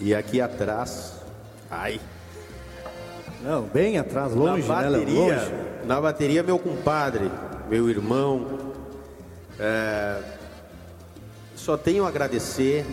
E 0.00 0.14
aqui 0.14 0.40
atrás, 0.40 1.14
ai, 1.70 2.00
Não, 3.42 3.62
bem 3.62 3.98
atrás, 3.98 4.32
longe, 4.34 4.66
na 4.68 4.82
né, 4.82 4.90
bateria, 4.90 5.20
Longe. 5.20 5.52
na 5.86 6.00
bateria 6.00 6.42
meu 6.42 6.58
compadre, 6.58 7.30
meu 7.68 7.88
irmão. 7.88 8.46
é, 9.58 10.20
só 11.56 11.76
tenho 11.76 12.04
a 12.04 12.08
agradecer 12.08 12.86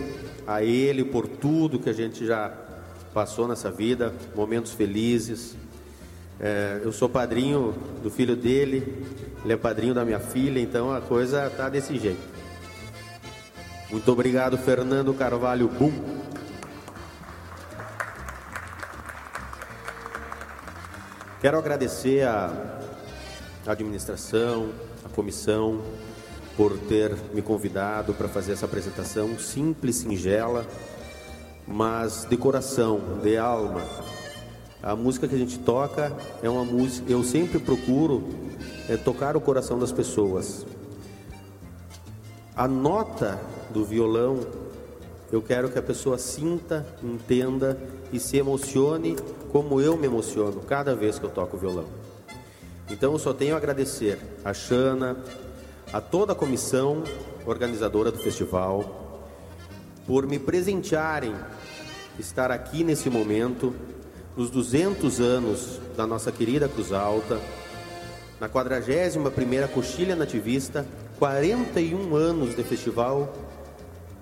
a 0.48 0.64
ele 0.64 1.04
por 1.06 1.28
tudo 1.28 1.80
que 1.80 1.90
a 1.90 1.94
gente 1.94 2.26
já 2.26 2.52
passou 3.14 3.48
nessa 3.48 3.70
vida, 3.72 4.14
momentos 4.36 4.74
felizes. 4.74 5.56
É, 6.40 6.82
eu 6.84 6.92
sou 6.92 7.08
padrinho 7.08 7.74
do 8.04 8.10
filho 8.10 8.36
dele, 8.36 9.06
ele 9.44 9.54
é 9.54 9.58
padrinho 9.58 9.94
da 9.94 10.04
minha 10.04 10.20
filha, 10.20 10.60
então 10.60 10.92
a 10.94 11.00
coisa 11.00 11.50
tá 11.50 11.70
desse 11.70 11.98
jeito. 11.98 12.22
Muito 13.90 14.12
obrigado, 14.12 14.58
Fernando 14.58 15.14
Carvalho 15.14 15.68
Bum. 15.68 15.94
Quero 21.40 21.58
agradecer 21.58 22.26
a 22.28 22.52
administração, 23.68 24.72
a 25.06 25.10
comissão, 25.10 25.82
por 26.58 26.78
ter 26.78 27.16
me 27.34 27.42
convidado 27.42 28.14
para 28.14 28.28
fazer 28.28 28.54
essa 28.54 28.66
apresentação 28.66 29.38
simples, 29.38 29.98
singela, 29.98 30.66
mas 31.68 32.26
de 32.30 32.38
coração, 32.38 33.20
de 33.22 33.38
alma. 33.38 33.82
A 34.84 34.96
música 34.96 35.28
que 35.28 35.36
a 35.36 35.38
gente 35.38 35.60
toca 35.60 36.16
é 36.44 36.50
uma 36.50 36.64
música, 36.64 37.12
eu 37.12 37.24
sempre 37.24 37.60
procuro 37.60 38.24
é, 38.88 38.98
tocar 38.98 39.36
o 39.36 39.42
coração 39.42 39.80
das 39.80 39.92
pessoas. 39.92 40.66
A 42.56 42.68
nota 42.68 43.40
do 43.72 43.84
violão, 43.84 44.40
eu 45.32 45.42
quero 45.42 45.70
que 45.70 45.80
a 45.80 45.82
pessoa 45.82 46.18
sinta, 46.18 46.86
entenda 47.04 47.78
e 48.14 48.20
se 48.20 48.38
emocione 48.38 49.16
como 49.52 49.82
eu 49.82 49.98
me 49.98 50.06
emociono 50.06 50.62
cada 50.62 50.96
vez 50.96 51.18
que 51.18 51.26
eu 51.26 51.30
toco 51.30 51.58
o 51.58 51.60
violão. 51.60 51.86
Então 52.90 53.14
eu 53.14 53.20
só 53.20 53.34
tenho 53.34 53.56
a 53.56 53.58
agradecer 53.58 54.20
a 54.44 54.54
Xana, 54.54 55.18
a 55.92 56.00
toda 56.00 56.34
a 56.34 56.36
comissão 56.36 57.04
organizadora 57.46 58.12
do 58.12 58.20
festival, 58.20 59.22
por 60.06 60.28
me 60.28 60.38
presentearem 60.38 61.34
estar 62.20 62.52
aqui 62.52 62.84
nesse 62.84 63.10
momento, 63.10 63.74
nos 64.36 64.50
200 64.50 65.20
anos 65.20 65.80
da 65.96 66.06
nossa 66.06 66.32
querida 66.32 66.68
Cruz 66.68 66.92
Alta, 66.92 67.40
na 68.40 68.50
41ª 68.50 69.68
Coxilha 69.70 70.16
Nativista, 70.16 70.86
41 71.18 72.16
anos 72.16 72.56
de 72.56 72.64
festival 72.64 73.34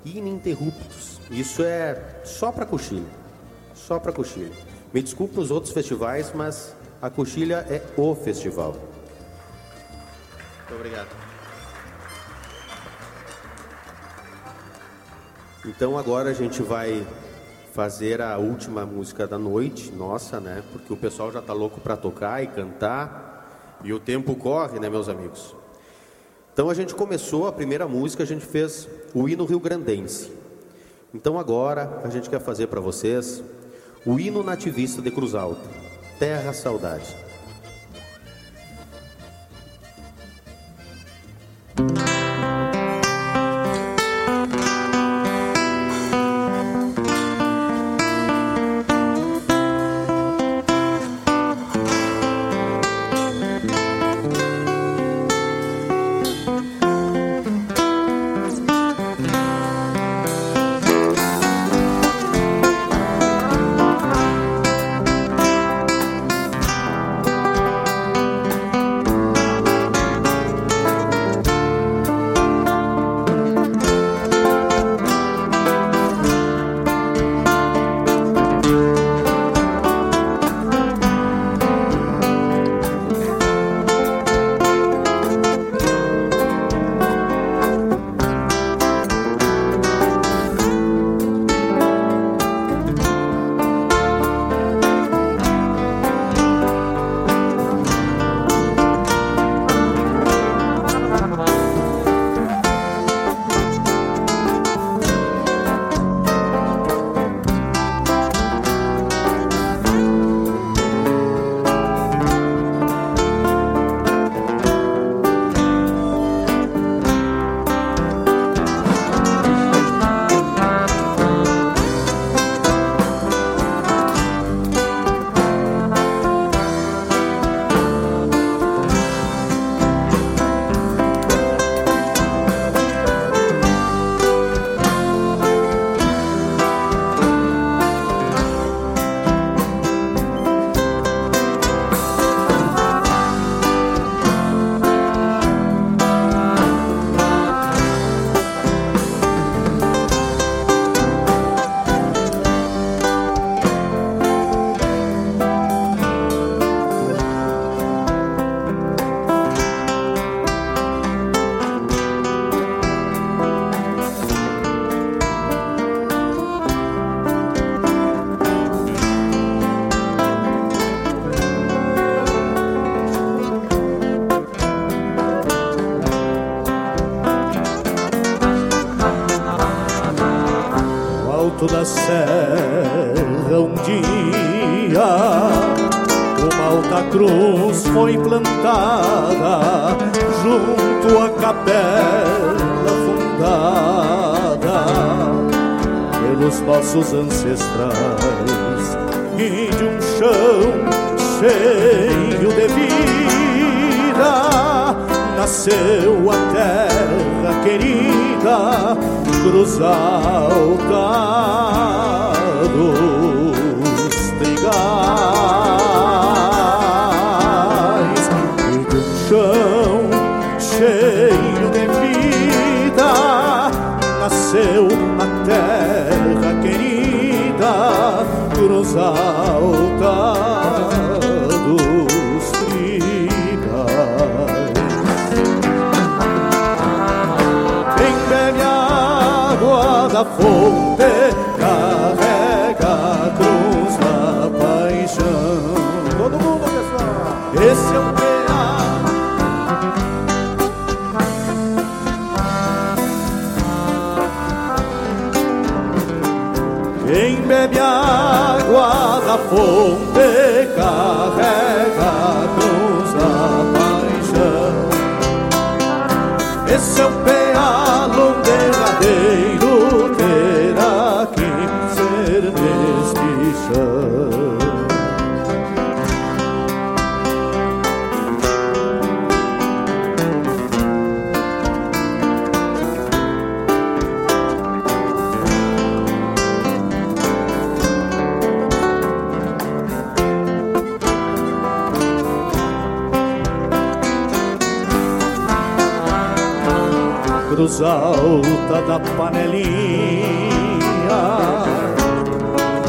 ininterruptos. 0.06 1.19
Isso 1.31 1.64
é 1.64 2.22
só 2.23 2.52
para 2.52 2.65
Coxilha, 2.65 3.10
só 3.73 3.99
para 3.99 4.11
Coxilha. 4.11 4.52
Me 4.94 5.02
desculpe 5.02 5.40
os 5.40 5.49
outros 5.49 5.73
festivais, 5.73 6.31
mas 6.34 6.76
a 7.02 7.10
Coxilha 7.10 7.65
é 7.69 7.81
o 7.98 8.14
festival. 8.14 8.76
Muito 10.60 10.76
obrigado. 10.76 11.10
Então 15.65 15.98
agora 15.98 16.30
a 16.30 16.34
gente 16.34 16.61
vai 16.61 17.07
fazer 17.74 18.22
a 18.22 18.38
última 18.38 18.86
música 18.86 19.26
da 19.26 19.40
noite, 19.40 19.91
nossa, 19.91 20.40
né? 20.40 20.64
Porque 20.72 20.94
o 20.94 20.95
pessoal 20.95 21.32
já 21.32 21.41
tá 21.41 21.54
louco 21.54 21.82
para 21.82 21.98
tocar 21.98 22.44
e 22.44 22.45
cantar 22.45 23.80
e 23.84 23.91
o 23.91 24.00
tempo 24.00 24.36
corre, 24.36 24.80
né, 24.80 24.91
meus 24.91 25.10
amigos? 25.10 25.56
Então 26.54 26.70
a 26.70 26.76
gente 26.76 26.94
começou 26.94 27.48
a 27.48 27.52
primeira 27.52 27.88
música, 27.88 28.22
a 28.22 28.28
gente 28.28 28.45
fez 28.45 28.88
o 29.12 29.28
hino 29.28 29.44
Rio 29.44 29.60
Grandense. 29.60 30.32
Então 31.12 31.40
agora 31.40 32.00
a 32.04 32.10
gente 32.10 32.30
quer 32.30 32.40
fazer 32.40 32.68
para 32.68 32.80
vocês 32.80 33.44
o 34.06 34.20
hino 34.20 34.44
nativista 34.44 35.02
de 35.02 35.10
Cruz 35.10 35.34
Alta, 35.34 35.68
Terra 36.20 36.54
Saudade. 36.54 37.24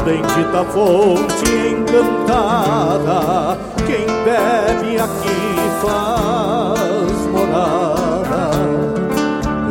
Bendita 0.05 0.63
fonte 0.65 1.49
encantada 1.71 3.57
Quem 3.87 4.05
bebe 4.23 4.99
aqui 4.99 5.57
faz 5.81 7.11
morada. 7.31 8.51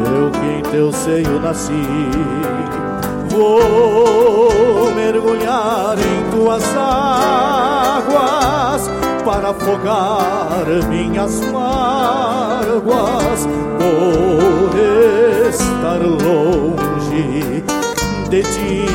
Eu 0.05 0.31
que 0.33 0.47
em 0.59 0.63
teu 0.73 0.93
seio 0.93 1.39
nasci 1.41 1.87
Vou 3.29 4.91
mergulhar 4.93 5.97
em 5.97 6.31
tuas 6.33 6.65
águas 6.77 8.05
para 9.25 9.51
afogar 9.51 10.67
minhas 10.89 11.41
mágoas 12.75 13.47
por 13.79 14.75
estar 15.49 16.01
longe 16.01 17.63
de 18.29 18.43
ti. 18.43 18.87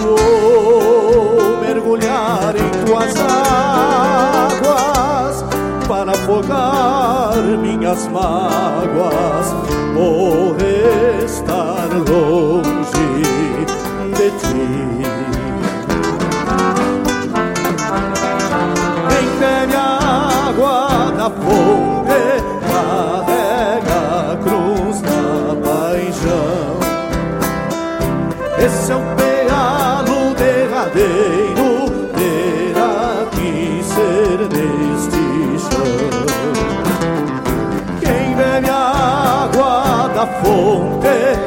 Vou 0.00 1.56
mergulhar 1.60 2.54
em 2.56 2.70
tuas 2.86 3.14
águas 4.56 5.44
para 5.86 6.12
afogar 6.12 7.36
minhas 7.60 8.08
mágoas 8.08 9.54
por 9.94 10.56
estar 11.24 11.88
longe 12.08 13.22
de 14.16 14.30
ti. 14.40 14.66
Quem 19.08 19.26
bebe 19.38 19.95
fonte 21.30 22.22
carrega 22.68 24.32
a 24.32 24.36
cruz 24.36 25.00
da 25.00 25.56
paixão. 25.64 26.76
Esse 28.58 28.92
é 28.92 28.96
o 28.96 29.00
pealo 29.16 30.34
derradeiro, 30.34 31.90
terá 32.14 33.26
que 33.30 33.82
ser 33.84 34.38
neste 34.52 35.24
chão. 35.64 35.94
Quem 38.00 38.34
bebe 38.34 38.70
a 38.70 39.44
água 39.44 40.08
da 40.14 40.26
fonte 40.26 41.45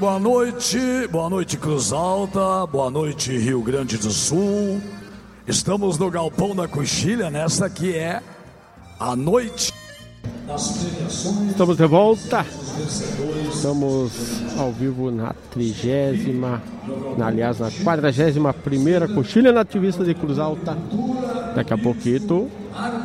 boa 0.00 0.18
noite, 0.18 0.78
boa 1.12 1.28
noite 1.28 1.58
Cruz 1.58 1.92
Alta, 1.92 2.66
boa 2.66 2.90
noite 2.90 3.36
Rio 3.36 3.60
Grande 3.60 3.98
do 3.98 4.10
Sul. 4.10 4.80
Estamos 5.46 5.98
no 5.98 6.10
Galpão 6.10 6.56
da 6.56 6.66
Coxilha, 6.66 7.28
nesta 7.28 7.68
que 7.68 7.94
é 7.94 8.22
a 8.98 9.14
noite 9.14 9.70
das 10.46 10.70
premiações. 10.70 11.50
Estamos 11.50 11.76
de 11.76 11.86
volta. 11.86 12.46
Estamos 13.52 14.12
ao 14.58 14.72
vivo 14.72 15.10
na 15.10 15.34
trigésima, 15.50 16.62
na, 17.18 17.26
aliás, 17.26 17.58
na 17.58 17.70
quadragésima 17.70 18.54
primeira 18.54 19.06
coxilha 19.06 19.52
nativista 19.52 20.02
de 20.02 20.14
Cruz 20.14 20.38
Alta. 20.38 20.78
Daqui 21.54 21.74
a 21.74 21.78
pouquinho, 21.78 22.50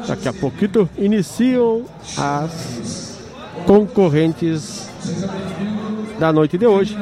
daqui 0.07 0.29
a 0.29 0.33
pouquinho 0.33 0.89
iniciam 0.97 1.83
as 2.17 3.19
concorrentes 3.65 4.87
da 6.19 6.31
noite 6.31 6.57
de 6.57 6.65
hoje. 6.65 6.97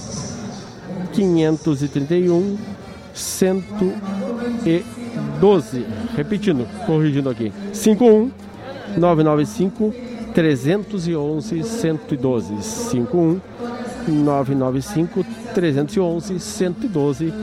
531 1.14 2.58
112. 3.20 5.86
Repetindo, 6.16 6.66
corrigindo 6.86 7.30
aqui. 7.30 7.52
51 7.74 8.32
995 8.98 9.94
311 10.34 11.64
112. 11.64 12.64
51 12.64 13.42
995 14.08 15.26
311 15.54 16.40
112 16.40 17.34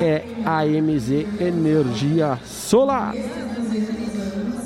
é 0.00 0.24
a 0.44 0.64
MZ 0.64 1.26
Energia 1.40 2.36
Solar. 2.44 3.14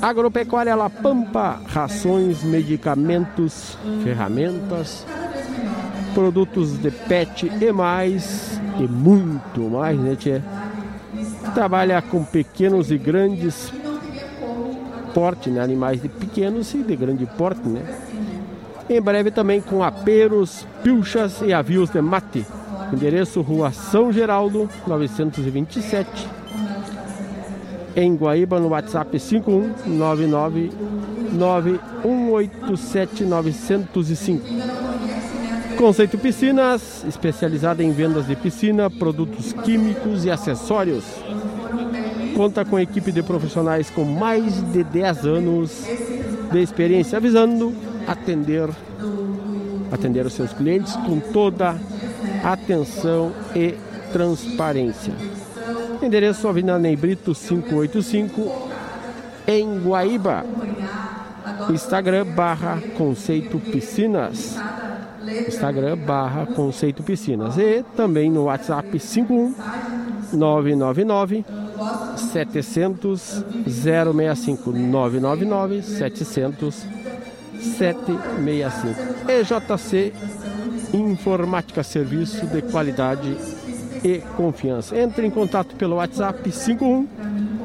Agropecuária 0.01 0.75
La 0.75 0.89
Pampa, 0.89 1.61
rações, 1.67 2.43
medicamentos, 2.43 3.77
ferramentas, 4.03 5.05
produtos 6.15 6.77
de 6.79 6.89
pet 6.89 7.51
e 7.61 7.71
mais, 7.73 8.59
e 8.79 8.83
muito 8.87 9.61
mais, 9.69 9.99
né, 9.99 10.15
tia? 10.15 10.41
Trabalha 11.53 12.01
com 12.01 12.23
pequenos 12.23 12.89
e 12.89 12.97
grandes 12.97 13.71
porte, 15.13 15.49
né? 15.49 15.61
Animais 15.61 16.01
de 16.01 16.09
pequenos 16.09 16.73
e 16.73 16.79
de 16.79 16.95
grande 16.95 17.25
porte, 17.25 17.67
né? 17.67 17.83
Em 18.89 19.01
breve 19.01 19.29
também 19.29 19.59
com 19.61 19.83
aperos, 19.83 20.65
pilchas 20.83 21.41
e 21.41 21.53
avios 21.53 21.89
de 21.89 22.01
mate. 22.01 22.45
Endereço 22.93 23.41
Rua 23.41 23.71
São 23.71 24.11
Geraldo, 24.11 24.69
927. 24.87 26.27
Em 27.95 28.15
Guaíba, 28.15 28.59
no 28.59 28.69
WhatsApp 28.69 29.17
5199 29.19 30.71
9187 31.33 33.23
905. 33.23 34.94
Conceito 35.77 36.17
Piscinas, 36.17 37.03
especializada 37.07 37.83
em 37.83 37.91
vendas 37.91 38.27
de 38.27 38.35
piscina, 38.35 38.89
produtos 38.89 39.51
químicos 39.51 40.23
e 40.23 40.31
acessórios. 40.31 41.03
Conta 42.35 42.63
com 42.63 42.79
equipe 42.79 43.11
de 43.11 43.21
profissionais 43.21 43.89
com 43.89 44.03
mais 44.03 44.61
de 44.71 44.83
10 44.83 45.25
anos 45.25 45.85
de 46.51 46.59
experiência, 46.61 47.17
avisando 47.17 47.73
atender 48.07 48.69
atender 49.91 50.25
os 50.25 50.33
seus 50.33 50.51
clientes 50.53 50.93
com 50.97 51.19
toda 51.19 51.75
atenção 52.43 53.31
e 53.55 53.75
transparência. 54.11 55.13
Endereço 56.01 56.47
Avenida 56.47 56.77
Neibrito 56.77 57.33
585 57.33 58.69
em 59.47 59.79
Guaíba. 59.79 60.45
Instagram 61.69 62.25
barra 62.25 62.81
Conceito 62.97 63.59
Piscinas. 63.59 64.57
Instagram 65.47 65.97
barra 65.97 66.45
Conceito 66.45 67.03
Piscinas. 67.03 67.57
E 67.57 67.83
também 67.95 68.29
no 68.29 68.43
WhatsApp 68.45 68.99
51 68.99 69.53
999 70.33 71.45
700 72.17 73.43
065 73.67 74.71
999 74.71 75.81
700 75.81 76.85
765. 77.77 79.01
EJC 79.27 80.13
Informática 80.93 81.83
Serviço 81.83 82.45
de 82.47 82.61
Qualidade 82.61 83.35
e 84.03 84.19
Confiança. 84.37 84.97
Entre 84.97 85.25
em 85.25 85.29
contato 85.29 85.75
pelo 85.75 85.95
WhatsApp 85.95 86.51
51 86.51 87.07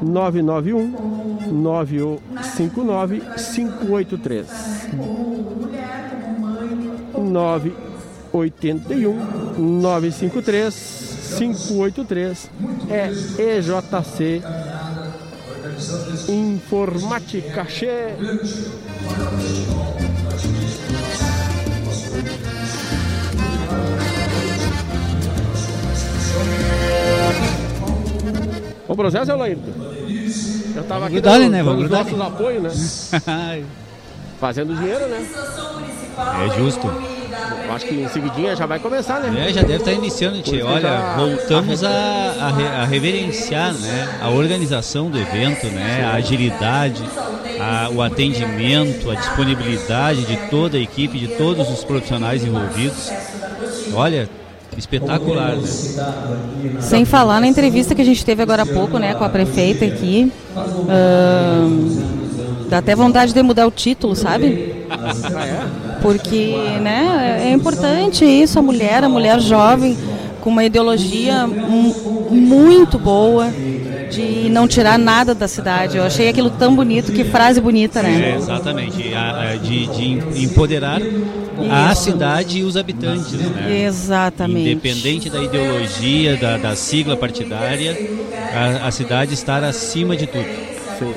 991 0.01 1.51
959 1.51 3.21
583 3.37 4.81
981 7.17 9.13
953 9.57 11.11
583 11.37 12.49
é 12.89 13.09
EJC 13.57 14.41
Informática 16.29 17.65
Che. 17.65 18.15
O 28.87 28.95
processo 28.95 29.31
é 29.31 29.33
o 29.33 29.37
Laírdo. 29.37 29.63
Eu 30.75 30.83
tava 30.83 31.07
aqui 31.07 31.21
dando, 31.21 31.49
né? 31.49 31.63
Vamos 31.63 31.83
os 31.83 31.89
grudar. 31.89 32.05
nossos 32.05 32.21
apoios, 32.21 32.63
né? 32.63 32.71
Fazendo 34.39 34.75
dinheiro, 34.75 35.07
né? 35.07 35.25
É 36.45 36.57
justo. 36.59 36.87
Eu 37.67 37.73
acho 37.75 37.85
que 37.85 37.95
em 37.95 38.07
seguidinha 38.09 38.55
já 38.55 38.65
vai 38.65 38.79
começar, 38.79 39.19
né? 39.21 39.49
É, 39.49 39.53
já 39.53 39.61
deve 39.61 39.75
estar 39.77 39.93
iniciando, 39.93 40.41
Tchê. 40.41 40.57
Porque 40.57 40.63
Olha, 40.63 40.81
já- 40.81 41.15
voltamos 41.15 41.83
a, 41.83 41.89
a, 41.89 42.49
re- 42.51 42.67
a 42.67 42.85
reverenciar 42.85 43.73
né, 43.73 44.09
a 44.21 44.29
organização 44.29 45.09
do 45.09 45.17
evento, 45.17 45.67
né, 45.67 46.03
a 46.11 46.15
agilidade, 46.15 47.01
a- 47.59 47.89
o 47.93 48.01
atendimento, 48.01 49.09
a 49.09 49.15
disponibilidade 49.15 50.25
de 50.25 50.35
toda 50.49 50.77
a 50.77 50.81
equipe, 50.81 51.17
de 51.17 51.29
todos 51.29 51.69
os 51.69 51.83
profissionais 51.85 52.43
envolvidos. 52.43 53.09
Olha, 53.93 54.29
espetacular, 54.77 55.55
né? 55.55 55.67
Sem 56.81 57.05
falar 57.05 57.39
na 57.39 57.47
entrevista 57.47 57.95
que 57.95 58.01
a 58.01 58.05
gente 58.05 58.25
teve 58.25 58.41
agora 58.43 58.63
há 58.63 58.65
pouco, 58.65 58.97
né, 58.97 59.13
com 59.13 59.23
a 59.23 59.29
prefeita 59.29 59.85
aqui. 59.85 60.29
Ahn, 60.89 62.67
dá 62.69 62.79
até 62.79 62.95
vontade 62.95 63.33
de 63.33 63.41
mudar 63.41 63.65
o 63.65 63.71
título, 63.71 64.13
sabe? 64.15 64.75
Porque, 66.01 66.55
né, 66.81 67.41
é 67.45 67.51
importante 67.53 68.25
isso, 68.25 68.57
a 68.57 68.61
mulher, 68.61 69.03
a 69.03 69.09
mulher 69.09 69.39
jovem, 69.39 69.97
com 70.41 70.49
uma 70.49 70.63
ideologia 70.63 71.45
mu- 71.45 72.27
muito 72.31 72.97
boa 72.97 73.47
de 74.09 74.49
não 74.49 74.67
tirar 74.67 74.97
nada 74.97 75.33
da 75.35 75.47
cidade. 75.47 75.97
Eu 75.97 76.03
achei 76.03 76.27
aquilo 76.27 76.49
tão 76.49 76.75
bonito, 76.75 77.11
que 77.11 77.23
frase 77.23 77.61
bonita, 77.61 77.99
É, 77.99 78.03
né? 78.03 78.35
exatamente, 78.37 79.13
a- 79.13 79.51
a- 79.51 79.55
de, 79.55 79.85
de 79.87 80.43
empoderar 80.43 80.99
a 81.69 81.91
Isso. 81.93 82.03
cidade 82.05 82.59
e 82.59 82.63
os 82.63 82.75
habitantes. 82.75 83.31
Né? 83.33 83.83
Exatamente. 83.85 84.71
Independente 84.71 85.29
da 85.29 85.41
ideologia, 85.41 86.35
da, 86.35 86.57
da 86.57 86.75
sigla 86.75 87.15
partidária, 87.15 87.95
a, 88.83 88.87
a 88.87 88.91
cidade 88.91 89.33
estar 89.33 89.63
acima 89.63 90.17
de 90.17 90.25
tudo. 90.27 90.45
Sim. 90.99 91.13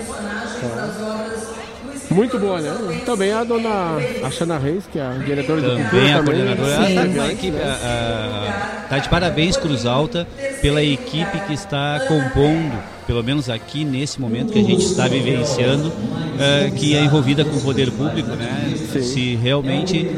Muito 2.15 2.39
boa, 2.39 2.61
né? 2.61 3.01
Também 3.05 3.33
a 3.33 3.43
dona 3.45 3.99
Axana 4.23 4.59
Reis, 4.59 4.85
que 4.91 4.99
é 4.99 5.03
a 5.03 5.11
diretora 5.13 5.61
de 5.61 5.67
cultura 5.67 5.89
Também 5.91 6.13
a 6.13 6.17
também. 6.19 6.35
coordenadora, 6.35 6.73
ela 6.75 6.87
Sim. 6.87 6.93
está 6.95 7.07
com 7.07 7.13
uma 7.13 7.33
equipe, 7.33 7.57
a- 7.59 8.83
a- 8.85 8.87
tá 8.89 8.99
de 8.99 9.09
parabéns 9.09 9.57
Cruz 9.57 9.87
Alta 9.87 10.27
pela 10.63 10.83
equipe 10.83 11.39
que 11.47 11.53
está 11.55 12.01
compondo, 12.07 12.73
pelo 13.07 13.23
menos 13.23 13.51
aqui 13.51 13.85
nesse 13.85 14.21
momento 14.21 14.53
que 14.53 14.59
a 14.59 14.63
gente 14.63 14.85
está 14.85 15.09
vivenciando, 15.09 15.93
eh, 16.39 16.71
que 16.75 16.95
é 16.97 17.05
envolvida 17.05 17.45
com 17.45 17.57
o 17.57 17.61
poder 17.61 17.91
público, 17.91 18.31
né? 18.31 18.75
Se 19.03 19.35
realmente 19.37 20.09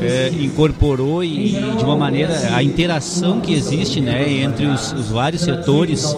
eh, 0.00 0.30
incorporou 0.40 1.22
e, 1.22 1.50
de 1.50 1.84
uma 1.84 1.96
maneira 1.96 2.32
a 2.54 2.62
interação 2.62 3.40
que 3.40 3.52
existe, 3.52 4.00
né, 4.00 4.28
entre 4.42 4.66
os, 4.66 4.92
os 4.92 5.08
vários 5.08 5.42
setores 5.42 6.14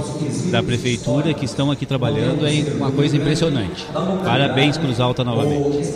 da 0.51 0.62
prefeitura 0.62 1.35
que 1.35 1.45
estão 1.45 1.70
aqui 1.70 1.85
trabalhando 1.87 2.47
é 2.47 2.65
uma 2.77 2.91
coisa 2.91 3.16
impressionante. 3.16 3.87
Parabéns 4.24 4.77
Cruz 4.77 5.01
Alta 5.01 5.23
novamente. 5.24 5.87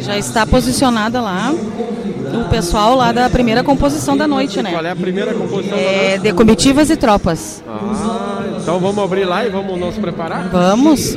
Já 0.00 0.18
está 0.18 0.46
posicionada 0.46 1.20
lá 1.20 1.52
o 1.52 2.48
pessoal 2.48 2.94
lá 2.96 3.12
da 3.12 3.30
primeira 3.30 3.62
composição 3.62 4.16
da 4.16 4.26
noite, 4.26 4.62
né? 4.62 4.70
Qual 4.72 4.84
é 4.84 4.90
a 4.90 4.96
primeira 4.96 5.32
composição 5.32 5.76
da 5.76 5.82
É 5.82 6.08
noite? 6.10 6.22
de 6.22 6.32
comitivas 6.32 6.90
e 6.90 6.96
tropas. 6.96 7.62
Ah, 7.66 8.42
então 8.60 8.78
vamos 8.80 9.02
abrir 9.02 9.24
lá 9.24 9.46
e 9.46 9.50
vamos 9.50 9.78
nos 9.78 9.96
preparar? 9.96 10.48
Vamos. 10.50 11.16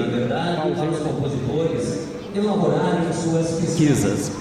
Pesquisas. 3.78 4.32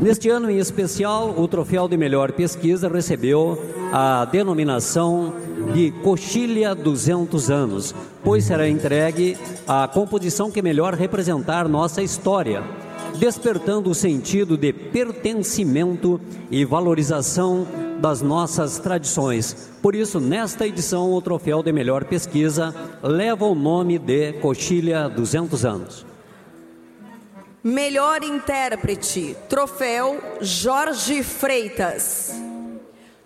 Neste 0.00 0.30
ano 0.30 0.50
em 0.50 0.56
especial, 0.56 1.34
o 1.36 1.46
troféu 1.46 1.86
de 1.86 1.96
melhor 1.98 2.32
pesquisa 2.32 2.88
recebeu 2.88 3.62
a 3.92 4.24
denominação 4.24 5.34
de 5.74 5.90
Coxilha 6.02 6.74
200 6.74 7.50
anos, 7.50 7.94
pois 8.24 8.44
será 8.44 8.66
entregue 8.66 9.36
à 9.68 9.86
composição 9.86 10.50
que 10.50 10.62
melhor 10.62 10.94
representar 10.94 11.68
nossa 11.68 12.02
história, 12.02 12.62
despertando 13.18 13.90
o 13.90 13.94
sentido 13.94 14.56
de 14.56 14.72
pertencimento 14.72 16.18
e 16.50 16.64
valorização 16.64 17.66
das 18.00 18.22
nossas 18.22 18.78
tradições. 18.78 19.70
Por 19.82 19.94
isso, 19.94 20.18
nesta 20.18 20.66
edição, 20.66 21.12
o 21.12 21.20
troféu 21.20 21.62
de 21.62 21.70
melhor 21.70 22.04
pesquisa 22.04 22.74
leva 23.02 23.44
o 23.44 23.54
nome 23.54 23.98
de 23.98 24.32
Coxilha 24.34 25.06
200 25.06 25.66
anos. 25.66 26.09
Melhor 27.62 28.24
intérprete, 28.24 29.36
troféu 29.46 30.18
Jorge 30.40 31.22
Freitas. 31.22 32.32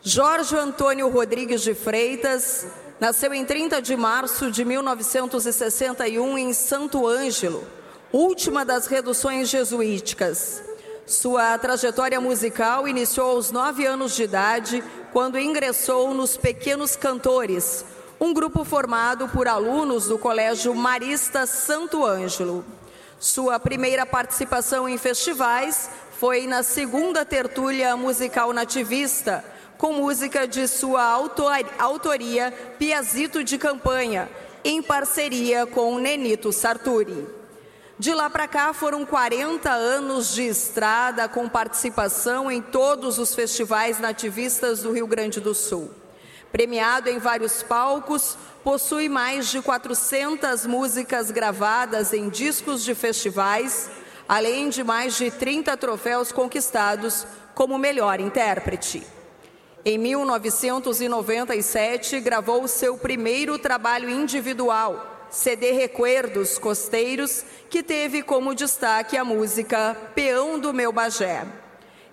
Jorge 0.02 0.56
Antônio 0.56 1.08
Rodrigues 1.08 1.62
de 1.62 1.72
Freitas 1.72 2.66
nasceu 2.98 3.32
em 3.32 3.44
30 3.44 3.80
de 3.80 3.94
março 3.94 4.50
de 4.50 4.64
1961 4.64 6.36
em 6.36 6.52
Santo 6.52 7.06
Ângelo, 7.06 7.64
última 8.12 8.64
das 8.64 8.88
reduções 8.88 9.48
jesuíticas. 9.48 10.64
Sua 11.06 11.56
trajetória 11.56 12.20
musical 12.20 12.88
iniciou 12.88 13.36
aos 13.36 13.52
nove 13.52 13.86
anos 13.86 14.16
de 14.16 14.24
idade, 14.24 14.82
quando 15.12 15.38
ingressou 15.38 16.12
nos 16.12 16.36
Pequenos 16.36 16.96
Cantores, 16.96 17.84
um 18.20 18.34
grupo 18.34 18.64
formado 18.64 19.28
por 19.28 19.46
alunos 19.46 20.08
do 20.08 20.18
Colégio 20.18 20.74
Marista 20.74 21.46
Santo 21.46 22.04
Ângelo. 22.04 22.64
Sua 23.18 23.58
primeira 23.58 24.04
participação 24.04 24.88
em 24.88 24.98
festivais 24.98 25.88
foi 26.18 26.46
na 26.46 26.62
segunda 26.62 27.24
tertúlia 27.24 27.96
musical 27.96 28.52
nativista, 28.52 29.44
com 29.78 29.92
música 29.94 30.46
de 30.46 30.68
sua 30.68 31.02
autor- 31.02 31.66
autoria 31.78 32.52
Piazito 32.78 33.42
de 33.42 33.58
Campanha, 33.58 34.28
em 34.62 34.82
parceria 34.82 35.66
com 35.66 35.98
Nenito 35.98 36.52
Sarturi. 36.52 37.26
De 37.98 38.12
lá 38.12 38.28
para 38.28 38.48
cá 38.48 38.72
foram 38.72 39.04
40 39.06 39.70
anos 39.70 40.34
de 40.34 40.42
estrada 40.42 41.28
com 41.28 41.48
participação 41.48 42.50
em 42.50 42.60
todos 42.60 43.18
os 43.18 43.34
festivais 43.34 44.00
nativistas 44.00 44.82
do 44.82 44.92
Rio 44.92 45.06
Grande 45.06 45.40
do 45.40 45.54
Sul. 45.54 45.90
Premiado 46.54 47.10
em 47.10 47.18
vários 47.18 47.64
palcos, 47.64 48.38
possui 48.62 49.08
mais 49.08 49.48
de 49.48 49.60
400 49.60 50.64
músicas 50.66 51.32
gravadas 51.32 52.12
em 52.12 52.28
discos 52.28 52.84
de 52.84 52.94
festivais, 52.94 53.90
além 54.28 54.68
de 54.68 54.84
mais 54.84 55.16
de 55.16 55.32
30 55.32 55.76
troféus 55.76 56.30
conquistados 56.30 57.26
como 57.56 57.76
melhor 57.76 58.20
intérprete. 58.20 59.04
Em 59.84 59.98
1997, 59.98 62.20
gravou 62.20 62.68
seu 62.68 62.96
primeiro 62.96 63.58
trabalho 63.58 64.08
individual, 64.08 65.26
CD 65.30 65.72
Recuerdos 65.72 66.56
Costeiros, 66.56 67.44
que 67.68 67.82
teve 67.82 68.22
como 68.22 68.54
destaque 68.54 69.16
a 69.16 69.24
música 69.24 69.96
Peão 70.14 70.60
do 70.60 70.72
Meu 70.72 70.92
Bagé. 70.92 71.63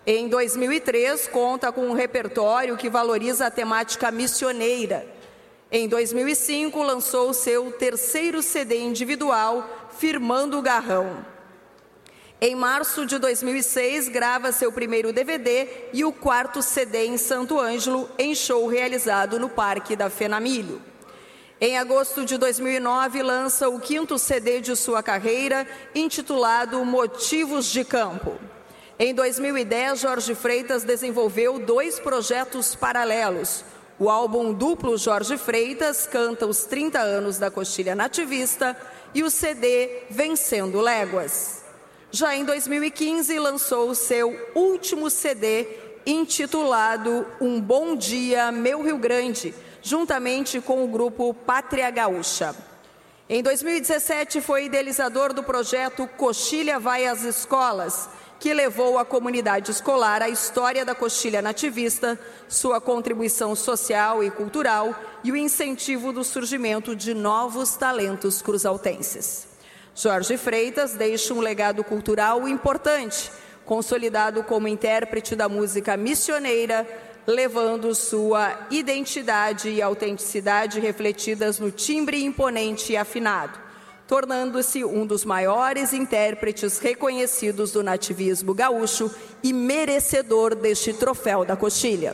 Em 0.06 0.28
2003, 0.28 1.28
conta 1.28 1.72
com 1.72 1.88
um 1.88 1.94
repertório 1.94 2.76
que 2.76 2.90
valoriza 2.90 3.46
a 3.46 3.52
temática 3.52 4.10
missioneira. 4.10 5.06
Em 5.72 5.88
2005, 5.88 6.82
lançou 6.82 7.34
seu 7.34 7.72
terceiro 7.72 8.42
CD 8.42 8.80
individual, 8.80 9.90
Firmando 10.00 10.58
o 10.58 10.62
Garrão. 10.62 11.24
Em 12.42 12.56
março 12.56 13.06
de 13.06 13.20
2006, 13.20 14.10
grava 14.10 14.52
seu 14.52 14.72
primeiro 14.72 15.14
DVD 15.14 15.68
e 15.94 16.04
o 16.04 16.12
quarto 16.12 16.64
CD 16.64 17.06
em 17.06 17.16
Santo 17.16 17.60
Ângelo, 17.60 18.10
em 18.18 18.34
show 18.34 18.66
realizado 18.66 19.40
no 19.40 19.48
Parque 19.48 19.96
da 19.96 20.10
Fenamilho. 20.10 20.82
Em 21.60 21.78
agosto 21.78 22.26
de 22.26 22.40
2009, 22.40 23.22
lança 23.22 23.70
o 23.70 23.80
quinto 23.80 24.18
CD 24.18 24.60
de 24.60 24.76
sua 24.76 25.04
carreira, 25.04 25.68
intitulado 25.94 26.84
Motivos 26.84 27.68
de 27.68 27.86
Campo. 27.86 28.40
Em 29.04 29.16
2010, 29.16 30.00
Jorge 30.00 30.36
Freitas 30.36 30.84
desenvolveu 30.84 31.58
dois 31.58 32.00
projetos 32.00 32.76
paralelos. 32.76 33.66
O 33.98 34.12
álbum 34.12 34.54
duplo 34.54 34.96
Jorge 34.96 35.40
Freitas 35.40 36.06
canta 36.06 36.46
os 36.46 36.66
30 36.66 37.00
anos 37.00 37.40
da 37.40 37.50
coxilha 37.50 37.96
nativista 37.96 38.78
e 39.12 39.24
o 39.24 39.30
CD 39.32 40.04
Vencendo 40.12 40.80
Léguas. 40.80 41.64
Já 42.12 42.36
em 42.36 42.46
2015, 42.46 43.40
lançou 43.40 43.90
o 43.90 43.96
seu 43.96 44.40
último 44.54 45.10
CD, 45.10 45.68
intitulado 46.06 47.26
Um 47.42 47.60
Bom 47.60 47.96
Dia, 47.96 48.52
Meu 48.52 48.84
Rio 48.84 49.00
Grande, 49.00 49.52
juntamente 49.82 50.62
com 50.62 50.84
o 50.84 50.88
grupo 50.88 51.34
Pátria 51.34 51.90
Gaúcha. 51.90 52.56
Em 53.28 53.42
2017, 53.42 54.42
foi 54.42 54.66
idealizador 54.66 55.34
do 55.34 55.42
projeto 55.42 56.08
Coxilha 56.18 56.78
Vai 56.80 57.08
às 57.08 57.24
Escolas, 57.24 58.08
que 58.42 58.56
levou 58.56 58.98
à 58.98 59.06
comunidade 59.06 59.70
escolar 59.70 60.24
a 60.24 60.28
história 60.28 60.84
da 60.84 60.96
coxilha 60.96 61.44
nativista, 61.44 62.20
sua 62.50 62.82
contribuição 62.82 63.56
social 63.56 64.24
e 64.24 64.32
cultural 64.32 64.96
e 65.24 65.32
o 65.32 65.38
incentivo 65.38 66.12
do 66.12 66.24
surgimento 66.24 66.96
de 66.96 67.14
novos 67.14 67.76
talentos 67.76 68.42
cruzaltenses. 68.42 69.46
Jorge 69.94 70.38
Freitas 70.38 70.96
deixa 70.96 71.36
um 71.36 71.40
legado 71.40 71.84
cultural 71.84 72.48
importante, 72.48 73.32
consolidado 73.64 74.44
como 74.44 74.68
intérprete 74.68 75.36
da 75.36 75.48
música 75.48 75.96
missioneira, 75.96 76.88
levando 77.28 77.94
sua 77.94 78.58
identidade 78.72 79.70
e 79.70 79.84
autenticidade 79.84 80.80
refletidas 80.80 81.60
no 81.60 81.70
timbre 81.70 82.24
imponente 82.24 82.94
e 82.94 82.98
afinado, 82.98 83.60
tornando-se 84.12 84.84
um 84.84 85.06
dos 85.06 85.24
maiores 85.24 85.94
intérpretes 85.94 86.80
reconhecidos 86.80 87.72
do 87.72 87.82
nativismo 87.82 88.54
gaúcho 88.54 89.10
e 89.42 89.54
merecedor 89.54 90.54
deste 90.54 90.92
troféu 90.92 91.46
da 91.46 91.56
coxilha. 91.56 92.14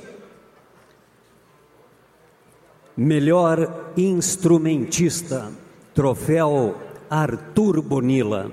Melhor 2.96 3.94
instrumentista, 3.98 5.52
troféu 5.96 6.76
Arthur 7.10 7.82
Bonilla. 7.82 8.52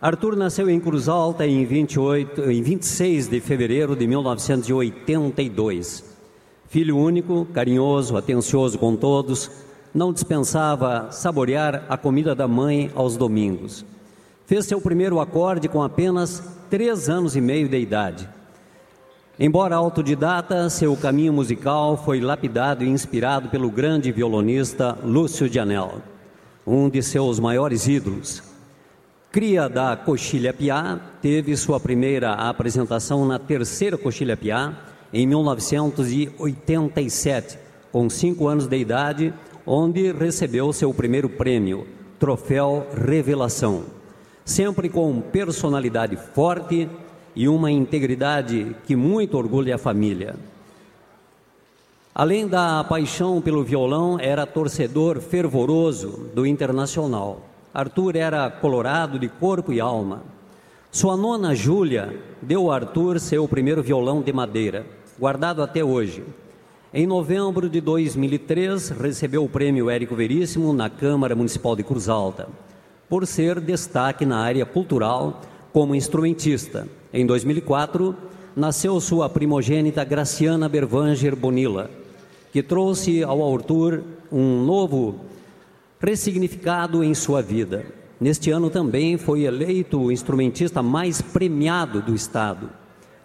Arthur 0.00 0.34
nasceu 0.34 0.68
em 0.68 0.80
Cruz 0.80 1.08
Alta 1.08 1.46
em, 1.46 1.64
28, 1.64 2.50
em 2.50 2.60
26 2.60 3.28
de 3.28 3.38
fevereiro 3.38 3.94
de 3.94 4.04
1982. 4.04 6.02
Filho 6.68 6.98
único, 6.98 7.46
carinhoso, 7.54 8.16
atencioso 8.16 8.76
com 8.80 8.96
todos, 8.96 9.64
não 9.96 10.12
dispensava 10.12 11.10
saborear 11.10 11.84
a 11.88 11.96
comida 11.96 12.34
da 12.34 12.46
mãe 12.46 12.92
aos 12.94 13.16
domingos. 13.16 13.82
Fez 14.44 14.66
seu 14.66 14.78
primeiro 14.78 15.18
acorde 15.18 15.70
com 15.70 15.82
apenas 15.82 16.42
três 16.68 17.08
anos 17.08 17.34
e 17.34 17.40
meio 17.40 17.66
de 17.66 17.78
idade. 17.78 18.28
Embora 19.40 19.74
autodidata, 19.74 20.68
seu 20.68 20.94
caminho 20.98 21.32
musical 21.32 21.96
foi 21.96 22.20
lapidado 22.20 22.84
e 22.84 22.88
inspirado 22.88 23.48
pelo 23.48 23.70
grande 23.70 24.12
violonista 24.12 24.98
Lúcio 25.02 25.48
de 25.48 25.58
Anel, 25.58 26.02
um 26.66 26.90
de 26.90 27.02
seus 27.02 27.40
maiores 27.40 27.88
ídolos. 27.88 28.42
Cria 29.32 29.66
da 29.66 29.96
Coxilha 29.96 30.52
Piá, 30.52 31.00
teve 31.22 31.56
sua 31.56 31.80
primeira 31.80 32.34
apresentação 32.34 33.26
na 33.26 33.38
terceira 33.38 33.96
Coxilha 33.96 34.36
Piá 34.36 34.74
em 35.10 35.26
1987, 35.26 37.58
com 37.90 38.10
cinco 38.10 38.46
anos 38.46 38.66
de 38.66 38.76
idade, 38.76 39.32
onde 39.66 40.12
recebeu 40.12 40.72
seu 40.72 40.94
primeiro 40.94 41.28
prêmio, 41.28 41.86
Troféu 42.20 42.86
Revelação. 42.94 43.84
Sempre 44.44 44.88
com 44.88 45.20
personalidade 45.20 46.16
forte 46.16 46.88
e 47.34 47.48
uma 47.48 47.70
integridade 47.70 48.76
que 48.86 48.94
muito 48.94 49.36
orgulha 49.36 49.74
a 49.74 49.78
família. 49.78 50.36
Além 52.14 52.46
da 52.46 52.82
paixão 52.84 53.42
pelo 53.42 53.64
violão, 53.64 54.18
era 54.20 54.46
torcedor 54.46 55.20
fervoroso 55.20 56.30
do 56.32 56.46
Internacional. 56.46 57.40
Arthur 57.74 58.16
era 58.16 58.48
colorado 58.48 59.18
de 59.18 59.28
corpo 59.28 59.72
e 59.72 59.80
alma. 59.80 60.22
Sua 60.90 61.14
nona 61.16 61.54
Júlia 61.54 62.18
deu 62.40 62.70
a 62.70 62.76
Arthur 62.76 63.20
seu 63.20 63.46
primeiro 63.46 63.82
violão 63.82 64.22
de 64.22 64.32
madeira, 64.32 64.86
guardado 65.18 65.62
até 65.62 65.84
hoje. 65.84 66.24
Em 66.98 67.06
novembro 67.06 67.68
de 67.68 67.78
2003, 67.78 68.88
recebeu 68.88 69.44
o 69.44 69.48
prêmio 69.50 69.90
Érico 69.90 70.16
Veríssimo 70.16 70.72
na 70.72 70.88
Câmara 70.88 71.36
Municipal 71.36 71.76
de 71.76 71.82
Cruz 71.82 72.08
Alta, 72.08 72.48
por 73.06 73.26
ser 73.26 73.60
destaque 73.60 74.24
na 74.24 74.38
área 74.38 74.64
cultural 74.64 75.42
como 75.74 75.94
instrumentista. 75.94 76.88
Em 77.12 77.26
2004, 77.26 78.16
nasceu 78.56 78.98
sua 78.98 79.28
primogênita 79.28 80.02
Graciana 80.04 80.70
Bervanger 80.70 81.36
Bonilla, 81.36 81.90
que 82.50 82.62
trouxe 82.62 83.22
ao 83.22 83.54
Arthur 83.54 84.02
um 84.32 84.64
novo 84.64 85.20
ressignificado 86.00 87.04
em 87.04 87.12
sua 87.12 87.42
vida. 87.42 87.84
Neste 88.18 88.50
ano 88.50 88.70
também 88.70 89.18
foi 89.18 89.42
eleito 89.42 90.00
o 90.00 90.10
instrumentista 90.10 90.82
mais 90.82 91.20
premiado 91.20 92.00
do 92.00 92.14
estado. 92.14 92.70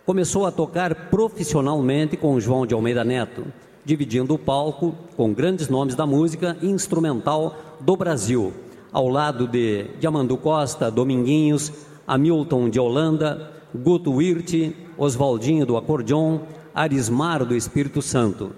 Começou 0.03 0.47
a 0.47 0.51
tocar 0.51 1.09
profissionalmente 1.09 2.17
com 2.17 2.39
João 2.39 2.65
de 2.65 2.73
Almeida 2.73 3.03
Neto, 3.03 3.45
dividindo 3.85 4.33
o 4.33 4.39
palco 4.39 4.95
com 5.15 5.31
grandes 5.31 5.69
nomes 5.69 5.93
da 5.93 6.07
música 6.07 6.57
instrumental 6.63 7.55
do 7.79 7.95
Brasil, 7.95 8.51
ao 8.91 9.07
lado 9.07 9.47
de 9.47 9.85
Diamando 9.99 10.35
Costa, 10.37 10.89
Dominguinhos, 10.89 11.71
Hamilton 12.07 12.67
de 12.67 12.79
Holanda, 12.79 13.51
Guto 13.75 14.11
Wirth, 14.13 14.73
Oswaldinho 14.97 15.67
do 15.67 15.77
acordeon, 15.77 16.39
Arismar 16.73 17.45
do 17.45 17.55
Espírito 17.55 18.01
Santo. 18.01 18.53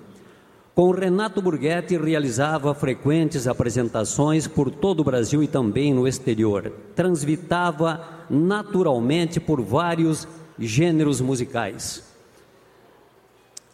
Com 0.74 0.92
Renato 0.92 1.42
Burghetti 1.42 1.98
realizava 1.98 2.74
frequentes 2.74 3.48
apresentações 3.48 4.48
por 4.48 4.72
todo 4.72 5.02
o 5.02 5.04
Brasil 5.04 5.44
e 5.44 5.48
também 5.48 5.94
no 5.94 6.08
exterior. 6.08 6.72
Transitava 6.96 8.02
naturalmente 8.30 9.40
por 9.40 9.62
vários 9.62 10.26
gêneros 10.60 11.22
musicais, 11.22 12.04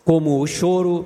como 0.03 0.39
o 0.39 0.47
choro, 0.47 1.06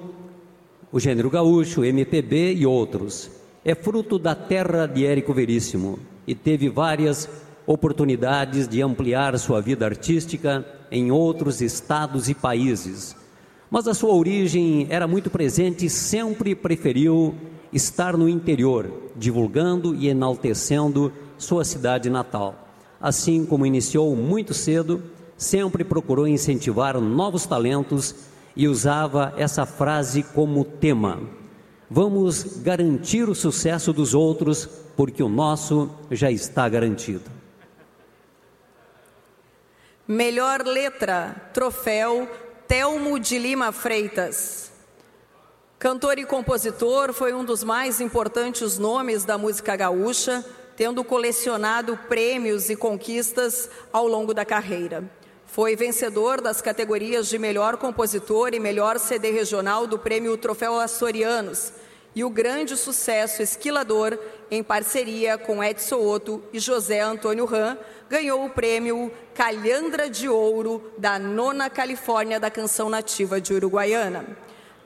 o 0.92 1.00
gênero 1.00 1.30
gaúcho, 1.30 1.84
MPB 1.84 2.54
e 2.54 2.66
outros. 2.66 3.30
É 3.66 3.74
fruto 3.74 4.20
da 4.20 4.36
terra 4.36 4.86
de 4.86 5.06
Érico 5.06 5.34
Veríssimo 5.34 6.00
e 6.28 6.36
teve 6.36 6.70
várias 6.70 7.30
oportunidades 7.66 8.68
de 8.68 8.82
ampliar 8.82 9.38
sua 9.40 9.62
vida 9.62 9.86
artística 9.86 10.66
em 10.92 11.12
outros 11.12 11.62
estados 11.62 12.30
e 12.30 12.34
países 12.34 13.16
mas 13.74 13.88
a 13.88 13.96
sua 13.96 14.14
origem 14.14 14.86
era 14.92 15.08
muito 15.08 15.32
presente 15.32 15.88
e 15.88 15.90
sempre 15.90 16.54
preferiu 16.54 17.34
estar 17.74 18.16
no 18.16 18.30
interior, 18.30 19.10
divulgando 19.16 19.96
e 19.96 20.08
enaltecendo 20.08 21.12
sua 21.40 21.66
cidade 21.66 22.08
natal. 22.08 22.68
Assim 23.02 23.48
como 23.48 23.66
iniciou 23.66 24.16
muito 24.16 24.54
cedo, 24.54 25.02
sempre 25.44 25.84
procurou 25.84 26.28
incentivar 26.28 27.00
novos 27.00 27.46
talentos 27.46 28.16
e 28.56 28.68
usava 28.68 29.34
essa 29.38 29.66
frase 29.66 30.24
como 30.24 30.64
tema: 30.64 31.22
Vamos 31.90 32.58
garantir 32.62 33.30
o 33.30 33.36
sucesso 33.36 33.94
dos 33.94 34.14
outros, 34.14 34.68
porque 34.96 35.22
o 35.22 35.30
nosso 35.30 35.90
já 36.10 36.32
está 36.32 36.68
garantido. 36.68 37.30
Melhor 40.08 40.66
letra, 40.66 41.50
troféu 41.54 42.30
Telmo 42.68 43.20
de 43.20 43.38
Lima 43.38 43.72
Freitas. 43.72 44.72
Cantor 45.80 46.18
e 46.18 46.26
compositor, 46.26 47.14
foi 47.14 47.34
um 47.34 47.44
dos 47.44 47.64
mais 47.64 48.00
importantes 48.00 48.78
nomes 48.78 49.26
da 49.26 49.38
música 49.38 49.76
gaúcha, 49.76 50.44
tendo 50.76 51.04
colecionado 51.04 51.98
prêmios 52.08 52.70
e 52.70 52.76
conquistas 52.76 53.70
ao 53.92 54.08
longo 54.08 54.34
da 54.34 54.46
carreira. 54.46 55.04
Foi 55.54 55.76
vencedor 55.76 56.42
das 56.42 56.64
categorias 56.64 57.30
de 57.30 57.38
melhor 57.38 57.78
compositor 57.78 58.56
e 58.56 58.60
melhor 58.60 58.98
CD 58.98 59.30
regional 59.30 59.86
do 59.86 60.00
prêmio 60.00 60.36
Troféu 60.36 60.80
Açorianos 60.80 61.72
e 62.16 62.24
o 62.24 62.30
grande 62.32 62.76
sucesso 62.76 63.44
Esquilador, 63.44 64.18
em 64.50 64.64
parceria 64.64 65.38
com 65.38 65.64
Edson 65.64 65.98
Otto 65.98 66.44
e 66.52 66.58
José 66.58 67.02
Antônio 67.02 67.46
Ram, 67.46 67.78
ganhou 68.10 68.44
o 68.44 68.50
prêmio 68.50 69.12
Calhandra 69.36 70.10
de 70.10 70.28
Ouro 70.28 70.92
da 70.98 71.20
Nona 71.20 71.70
Califórnia 71.70 72.40
da 72.40 72.50
Canção 72.50 72.90
Nativa 72.90 73.40
de 73.40 73.54
Uruguaiana. 73.54 74.26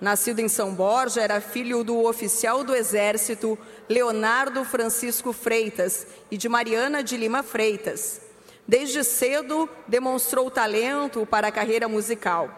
Nascido 0.02 0.40
em 0.42 0.50
São 0.50 0.76
Borja, 0.76 1.22
era 1.22 1.40
filho 1.40 1.82
do 1.82 2.04
oficial 2.04 2.66
do 2.66 2.76
Exército 2.76 3.58
Leonardo 3.88 4.66
Francisco 4.66 5.32
Freitas 5.32 6.06
e 6.30 6.36
de 6.36 6.50
Mariana 6.50 7.02
de 7.02 7.16
Lima 7.16 7.42
Freitas. 7.42 8.27
Desde 8.68 9.04
cedo 9.04 9.70
demonstrou 9.88 10.52
talento 10.52 11.26
para 11.26 11.48
a 11.48 11.52
carreira 11.52 11.88
musical. 11.88 12.50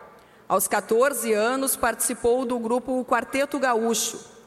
Aos 0.48 0.68
14 0.68 1.32
anos 1.34 1.76
participou 1.76 2.46
do 2.46 2.58
grupo 2.58 3.06
Quarteto 3.06 3.60
Gaúcho 3.60 4.40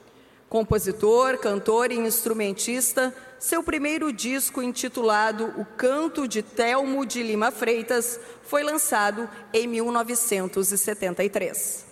Compositor, 0.52 1.38
cantor 1.38 1.90
e 1.90 1.96
instrumentista, 1.96 3.16
seu 3.38 3.62
primeiro 3.62 4.12
disco, 4.12 4.60
intitulado 4.60 5.46
O 5.56 5.64
Canto 5.64 6.28
de 6.28 6.42
Telmo 6.42 7.06
de 7.06 7.22
Lima 7.22 7.50
Freitas, 7.50 8.20
foi 8.42 8.62
lançado 8.62 9.26
em 9.50 9.66
1973. 9.66 11.86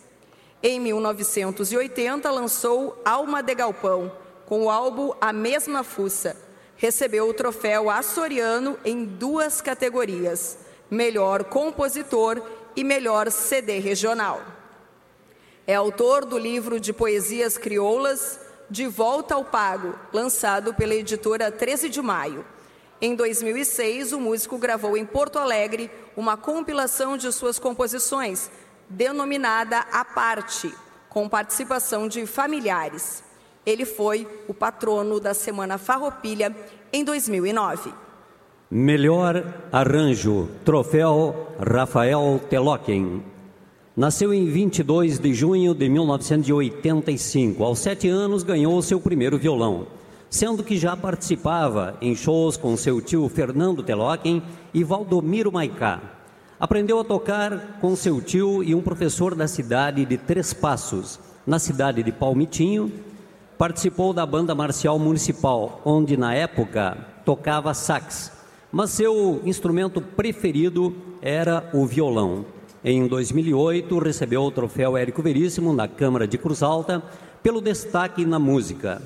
Em 0.63 0.79
1980, 0.79 2.31
lançou 2.31 3.01
Alma 3.03 3.43
de 3.43 3.55
Galpão, 3.55 4.13
com 4.45 4.65
o 4.65 4.71
álbum 4.71 5.15
A 5.19 5.33
Mesma 5.33 5.83
Fuça. 5.83 6.37
Recebeu 6.81 7.29
o 7.29 7.35
troféu 7.35 7.91
açoriano 7.91 8.79
em 8.83 9.05
duas 9.05 9.61
categorias: 9.61 10.57
Melhor 10.91 11.45
Compositor 11.45 12.43
e 12.75 12.83
Melhor 12.83 13.31
CD 13.31 13.79
Regional. 13.81 14.41
É 15.67 15.75
autor 15.75 16.25
do 16.25 16.39
livro 16.39 16.81
de 16.81 16.95
poesias 16.95 17.59
crioulas 17.59 18.41
de 18.71 18.87
Volta 18.87 19.35
ao 19.35 19.45
Pago, 19.45 19.95
lançado 20.11 20.73
pela 20.73 20.95
editora 20.95 21.53
13 21.53 21.91
de 21.91 22.01
Maio. 22.01 22.47
Em 22.99 23.15
2006, 23.15 24.15
o 24.15 24.19
músico 24.19 24.57
gravou 24.57 24.97
em 24.97 25.05
Porto 25.05 25.39
Alegre 25.39 25.91
uma 26.17 26.39
compilação 26.39 27.15
de 27.15 27.31
suas 27.31 27.59
composições, 27.59 28.51
denominada 28.89 29.81
A 29.93 30.03
Parte, 30.03 30.75
com 31.11 31.29
participação 31.29 32.09
de 32.09 32.25
familiares. 32.25 33.23
Ele 33.65 33.85
foi 33.85 34.27
o 34.49 34.55
patrono 34.55 35.21
da 35.21 35.35
Semana 35.35 35.79
Farroupilha 35.79 36.55
em 36.93 37.05
2009. 37.05 37.93
Melhor 38.71 39.45
arranjo, 39.73 40.49
troféu 40.65 41.49
Rafael 41.59 42.41
Teloken. 42.49 43.23
Nasceu 43.97 44.33
em 44.33 44.47
22 44.47 45.19
de 45.19 45.35
junho 45.35 45.75
de 45.75 45.89
1985. 45.89 47.63
Aos 47.65 47.81
sete 47.81 48.09
anos, 48.09 48.43
ganhou 48.45 48.81
seu 48.81 49.01
primeiro 49.01 49.37
violão, 49.37 49.89
sendo 50.31 50.63
que 50.63 50.79
já 50.79 50.97
participava 50.97 51.99
em 52.01 52.15
shows 52.15 52.57
com 52.57 52.77
seu 52.77 53.01
tio 53.01 53.29
Fernando 53.29 53.83
Teloken 53.83 54.43
e 54.73 54.85
Valdomiro 54.85 55.51
Maicá. 55.51 56.01
Aprendeu 56.59 57.01
a 57.01 57.05
tocar 57.05 57.79
com 57.81 57.97
seu 57.97 58.23
tio 58.23 58.63
e 58.63 58.75
um 58.75 58.81
professor 58.81 59.35
da 59.35 59.49
cidade 59.49 60.05
de 60.05 60.17
Três 60.17 60.55
Passos, 60.55 61.19
na 61.47 61.59
cidade 61.59 62.03
de 62.03 62.13
Palmitinho. 62.13 63.10
Participou 63.61 64.15
da 64.15 64.25
banda 64.25 64.55
marcial 64.55 64.99
municipal, 64.99 65.83
onde 65.85 66.17
na 66.17 66.33
época 66.33 66.97
tocava 67.27 67.75
sax, 67.75 68.33
mas 68.73 68.89
seu 68.89 69.43
instrumento 69.45 70.01
preferido 70.01 70.95
era 71.21 71.69
o 71.75 71.85
violão. 71.85 72.47
Em 72.83 73.07
2008, 73.07 73.99
recebeu 73.99 74.45
o 74.45 74.51
troféu 74.51 74.97
Érico 74.97 75.21
Veríssimo 75.21 75.75
na 75.75 75.87
Câmara 75.87 76.27
de 76.27 76.39
Cruz 76.39 76.63
Alta 76.63 77.03
pelo 77.43 77.61
destaque 77.61 78.25
na 78.25 78.39
música. 78.39 79.03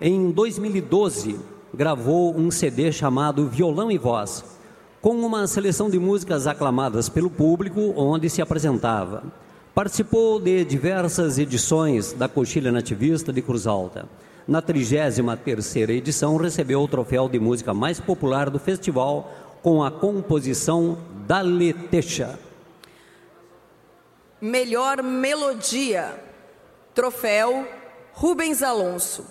Em 0.00 0.30
2012, 0.30 1.38
gravou 1.74 2.34
um 2.34 2.50
CD 2.50 2.90
chamado 2.90 3.46
Violão 3.46 3.90
e 3.90 3.98
Voz, 3.98 4.42
com 5.02 5.16
uma 5.16 5.46
seleção 5.46 5.90
de 5.90 5.98
músicas 5.98 6.46
aclamadas 6.46 7.10
pelo 7.10 7.28
público, 7.28 7.92
onde 7.94 8.30
se 8.30 8.40
apresentava. 8.40 9.24
Participou 9.78 10.40
de 10.40 10.64
diversas 10.64 11.38
edições 11.38 12.12
da 12.12 12.28
Coxilha 12.28 12.72
Nativista 12.72 13.32
de 13.32 13.40
Cruz 13.40 13.64
Alta. 13.64 14.08
Na 14.44 14.60
33ª 14.60 15.90
edição, 15.90 16.36
recebeu 16.36 16.82
o 16.82 16.88
troféu 16.88 17.28
de 17.28 17.38
música 17.38 17.72
mais 17.72 18.00
popular 18.00 18.50
do 18.50 18.58
festival 18.58 19.32
com 19.62 19.84
a 19.84 19.88
composição 19.88 20.98
Daletecha. 21.28 22.40
Melhor 24.40 25.00
melodia, 25.00 26.12
troféu 26.92 27.64
Rubens 28.14 28.64
Alonso. 28.64 29.24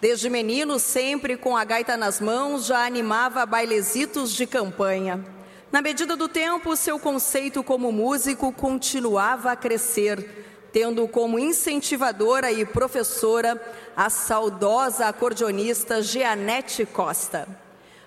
Desde 0.00 0.30
menino, 0.30 0.78
sempre 0.78 1.36
com 1.36 1.56
a 1.56 1.64
gaita 1.64 1.96
nas 1.96 2.20
mãos, 2.20 2.66
já 2.66 2.86
animava 2.86 3.44
bailezitos 3.44 4.34
de 4.34 4.46
campanha. 4.46 5.34
Na 5.74 5.82
medida 5.82 6.14
do 6.14 6.28
tempo, 6.28 6.76
seu 6.76 7.00
conceito 7.00 7.60
como 7.64 7.90
músico 7.90 8.52
continuava 8.52 9.50
a 9.50 9.56
crescer. 9.56 10.44
tendo 10.70 11.08
como 11.08 11.36
incentivadora 11.36 12.52
e 12.52 12.64
professora 12.64 13.60
a 13.96 14.08
saudosa 14.08 15.06
acordeonista 15.06 16.00
Jeanette 16.00 16.86
Costa. 16.86 17.48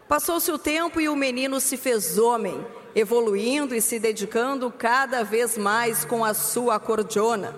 Passou-se 0.07 0.49
o 0.49 0.57
tempo 0.57 1.01
e 1.01 1.09
o 1.09 1.15
menino 1.15 1.59
se 1.59 1.75
fez 1.75 2.17
homem, 2.17 2.65
evoluindo 2.95 3.75
e 3.75 3.81
se 3.81 3.99
dedicando 3.99 4.71
cada 4.71 5.23
vez 5.23 5.57
mais 5.57 6.05
com 6.05 6.23
a 6.23 6.33
sua 6.33 6.75
acordeona. 6.75 7.53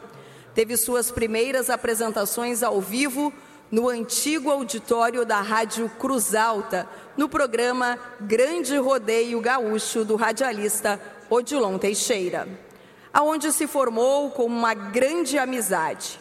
Teve 0.55 0.75
suas 0.75 1.11
primeiras 1.11 1.69
apresentações 1.69 2.63
ao 2.63 2.81
vivo 2.81 3.31
no 3.71 3.87
antigo 3.87 4.49
auditório 4.49 5.25
da 5.25 5.41
Rádio 5.41 5.89
Cruz 5.99 6.33
Alta, 6.33 6.87
no 7.15 7.29
programa 7.29 7.99
Grande 8.19 8.77
Rodeio 8.77 9.39
Gaúcho 9.39 10.03
do 10.03 10.15
radialista 10.15 10.99
Odilon 11.29 11.77
Teixeira, 11.77 12.47
aonde 13.13 13.51
se 13.51 13.67
formou 13.67 14.31
com 14.31 14.45
uma 14.45 14.73
grande 14.73 15.37
amizade. 15.37 16.19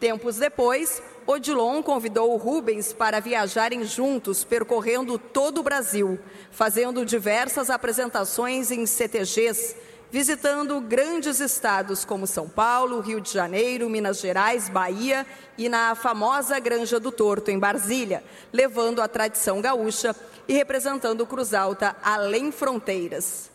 Tempos 0.00 0.36
depois, 0.36 1.02
Odilon 1.26 1.82
convidou 1.82 2.32
o 2.32 2.36
Rubens 2.36 2.92
para 2.92 3.20
viajarem 3.20 3.84
juntos, 3.84 4.44
percorrendo 4.44 5.18
todo 5.18 5.58
o 5.58 5.62
Brasil, 5.62 6.18
fazendo 6.50 7.04
diversas 7.04 7.68
apresentações 7.68 8.70
em 8.70 8.86
CTGs, 8.86 9.76
visitando 10.10 10.80
grandes 10.80 11.40
estados 11.40 12.04
como 12.04 12.26
São 12.26 12.48
Paulo, 12.48 13.00
Rio 13.00 13.20
de 13.20 13.32
Janeiro, 13.32 13.90
Minas 13.90 14.20
Gerais, 14.20 14.68
Bahia 14.68 15.26
e 15.58 15.68
na 15.68 15.94
famosa 15.94 16.58
Granja 16.58 17.00
do 17.00 17.10
Torto, 17.10 17.50
em 17.50 17.58
Brasília, 17.58 18.22
levando 18.52 19.02
a 19.02 19.08
tradição 19.08 19.60
gaúcha 19.60 20.14
e 20.46 20.52
representando 20.52 21.26
Cruz 21.26 21.52
Alta 21.52 21.96
além 22.02 22.52
fronteiras. 22.52 23.50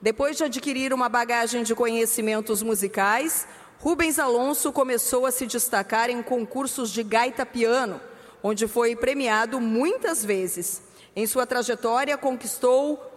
Depois 0.00 0.36
de 0.36 0.44
adquirir 0.44 0.92
uma 0.92 1.08
bagagem 1.08 1.62
de 1.62 1.74
conhecimentos 1.74 2.62
musicais, 2.62 3.46
Rubens 3.78 4.18
Alonso 4.18 4.72
começou 4.72 5.26
a 5.26 5.30
se 5.30 5.46
destacar 5.46 6.10
em 6.10 6.22
concursos 6.22 6.90
de 6.90 7.02
gaita 7.04 7.46
piano, 7.46 8.00
onde 8.42 8.66
foi 8.66 8.96
premiado 8.96 9.60
muitas 9.60 10.24
vezes. 10.24 10.82
Em 11.14 11.26
sua 11.26 11.46
trajetória, 11.46 12.16
conquistou 12.16 13.11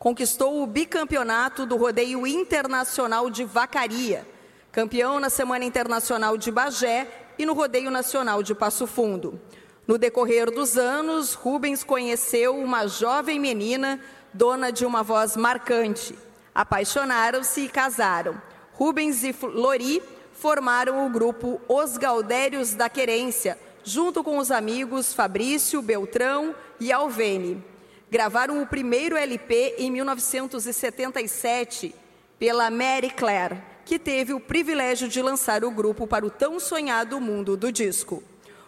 conquistou 0.00 0.62
o 0.62 0.66
bicampeonato 0.66 1.66
do 1.66 1.76
Rodeio 1.76 2.26
Internacional 2.26 3.28
de 3.28 3.44
Vacaria, 3.44 4.26
campeão 4.72 5.20
na 5.20 5.28
Semana 5.28 5.62
Internacional 5.62 6.38
de 6.38 6.50
Bagé 6.50 7.06
e 7.38 7.44
no 7.44 7.52
Rodeio 7.52 7.90
Nacional 7.90 8.42
de 8.42 8.54
Passo 8.54 8.86
Fundo. 8.86 9.38
No 9.86 9.98
decorrer 9.98 10.50
dos 10.50 10.78
anos, 10.78 11.34
Rubens 11.34 11.84
conheceu 11.84 12.56
uma 12.56 12.86
jovem 12.86 13.38
menina, 13.38 14.00
dona 14.32 14.72
de 14.72 14.86
uma 14.86 15.02
voz 15.02 15.36
marcante. 15.36 16.18
Apaixonaram-se 16.54 17.60
e 17.60 17.68
casaram. 17.68 18.40
Rubens 18.72 19.22
e 19.22 19.36
Lori 19.42 20.02
formaram 20.32 21.06
o 21.06 21.10
grupo 21.10 21.60
Os 21.68 21.98
Galdérios 21.98 22.72
da 22.72 22.88
Querência, 22.88 23.58
junto 23.84 24.24
com 24.24 24.38
os 24.38 24.50
amigos 24.50 25.12
Fabrício, 25.12 25.82
Beltrão 25.82 26.54
e 26.80 26.90
Alvene 26.90 27.68
gravaram 28.10 28.60
o 28.60 28.66
primeiro 28.66 29.16
LP 29.16 29.76
em 29.78 29.90
1977 29.90 31.94
pela 32.38 32.70
Mary 32.70 33.10
Claire, 33.10 33.62
que 33.84 33.98
teve 33.98 34.32
o 34.32 34.40
privilégio 34.40 35.08
de 35.08 35.22
lançar 35.22 35.64
o 35.64 35.70
grupo 35.70 36.06
para 36.06 36.26
o 36.26 36.30
tão 36.30 36.58
sonhado 36.58 37.20
mundo 37.20 37.56
do 37.56 37.70
disco. 37.70 38.22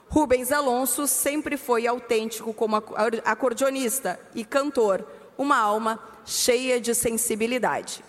Rubens 0.08 0.52
Alonso 0.52 1.06
sempre 1.06 1.56
foi 1.56 1.86
autêntico 1.86 2.52
como 2.52 2.76
acordeonista 3.24 4.20
e 4.34 4.44
cantor, 4.44 5.04
uma 5.38 5.58
alma 5.58 5.98
cheia 6.24 6.80
de 6.80 6.94
sensibilidade. 6.94 8.04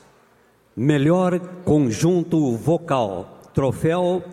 Melhor 0.76 1.40
conjunto 1.64 2.58
vocal, 2.58 3.40
troféu 3.54 4.24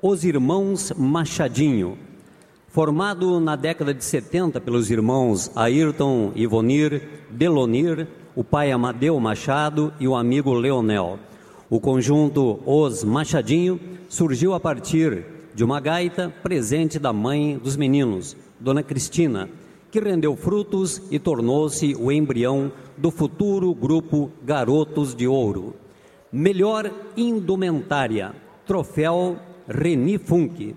Os 0.00 0.24
Irmãos 0.24 0.92
Machadinho, 0.96 1.98
Formado 2.70 3.40
na 3.40 3.56
década 3.56 3.94
de 3.94 4.04
70 4.04 4.60
pelos 4.60 4.90
irmãos 4.90 5.50
Ayrton 5.56 6.32
Ivonir 6.34 7.00
Delonir, 7.30 8.06
o 8.36 8.44
pai 8.44 8.70
Amadeu 8.70 9.18
Machado 9.18 9.90
e 9.98 10.06
o 10.06 10.14
amigo 10.14 10.52
Leonel. 10.52 11.18
O 11.70 11.80
conjunto 11.80 12.60
Os 12.66 13.02
Machadinho 13.02 13.80
surgiu 14.06 14.52
a 14.52 14.60
partir 14.60 15.24
de 15.54 15.64
uma 15.64 15.80
gaita 15.80 16.32
presente 16.42 16.98
da 16.98 17.10
mãe 17.10 17.56
dos 17.56 17.74
meninos, 17.74 18.36
Dona 18.60 18.82
Cristina, 18.82 19.48
que 19.90 19.98
rendeu 19.98 20.36
frutos 20.36 21.00
e 21.10 21.18
tornou-se 21.18 21.96
o 21.98 22.12
embrião 22.12 22.70
do 22.98 23.10
futuro 23.10 23.74
grupo 23.74 24.30
Garotos 24.44 25.14
de 25.14 25.26
Ouro. 25.26 25.74
Melhor 26.30 26.92
indumentária, 27.16 28.34
troféu 28.66 29.38
Reni 29.66 30.18
Funk. 30.18 30.76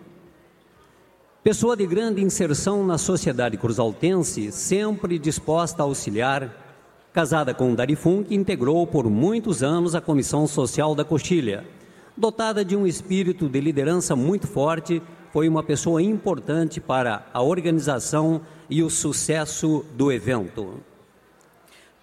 Pessoa 1.44 1.76
de 1.76 1.88
grande 1.88 2.22
inserção 2.22 2.86
na 2.86 3.00
sociedade 3.00 3.58
cruzaltense, 3.58 4.52
sempre 4.52 5.18
disposta 5.18 5.82
a 5.82 5.86
auxiliar, 5.86 6.56
casada 7.12 7.52
com 7.52 7.74
Darifun, 7.74 8.24
que 8.24 8.36
integrou 8.36 8.86
por 8.86 9.10
muitos 9.10 9.64
anos 9.64 9.96
a 9.96 10.02
Comissão 10.02 10.46
Social 10.46 10.94
da 10.94 11.04
Coxilha. 11.04 11.66
Dotada 12.16 12.64
de 12.64 12.76
um 12.76 12.86
espírito 12.86 13.50
de 13.50 13.60
liderança 13.60 14.16
muito 14.16 14.46
forte, 14.46 15.02
foi 15.34 15.50
uma 15.50 15.64
pessoa 15.64 16.00
importante 16.00 16.80
para 16.80 17.26
a 17.34 17.42
organização 17.42 18.42
e 18.70 18.84
o 18.84 18.90
sucesso 18.92 19.84
do 19.96 20.12
evento. 20.12 20.80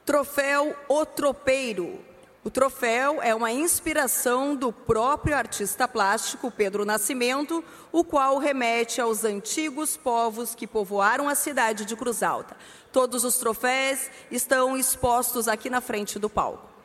Troféu 0.04 0.74
O 0.88 1.06
Tropeiro, 1.06 2.00
o 2.48 2.50
troféu 2.50 3.20
é 3.22 3.34
uma 3.34 3.52
inspiração 3.52 4.56
do 4.56 4.72
próprio 4.72 5.36
artista 5.36 5.86
plástico 5.86 6.50
Pedro 6.50 6.82
Nascimento, 6.82 7.62
o 7.92 8.02
qual 8.02 8.38
remete 8.38 9.02
aos 9.02 9.22
antigos 9.22 9.98
povos 9.98 10.54
que 10.54 10.66
povoaram 10.66 11.28
a 11.28 11.34
cidade 11.34 11.84
de 11.84 11.94
Cruz 11.94 12.22
Alta. 12.22 12.56
Todos 12.90 13.22
os 13.22 13.36
troféus 13.36 14.08
estão 14.30 14.78
expostos 14.78 15.46
aqui 15.46 15.68
na 15.68 15.82
frente 15.82 16.18
do 16.18 16.30
palco. 16.30 16.77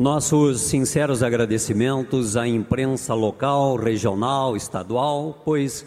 Nossos 0.00 0.62
sinceros 0.62 1.22
agradecimentos 1.22 2.34
à 2.34 2.48
imprensa 2.48 3.12
local, 3.12 3.76
regional, 3.76 4.56
estadual, 4.56 5.42
pois 5.44 5.84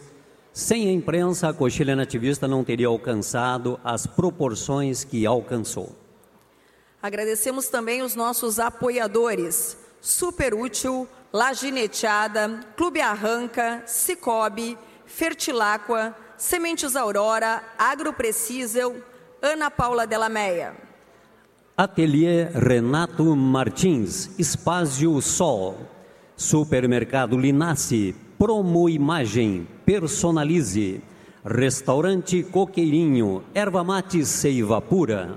sem 0.53 0.87
a 0.87 0.91
imprensa 0.91 1.49
a 1.49 1.53
coxilha 1.53 1.95
nativista 1.95 2.47
não 2.47 2.63
teria 2.63 2.85
alcançado 2.85 3.79
as 3.83 4.05
proporções 4.05 5.03
que 5.03 5.25
alcançou. 5.25 5.95
Agradecemos 7.01 7.69
também 7.69 8.03
os 8.03 8.13
nossos 8.13 8.59
apoiadores: 8.59 9.75
Super 9.99 10.53
Útil, 10.53 11.09
Lagineteada, 11.33 12.59
Clube 12.77 13.01
Arranca, 13.01 13.81
Cicobi, 13.87 14.77
Fertilacqua, 15.07 16.15
Sementes 16.37 16.95
Aurora, 16.95 17.63
Agroprecisel, 17.79 18.95
Ana 19.41 19.71
Paula 19.71 20.05
Delameia. 20.05 20.92
Ateliê 21.75 22.49
Renato 22.53 23.35
Martins, 23.35 24.29
Espásio 24.37 25.19
Sol, 25.23 25.75
Supermercado 26.37 27.35
Linace, 27.35 28.15
Promo 28.37 28.87
Imagem, 28.87 29.67
Personalize, 29.83 31.01
Restaurante 31.43 32.43
Coqueirinho, 32.43 33.43
Erva 33.55 33.83
Mate 33.83 34.23
Seiva 34.23 34.79
Pura. 34.79 35.35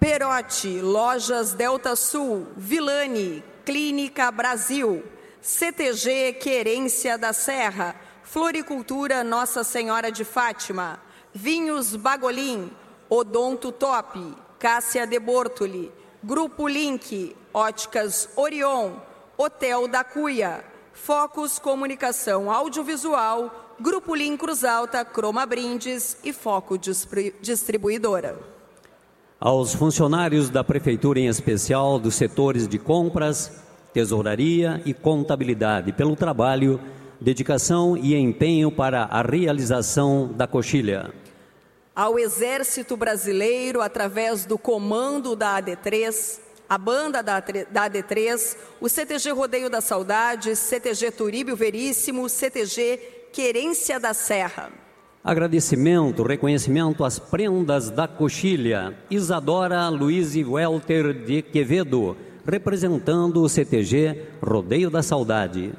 Perote, 0.00 0.80
Lojas 0.80 1.52
Delta 1.52 1.94
Sul, 1.94 2.46
Vilani, 2.56 3.44
Clínica 3.62 4.30
Brasil, 4.30 5.04
CTG 5.42 6.38
Querência 6.40 7.18
da 7.18 7.34
Serra, 7.34 7.94
Floricultura 8.22 9.22
Nossa 9.22 9.62
Senhora 9.62 10.10
de 10.10 10.24
Fátima, 10.24 10.98
Vinhos 11.34 11.94
Bagolim, 11.96 12.70
Odonto 13.10 13.70
Top, 13.70 14.18
Cássia 14.58 15.06
de 15.06 15.18
Bortoli, 15.18 15.92
Grupo 16.22 16.66
Link, 16.66 17.36
Óticas 17.52 18.30
Orion, 18.36 18.92
Hotel 19.36 19.86
da 19.86 20.02
Cuia, 20.02 20.64
Focus 20.94 21.58
Comunicação 21.58 22.50
Audiovisual, 22.50 23.74
Grupo 23.78 24.14
Link 24.14 24.38
Cruz 24.38 24.64
Alta, 24.64 25.04
Croma 25.04 25.44
Brindes 25.44 26.16
e 26.24 26.32
Foco 26.32 26.78
Distribuidora. 27.40 28.38
Aos 29.38 29.74
funcionários 29.74 30.48
da 30.48 30.64
Prefeitura, 30.64 31.20
em 31.20 31.26
especial 31.26 31.98
dos 31.98 32.14
setores 32.14 32.66
de 32.66 32.78
compras, 32.78 33.62
tesouraria 33.92 34.80
e 34.86 34.94
contabilidade, 34.94 35.92
pelo 35.92 36.16
trabalho, 36.16 36.80
dedicação 37.20 37.94
e 37.94 38.14
empenho 38.14 38.72
para 38.72 39.04
a 39.04 39.20
realização 39.20 40.32
da 40.34 40.46
coxilha 40.46 41.12
ao 41.96 42.18
Exército 42.18 42.94
Brasileiro 42.94 43.80
através 43.80 44.44
do 44.44 44.58
comando 44.58 45.34
da 45.34 45.62
AD3, 45.62 46.38
a 46.68 46.76
banda 46.76 47.22
da 47.22 47.40
AD3, 47.40 48.54
o 48.78 48.86
CTG 48.86 49.30
Rodeio 49.30 49.70
da 49.70 49.80
Saudade, 49.80 50.54
CTG 50.54 51.10
Turíbio 51.12 51.56
Veríssimo, 51.56 52.28
CTG 52.28 53.30
Querência 53.32 53.98
da 53.98 54.12
Serra. 54.12 54.68
Agradecimento, 55.24 56.22
reconhecimento 56.22 57.02
às 57.02 57.18
prendas 57.18 57.88
da 57.88 58.06
coxilha. 58.06 58.94
Isadora 59.10 59.88
Luiz 59.88 60.36
Welter 60.36 61.24
de 61.24 61.40
Quevedo, 61.40 62.14
representando 62.44 63.42
o 63.42 63.48
CTG 63.48 64.22
Rodeio 64.42 64.90
da 64.90 65.02
Saudade. 65.02 65.72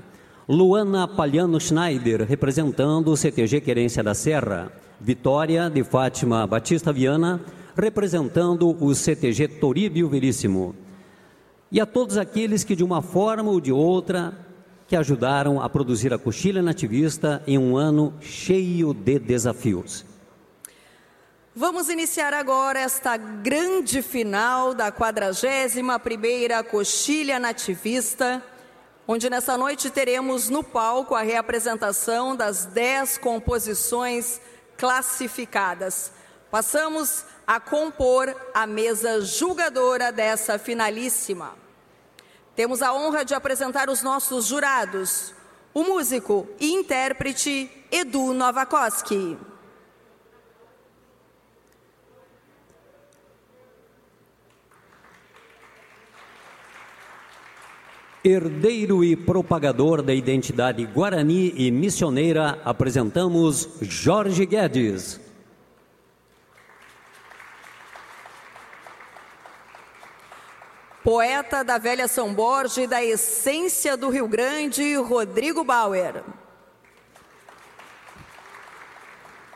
Luana 0.50 1.08
Palhano 1.08 1.60
Schneider, 1.60 2.24
representando 2.24 3.12
o 3.12 3.18
CTG 3.18 3.62
Querência 3.62 4.04
da 4.04 4.16
Serra. 4.16 4.72
Vitória 5.00 5.70
de 5.70 5.84
Fátima 5.84 6.48
Batista 6.48 6.92
Viana, 6.92 7.40
representando 7.76 8.76
o 8.84 8.96
CTG 8.96 9.48
Toríbio 9.48 10.10
Veríssimo. 10.10 10.76
E 11.72 11.80
a 11.80 11.86
todos 11.86 12.18
aqueles 12.18 12.64
que, 12.64 12.76
de 12.76 12.84
uma 12.84 13.02
forma 13.02 13.52
ou 13.52 13.62
de 13.62 13.72
outra, 13.72 14.34
que 14.88 14.96
ajudaram 14.96 15.62
a 15.62 15.70
produzir 15.70 16.14
a 16.14 16.18
Coxilha 16.18 16.62
Nativista 16.62 17.44
em 17.46 17.58
um 17.58 17.78
ano 17.78 18.14
cheio 18.22 18.94
de 18.94 19.20
desafios. 19.20 20.04
Vamos 21.54 21.90
iniciar 21.90 22.34
agora 22.34 22.80
esta 22.80 23.18
grande 23.18 24.02
final 24.02 24.74
da 24.74 24.92
41ª 24.92 26.64
Coxilha 26.64 27.40
Nativista, 27.40 28.42
onde 29.08 29.30
nessa 29.30 29.58
noite 29.58 29.90
teremos 29.90 30.50
no 30.50 30.64
palco 30.64 31.16
a 31.16 31.22
reapresentação 31.22 32.36
das 32.36 32.66
10 32.66 33.18
composições 33.18 34.40
classificadas. 34.78 36.12
Passamos 36.52 37.26
a 37.46 37.60
compor 37.60 38.36
a 38.54 38.66
mesa 38.66 39.22
julgadora 39.22 40.12
dessa 40.12 40.58
finalíssima. 40.58 41.56
Temos 42.56 42.82
a 42.82 42.94
honra 42.94 43.24
de 43.24 43.34
apresentar 43.34 43.90
os 43.90 44.02
nossos 44.02 44.46
jurados, 44.46 45.34
o 45.74 45.84
músico 45.84 46.48
e 46.60 46.72
intérprete 46.72 47.70
Edu 47.92 48.34
Novakoski. 48.34 49.38
Herdeiro 58.28 59.06
e 59.06 59.16
propagador 59.16 60.02
da 60.02 60.14
identidade 60.14 60.86
guarani 60.86 61.54
e 61.56 61.72
missioneira, 61.72 62.60
apresentamos 62.66 63.70
Jorge 63.82 64.46
Guedes. 64.46 65.18
Poeta 71.02 71.64
da 71.64 71.78
velha 71.78 72.06
São 72.10 72.34
Borja 72.34 72.82
e 72.82 72.88
da 72.88 73.02
essência 73.02 73.96
do 73.96 74.10
Rio 74.10 74.28
Grande, 74.28 74.96
Rodrigo 74.98 75.64
Bauer. 75.64 76.22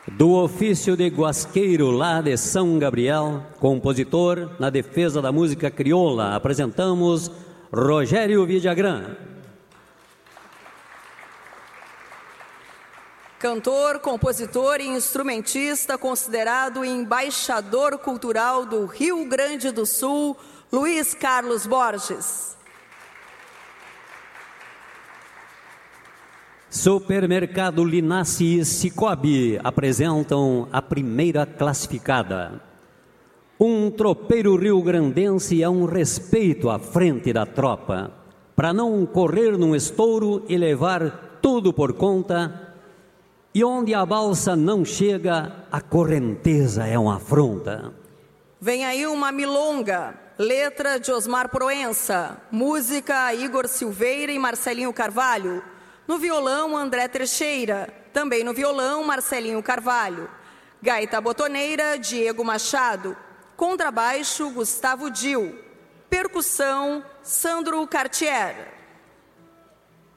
Do 0.08 0.30
ofício 0.32 0.96
de 0.96 1.08
guasqueiro 1.08 1.90
lá 1.90 2.22
de 2.22 2.38
São 2.38 2.78
Gabriel, 2.78 3.42
compositor 3.60 4.50
na 4.58 4.70
defesa 4.70 5.20
da 5.20 5.30
música 5.30 5.70
crioula, 5.70 6.34
apresentamos 6.34 7.30
Rogério 7.74 8.44
Vidagrã. 8.44 9.16
Cantor, 13.38 13.98
compositor 14.00 14.78
e 14.78 14.86
instrumentista, 14.86 15.96
considerado 15.96 16.84
embaixador 16.84 17.96
cultural 17.96 18.66
do 18.66 18.84
Rio 18.84 19.26
Grande 19.26 19.70
do 19.70 19.86
Sul, 19.86 20.36
Luiz 20.70 21.14
Carlos 21.14 21.66
Borges. 21.66 22.58
Supermercado 26.68 27.82
Linace 27.82 28.58
e 28.58 28.64
Cicobi 28.66 29.58
apresentam 29.64 30.68
a 30.70 30.82
primeira 30.82 31.46
classificada. 31.46 32.71
Um 33.58 33.90
tropeiro 33.90 34.56
rio-grandense 34.56 35.62
é 35.62 35.68
um 35.68 35.84
respeito 35.84 36.68
à 36.68 36.78
frente 36.78 37.32
da 37.32 37.46
tropa, 37.46 38.10
para 38.56 38.72
não 38.72 39.06
correr 39.06 39.56
num 39.56 39.74
estouro 39.74 40.44
e 40.48 40.56
levar 40.56 41.38
tudo 41.40 41.72
por 41.72 41.92
conta. 41.92 42.74
E 43.54 43.62
onde 43.62 43.94
a 43.94 44.04
balsa 44.04 44.56
não 44.56 44.84
chega, 44.84 45.66
a 45.70 45.80
correnteza 45.80 46.86
é 46.86 46.98
uma 46.98 47.16
afronta. 47.16 47.92
Vem 48.60 48.84
aí 48.84 49.06
uma 49.06 49.30
milonga, 49.30 50.14
letra 50.38 50.98
de 50.98 51.12
Osmar 51.12 51.48
Proença, 51.48 52.38
música 52.50 53.34
Igor 53.34 53.68
Silveira 53.68 54.32
e 54.32 54.38
Marcelinho 54.38 54.92
Carvalho. 54.92 55.62
No 56.06 56.18
violão, 56.18 56.76
André 56.76 57.06
Trecheira. 57.08 57.88
Também 58.12 58.44
no 58.44 58.52
violão, 58.52 59.04
Marcelinho 59.04 59.62
Carvalho. 59.62 60.28
Gaita 60.82 61.20
botoneira, 61.20 61.98
Diego 61.98 62.44
Machado. 62.44 63.16
Contrabaixo, 63.62 64.50
Gustavo 64.50 65.08
Dil. 65.08 65.54
Percussão, 66.10 67.04
Sandro 67.22 67.86
Cartier. 67.86 68.74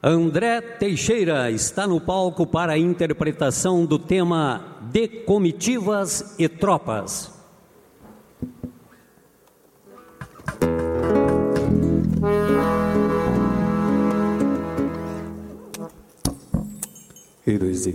André 0.02 0.60
Teixeira 0.60 1.48
está 1.48 1.86
no 1.86 2.00
palco 2.00 2.44
para 2.44 2.72
a 2.72 2.78
interpretação 2.78 3.86
do 3.86 4.00
tema 4.00 4.80
De 4.90 5.06
Comitivas 5.06 6.34
e 6.40 6.48
Tropas. 6.48 7.30
E 17.46 17.56
dois 17.56 17.86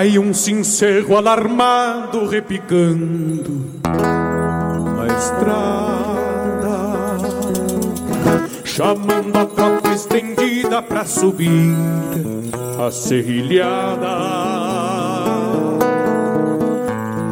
Vai 0.00 0.18
um 0.18 0.32
sincero 0.32 1.14
alarmado 1.14 2.26
repicando 2.26 3.66
na 4.96 5.06
estrada, 5.14 6.78
chamando 8.64 9.36
a 9.36 9.44
tropa 9.44 9.90
estendida 9.90 10.80
pra 10.80 11.04
subir 11.04 11.76
a 12.82 12.90
serrilhada. 12.90 14.06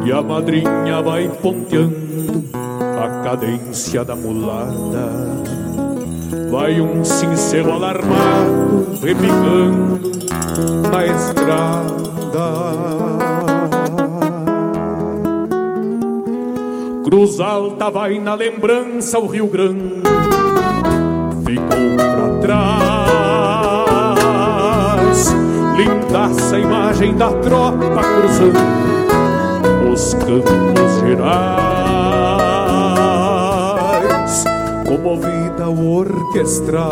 E 0.05 0.11
a 0.11 0.21
madrinha 0.21 1.01
vai 1.01 1.27
ponteando 1.27 2.45
a 3.03 3.23
cadência 3.23 4.05
da 4.05 4.15
mulada. 4.15 5.09
Vai 6.51 6.79
um 6.79 7.03
sincero 7.03 7.71
alarmado 7.71 8.99
repicando 9.01 10.11
na 10.91 11.05
estrada. 11.07 12.08
Cruz 17.09 17.39
Alta 17.39 17.89
vai 17.89 18.19
na 18.19 18.35
lembrança 18.35 19.17
o 19.17 19.25
Rio 19.25 19.47
Grande 19.47 20.03
ficou 21.43 21.97
pra 21.97 22.29
trás. 22.39 23.09
Lindaça 25.75 26.59
imagem 26.59 27.15
da 27.15 27.31
tropa 27.31 28.03
cruzando 28.03 28.59
os 29.91 30.13
campos 30.13 30.99
gerais, 30.99 31.23
comovida 34.87 35.67
o 35.67 35.95
orquestral 35.95 36.91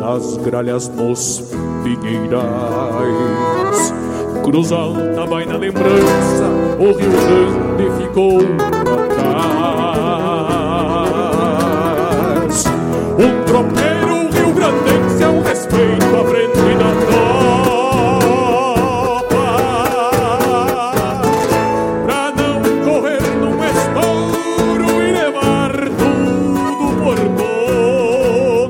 das 0.00 0.36
gralhas 0.38 0.88
nos 0.88 1.44
pinheirais. 1.84 3.94
Cruz 4.42 4.72
Alta 4.72 5.24
vai 5.24 5.46
na 5.46 5.56
lembrança, 5.56 6.65
o 6.78 6.92
Rio 6.92 7.10
Grande 7.10 7.90
ficou 8.02 8.38
pra 8.84 8.96
trás. 12.46 12.64
Um 13.18 13.44
tropeiro 13.44 14.28
Rio 14.30 14.50
Grandense 14.52 15.22
é 15.22 15.28
um 15.28 15.40
respeito 15.42 16.04
à 16.04 16.24
frente 16.26 16.76
da 16.76 16.90
tropa. 17.06 18.36
Pra 22.04 22.22
não 22.32 22.60
correr 22.84 23.24
num 23.40 23.56
estouro 23.64 24.88
e 25.02 25.04
levar 25.12 25.72
tudo 25.98 26.86
por 27.02 27.18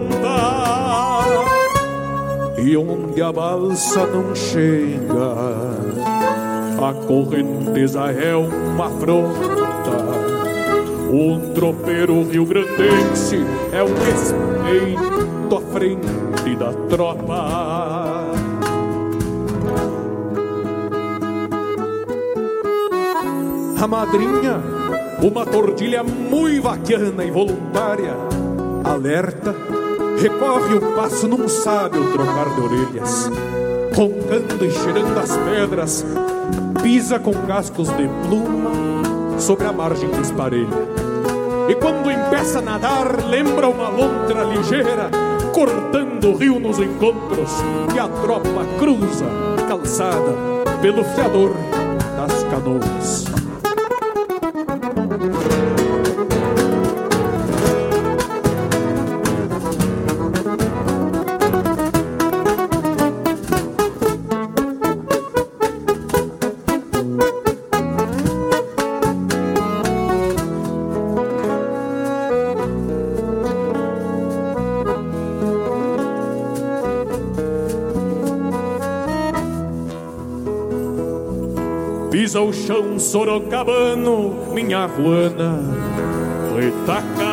conta. 0.06 0.36
E 2.62 2.76
onde 2.76 3.20
a 3.20 3.32
balsa 3.32 4.06
não 4.06 4.34
chega, 4.34 5.65
correnteza 7.06 8.10
é 8.10 8.34
uma 8.34 8.86
afronta. 8.86 9.56
Um 11.10 11.52
tropeiro 11.54 12.22
rio-grandense 12.24 13.38
é 13.72 13.82
um 13.82 13.94
respeito 14.04 15.56
à 15.56 15.60
frente 15.72 16.56
da 16.56 16.72
tropa. 16.88 18.26
A 23.80 23.86
madrinha, 23.86 24.60
uma 25.22 25.46
tordilha 25.46 26.02
muito 26.02 26.62
vaquiana 26.62 27.24
e 27.24 27.30
voluntária, 27.30 28.14
alerta, 28.82 29.54
recorre 30.20 30.74
o 30.74 30.80
passo 30.96 31.28
num 31.28 31.46
sábio 31.46 32.10
trocar 32.10 32.54
de 32.54 32.60
orelhas, 32.60 33.30
roncando 33.94 34.64
e 34.64 34.70
cheirando 34.70 35.18
as 35.18 35.36
pedras, 35.36 36.04
pisa 36.86 37.18
com 37.18 37.32
cascos 37.48 37.88
de 37.96 38.06
pluma 38.28 38.70
sobre 39.40 39.66
a 39.66 39.72
margem 39.72 40.08
desparelha. 40.08 40.68
E 41.68 41.74
quando 41.74 42.12
empeça 42.12 42.60
a 42.60 42.62
nadar, 42.62 43.24
lembra 43.28 43.68
uma 43.68 43.88
lontra 43.88 44.44
ligeira, 44.44 45.10
cortando 45.52 46.28
o 46.28 46.36
rio 46.36 46.60
nos 46.60 46.78
encontros, 46.78 47.50
e 47.92 47.98
a 47.98 48.06
tropa 48.06 48.64
cruza, 48.78 49.26
calçada, 49.66 50.32
pelo 50.80 51.02
fiador 51.02 51.56
das 52.16 52.44
canoas. 52.44 53.35
O 82.36 82.52
chão 82.52 82.98
sorocabano, 82.98 84.52
minha 84.52 84.84
ruana 84.84 85.58
retaca. 86.54 87.32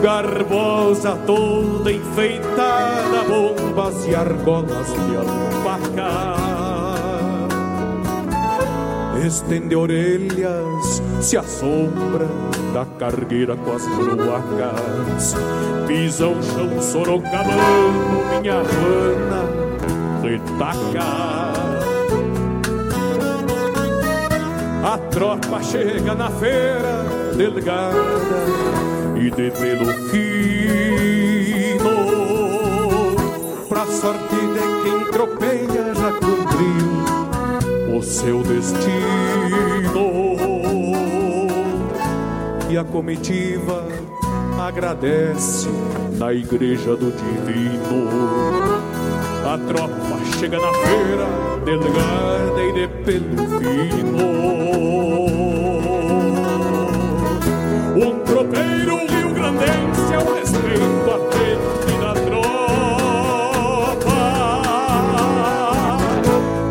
Garbosa 0.00 1.18
toda 1.26 1.90
enfeitada, 1.90 3.24
bombas 3.28 4.06
e 4.06 4.14
argolas 4.14 4.86
de 4.86 5.16
alpaca. 5.16 6.36
Estende 9.26 9.74
orelhas, 9.74 11.02
se 11.20 11.36
assombra 11.36 12.28
da 12.72 12.86
cargueira 12.96 13.56
com 13.56 13.72
as 13.72 13.84
bruacas. 13.86 15.34
Pisa 15.88 16.28
o 16.28 16.42
chão 16.42 16.80
sorocabano, 16.80 18.40
minha 18.40 18.62
ruana 18.62 19.70
retaca. 20.22 21.39
A 24.82 24.96
tropa 24.96 25.62
chega 25.62 26.14
na 26.14 26.30
feira 26.30 27.04
delgada 27.36 27.98
e 29.16 29.30
de 29.30 29.50
pelo 29.50 29.84
fino. 30.08 31.90
Pra 33.68 33.84
sorte 33.86 34.36
de 34.36 34.82
quem 34.82 35.04
tropeia 35.12 35.94
já 35.94 36.12
cumpriu 36.12 37.94
o 37.94 38.02
seu 38.02 38.42
destino. 38.42 38.90
E 42.70 42.78
a 42.78 42.84
comitiva 42.84 43.86
agradece 44.58 45.68
na 46.18 46.32
igreja 46.32 46.96
do 46.96 47.12
divino. 47.12 48.08
A 49.44 49.58
tropa 49.58 50.18
chega 50.38 50.58
na 50.58 50.72
feira, 50.72 51.26
delgada 51.66 52.39
e 53.10 53.18
de 53.18 53.20
pelo 53.20 53.46
fino. 53.58 54.28
Um 57.96 58.20
tropeiro 58.24 58.96
rio-grandense 59.08 60.12
é 60.14 60.18
o 60.18 60.34
respeito 60.34 61.10
à 61.10 61.18
frente 61.30 61.92
da 62.00 62.12
tropa. 62.14 62.58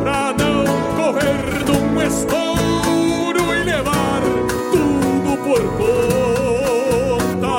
Pra 0.02 0.24
não 0.40 0.64
correr 0.96 1.44
num 1.68 2.02
estouro 2.02 3.44
e 3.54 3.64
levar 3.64 4.22
tudo 4.72 5.32
por 5.44 5.64
conta. 7.38 7.56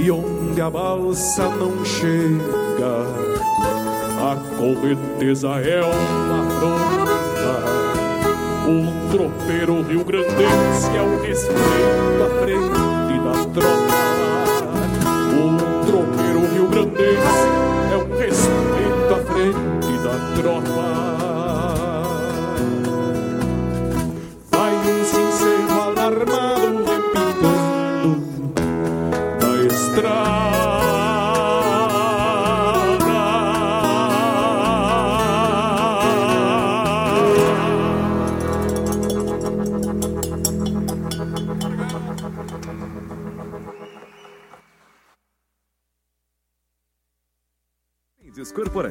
E 0.00 0.10
onde 0.10 0.60
a 0.60 0.70
balsa 0.70 1.48
não 1.48 1.84
chega, 1.84 3.04
a 4.22 4.36
correnteza 4.56 5.48
é 5.60 5.82
uma 5.82 6.46
afronta. 6.46 7.15
Um 8.68 9.08
tropeiro 9.10 9.82
rio-grandense 9.82 10.90
é 10.96 11.00
o 11.00 11.22
respeito 11.22 12.22
à 12.24 12.28
frente 12.40 13.14
da 13.22 13.34
tropa. 13.54 13.94
Um 15.32 15.56
tropeiro 15.86 16.40
rio-grandense 16.52 17.46
é 17.92 17.96
um 17.96 18.10
respeito 18.18 19.14
à 19.14 19.18
frente 19.32 19.92
da 20.02 20.14
tropa. 20.42 20.75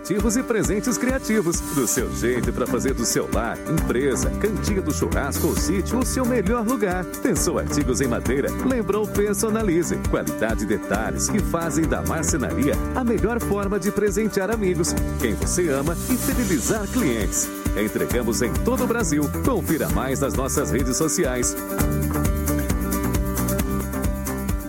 Corporativos 0.05 0.37
e 0.37 0.43
presentes 0.43 0.97
criativos. 0.97 1.59
Do 1.59 1.87
seu 1.87 2.13
jeito 2.15 2.53
para 2.53 2.67
fazer 2.67 2.93
do 2.93 3.05
seu 3.05 3.27
lar, 3.33 3.57
empresa, 3.67 4.29
cantinho 4.39 4.81
do 4.81 4.93
churrasco 4.93 5.47
ou 5.47 5.55
sítio 5.55 5.99
o 5.99 6.05
seu 6.05 6.25
melhor 6.25 6.65
lugar. 6.65 7.03
Pensou 7.23 7.57
artigos 7.57 8.01
em 8.01 8.07
madeira? 8.07 8.49
Lembrou 8.65 9.07
Personalize. 9.07 9.97
Qualidade 10.09 10.63
e 10.63 10.67
detalhes 10.67 11.29
que 11.29 11.39
fazem 11.39 11.85
da 11.85 12.01
marcenaria 12.03 12.73
a 12.95 13.03
melhor 13.03 13.39
forma 13.39 13.79
de 13.79 13.91
presentear 13.91 14.51
amigos, 14.51 14.93
quem 15.19 15.33
você 15.33 15.69
ama 15.69 15.97
e 16.09 16.15
fidelizar 16.15 16.87
clientes. 16.87 17.49
Entregamos 17.75 18.41
em 18.41 18.53
todo 18.53 18.83
o 18.83 18.87
Brasil. 18.87 19.23
Confira 19.43 19.89
mais 19.89 20.19
nas 20.19 20.33
nossas 20.35 20.71
redes 20.71 20.97
sociais. 20.97 21.55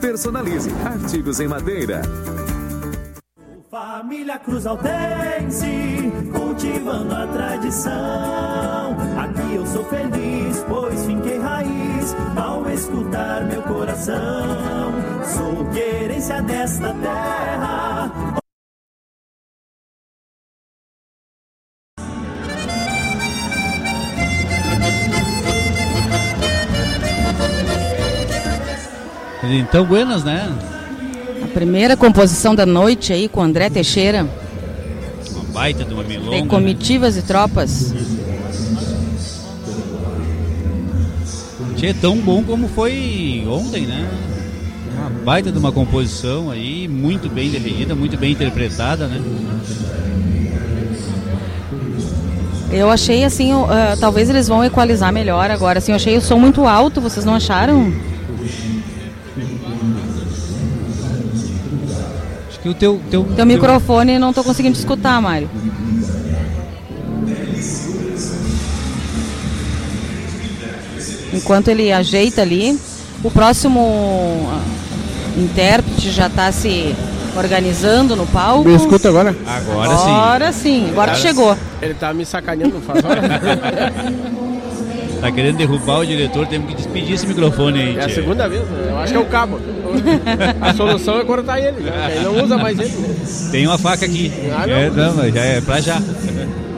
Personalize 0.01 0.71
artigos 0.85 1.41
em 1.41 1.49
madeira. 1.49 2.03
Família 4.07 4.39
Cruz 4.39 4.65
Altense, 4.69 6.13
cultivando 6.33 7.13
a 7.13 7.27
tradição. 7.27 8.97
Aqui 9.19 9.57
eu 9.57 9.67
sou 9.67 9.85
feliz, 9.87 10.65
pois 10.69 11.05
finquei 11.07 11.41
raiz 11.41 12.15
ao 12.37 12.71
escutar 12.71 13.43
meu 13.47 13.61
coração. 13.63 14.93
Sou 15.25 15.69
querência 15.73 16.41
desta 16.43 16.95
terra. 16.95 18.13
Então, 29.43 29.85
buenas, 29.85 30.23
né? 30.23 30.76
Primeira 31.57 31.97
composição 31.97 32.55
da 32.55 32.67
noite 32.67 33.15
aí 33.15 33.31
com 33.31 33.41
André 33.41 33.71
Teixeira. 33.71 34.29
Uma 35.33 35.45
baita 35.55 35.87
de 35.87 35.95
uma 35.95 36.03
milonga. 36.03 36.33
Tem 36.33 36.47
comitivas 36.47 37.17
e 37.17 37.23
tropas. 37.23 37.95
Tchê, 41.75 41.95
tão 41.95 42.19
bom 42.19 42.43
como 42.43 42.69
foi 42.69 43.43
ontem, 43.49 43.87
né? 43.87 44.07
Uma 44.99 45.09
baita 45.25 45.51
de 45.51 45.57
uma 45.57 45.73
composição 45.73 46.51
aí, 46.51 46.87
muito 46.87 47.31
bem 47.31 47.49
definida, 47.49 47.95
muito 47.95 48.19
bem 48.19 48.33
interpretada, 48.33 49.07
né? 49.07 49.19
Eu 52.71 52.91
achei 52.91 53.25
assim, 53.25 53.55
uh, 53.55 53.67
talvez 53.99 54.29
eles 54.29 54.47
vão 54.47 54.63
equalizar 54.63 55.11
melhor 55.11 55.51
agora. 55.51 55.79
Assim, 55.79 55.93
eu 55.93 55.97
achei 55.97 56.19
o 56.19 56.21
som 56.21 56.37
muito 56.37 56.67
alto, 56.67 57.01
vocês 57.01 57.25
não 57.25 57.33
acharam? 57.33 57.95
Que 62.67 62.71
o 62.71 62.75
teu. 62.75 63.01
Teu, 63.11 63.23
teu, 63.25 63.37
teu... 63.37 63.47
microfone 63.47 64.19
não 64.19 64.31
estou 64.31 64.43
conseguindo 64.43 64.77
escutar, 64.77 65.21
Mário. 65.23 65.49
Enquanto 71.33 71.69
ele 71.69 71.93
ajeita 71.93 72.43
ali, 72.43 72.79
o 73.23 73.31
próximo 73.31 74.49
intérprete 75.37 76.11
já 76.11 76.27
está 76.27 76.51
se 76.51 76.95
organizando 77.37 78.17
no 78.17 78.27
palco. 78.27 78.67
Me 78.67 78.75
escuta 78.75 79.09
agora? 79.09 79.37
Agora 79.47 79.97
sim. 79.97 80.11
Agora 80.11 80.53
sim, 80.53 80.89
agora 80.91 81.13
Ele 81.13 81.21
tá- 81.21 81.29
chegou. 81.29 81.59
Ele 81.83 81.95
tá 81.95 82.15
me 82.15 82.25
sacaneando, 82.25 82.81
faz 82.81 83.05
hora. 83.05 83.21
Tá 85.27 85.33
querendo 85.33 85.57
derrubar 85.57 85.99
o 85.99 86.07
diretor, 86.07 86.47
temos 86.47 86.69
que 86.69 86.77
despedir 86.77 87.15
esse 87.15 87.27
microfone 87.27 87.81
aí. 87.81 87.97
É 87.97 88.05
a 88.05 88.07
tchê. 88.07 88.15
segunda 88.15 88.49
vez, 88.49 88.63
né? 88.63 88.91
eu 88.91 88.99
acho 88.99 89.13
que 89.13 89.19
é 89.19 89.21
o 89.21 89.27
cabo. 89.27 89.59
A 90.61 90.73
solução 90.73 91.19
é 91.19 91.25
cortar 91.25 91.59
ele, 91.59 91.81
né? 91.81 92.13
Ele 92.15 92.25
não 92.25 92.45
usa 92.45 92.57
mais 92.57 92.79
ele. 92.79 92.91
né? 92.91 93.17
Tem 93.51 93.67
uma 93.67 93.77
faca 93.77 94.07
aqui. 94.07 94.33
Ah, 94.57 94.65
não. 94.69 94.75
É, 94.77 94.89
não, 94.89 95.15
mas 95.17 95.35
já 95.35 95.41
é 95.41 95.61
pra 95.61 95.81
já. 95.81 96.01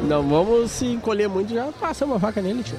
Não 0.09 0.27
vamos 0.27 0.71
se 0.71 0.87
encolher 0.87 1.29
muito, 1.29 1.53
já 1.53 1.67
passamos 1.79 2.17
a 2.17 2.21
faca 2.21 2.41
nele, 2.41 2.63
tio. 2.63 2.79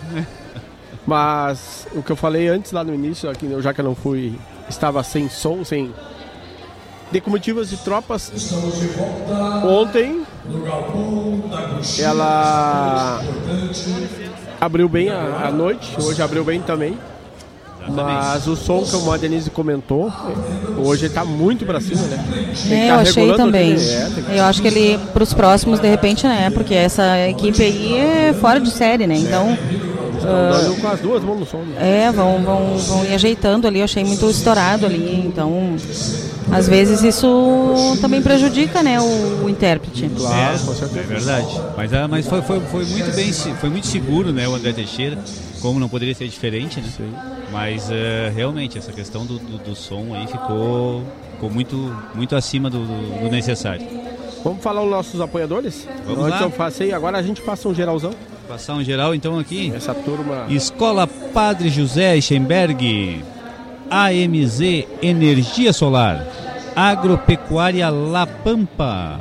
Mas 1.06 1.86
o 1.94 2.02
que 2.02 2.12
eu 2.12 2.16
falei 2.16 2.48
antes 2.48 2.72
lá 2.72 2.84
no 2.84 2.92
início, 2.92 3.30
aqui, 3.30 3.48
já 3.62 3.72
que 3.72 3.82
eu 3.82 3.86
não 3.86 3.94
fui, 3.94 4.34
estava 4.68 5.04
sem 5.04 5.30
som, 5.30 5.64
sem 5.64 5.94
decomitivas 7.12 7.70
de 7.70 7.78
tropas. 7.78 8.32
Ontem 9.64 10.24
ela 12.00 13.22
abriu 14.60 14.90
bem 14.90 15.10
a, 15.10 15.48
a 15.48 15.52
noite, 15.52 15.96
hoje 16.02 16.22
abriu 16.22 16.44
bem 16.44 16.62
também. 16.62 16.98
Mas 17.88 18.46
o 18.46 18.56
som 18.56 18.84
que 18.84 18.96
o 18.96 19.18
Denise 19.18 19.50
comentou, 19.50 20.12
hoje 20.78 21.08
está 21.08 21.26
muito 21.26 21.66
pra 21.66 21.80
cima, 21.80 22.02
né? 22.04 22.24
É, 22.70 22.88
tá 22.88 22.94
eu 22.94 23.00
achei 23.00 23.34
também. 23.34 23.74
é, 23.74 24.38
Eu 24.40 24.44
acho 24.44 24.62
que 24.62 24.68
ele, 24.68 25.00
para 25.12 25.24
os 25.24 25.34
próximos, 25.34 25.80
de 25.80 25.88
repente, 25.88 26.28
né? 26.28 26.50
Porque 26.52 26.76
essa 26.76 27.18
equipe 27.28 27.64
aí 27.64 27.96
é 27.98 28.34
fora 28.34 28.60
de 28.60 28.70
série, 28.70 29.08
né? 29.08 29.16
Então. 29.18 29.58
Estão 30.20 30.52
dando 30.52 30.82
com 30.82 30.88
as 30.88 31.00
duas 31.00 31.24
mãos 31.24 31.40
no 31.40 31.46
som. 31.46 31.58
né? 31.60 32.06
É, 32.06 32.12
vão, 32.12 32.44
vão, 32.44 32.78
vão 32.78 33.06
ir 33.06 33.14
ajeitando 33.14 33.68
ali, 33.68 33.80
eu 33.80 33.86
achei 33.86 34.04
muito 34.04 34.30
estourado 34.30 34.86
ali, 34.86 35.24
então 35.26 35.76
às 36.52 36.68
vezes 36.68 37.04
isso 37.04 37.98
também 38.02 38.22
prejudica, 38.22 38.82
né, 38.82 39.00
o, 39.00 39.46
o 39.46 39.50
intérprete. 39.50 40.06
é, 40.06 41.00
é 41.00 41.04
verdade. 41.04 41.62
Mas, 41.78 41.94
ah, 41.94 42.08
mas 42.08 42.28
foi, 42.28 42.42
foi, 42.42 42.60
foi 42.62 42.86
muito 42.86 43.16
bem, 43.16 43.32
foi 43.34 43.70
muito 43.70 43.88
seguro, 43.88 44.32
né, 44.32 44.48
o 44.48 44.56
André 44.56 44.74
Teixeira, 44.74 45.18
como 45.62 45.80
não 45.80 45.90
poderia 45.90 46.16
ser 46.16 46.28
diferente, 46.28 46.80
né? 46.82 46.88
Mas 47.52 47.90
eh, 47.92 48.32
realmente 48.36 48.78
essa 48.78 48.92
questão 48.92 49.26
do, 49.26 49.40
do, 49.40 49.58
do 49.58 49.76
som 49.76 50.14
aí 50.14 50.28
ficou, 50.28 51.04
ficou 51.34 51.50
muito, 51.50 51.76
muito 52.14 52.36
acima 52.36 52.70
do, 52.70 52.80
do- 52.86 53.24
do 53.24 53.30
necessário. 53.32 53.86
Vamos 54.44 54.62
falar 54.64 54.84
os 54.84 54.90
nossos 54.90 55.20
apoiadores? 55.20 55.86
Vamos 56.06 56.26
Antes 56.26 56.40
lá. 56.40 56.46
eu 56.46 56.52
passei, 56.52 56.94
agora 56.94 57.18
a 57.18 57.22
gente 57.24 57.42
passa 57.42 57.68
um 57.68 57.74
geralzão. 57.74 58.12
Passar 58.50 58.74
um 58.74 58.84
geral 58.84 59.14
então 59.14 59.38
aqui. 59.38 59.72
Essa 59.76 59.94
turma. 59.94 60.48
Escola 60.50 61.06
Padre 61.06 61.70
José 61.70 62.16
Eichenberg, 62.16 63.24
AMZ 63.92 64.60
Energia 65.04 65.72
Solar, 65.72 66.26
Agropecuária 66.76 67.88
La 67.92 68.26
Pampa, 68.26 69.20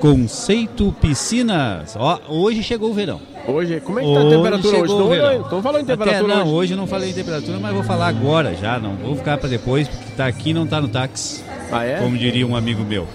Conceito 0.00 0.96
Piscinas. 0.98 1.94
Ó, 1.94 2.20
hoje 2.26 2.62
chegou 2.62 2.88
o 2.88 2.94
verão. 2.94 3.20
Hoje, 3.46 3.80
como 3.80 3.98
é 3.98 4.02
que 4.02 4.14
tá 4.14 4.20
a 4.20 4.30
temperatura 4.30 4.76
hoje? 4.78 4.80
chegou 4.80 4.98
Não, 4.98 5.06
o 5.06 5.08
verão. 5.10 5.38
não, 5.42 5.50
não 5.50 5.62
falou 5.62 5.80
em 5.80 5.84
temperatura 5.84 6.34
Até, 6.34 6.44
não, 6.44 6.48
hoje. 6.48 6.74
não 6.74 6.86
falei 6.86 7.10
em 7.10 7.14
temperatura, 7.14 7.58
mas 7.60 7.74
vou 7.74 7.82
falar 7.82 8.08
agora 8.08 8.54
já, 8.54 8.78
não 8.78 8.94
vou 8.94 9.14
ficar 9.14 9.36
para 9.36 9.48
depois, 9.50 9.88
porque 9.88 10.12
tá 10.16 10.26
aqui 10.26 10.54
não 10.54 10.66
tá 10.66 10.80
no 10.80 10.88
táxi. 10.88 11.44
Ah, 11.70 11.84
é? 11.84 11.98
Como 11.98 12.16
diria 12.16 12.46
um 12.46 12.56
amigo 12.56 12.82
meu. 12.82 13.06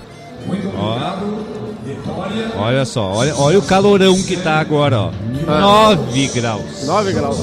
Ó, 0.77 1.64
olha 2.57 2.85
só, 2.85 3.11
olha, 3.11 3.35
olha 3.35 3.59
o 3.59 3.61
calorão 3.61 4.15
que 4.23 4.37
tá 4.37 4.59
agora, 4.59 4.99
ó. 4.99 5.11
Ah. 5.47 5.95
9 5.95 6.27
graus. 6.29 6.85
9 6.85 7.13
graus. 7.13 7.37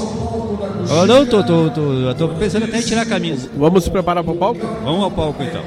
Eu 0.89 1.07
não, 1.07 1.25
tô, 1.25 1.43
tô, 1.43 1.69
tô, 1.69 2.15
tô 2.15 2.27
pensando 2.35 2.65
até 2.65 2.79
em 2.79 2.81
tirar 2.81 3.03
a 3.03 3.05
camisa. 3.05 3.49
Vamos 3.55 3.83
se 3.85 3.89
preparar 3.89 4.23
para 4.23 4.33
o 4.33 4.37
palco? 4.37 4.59
Vamos 4.83 5.03
ao 5.03 5.11
palco 5.11 5.41
então. 5.41 5.63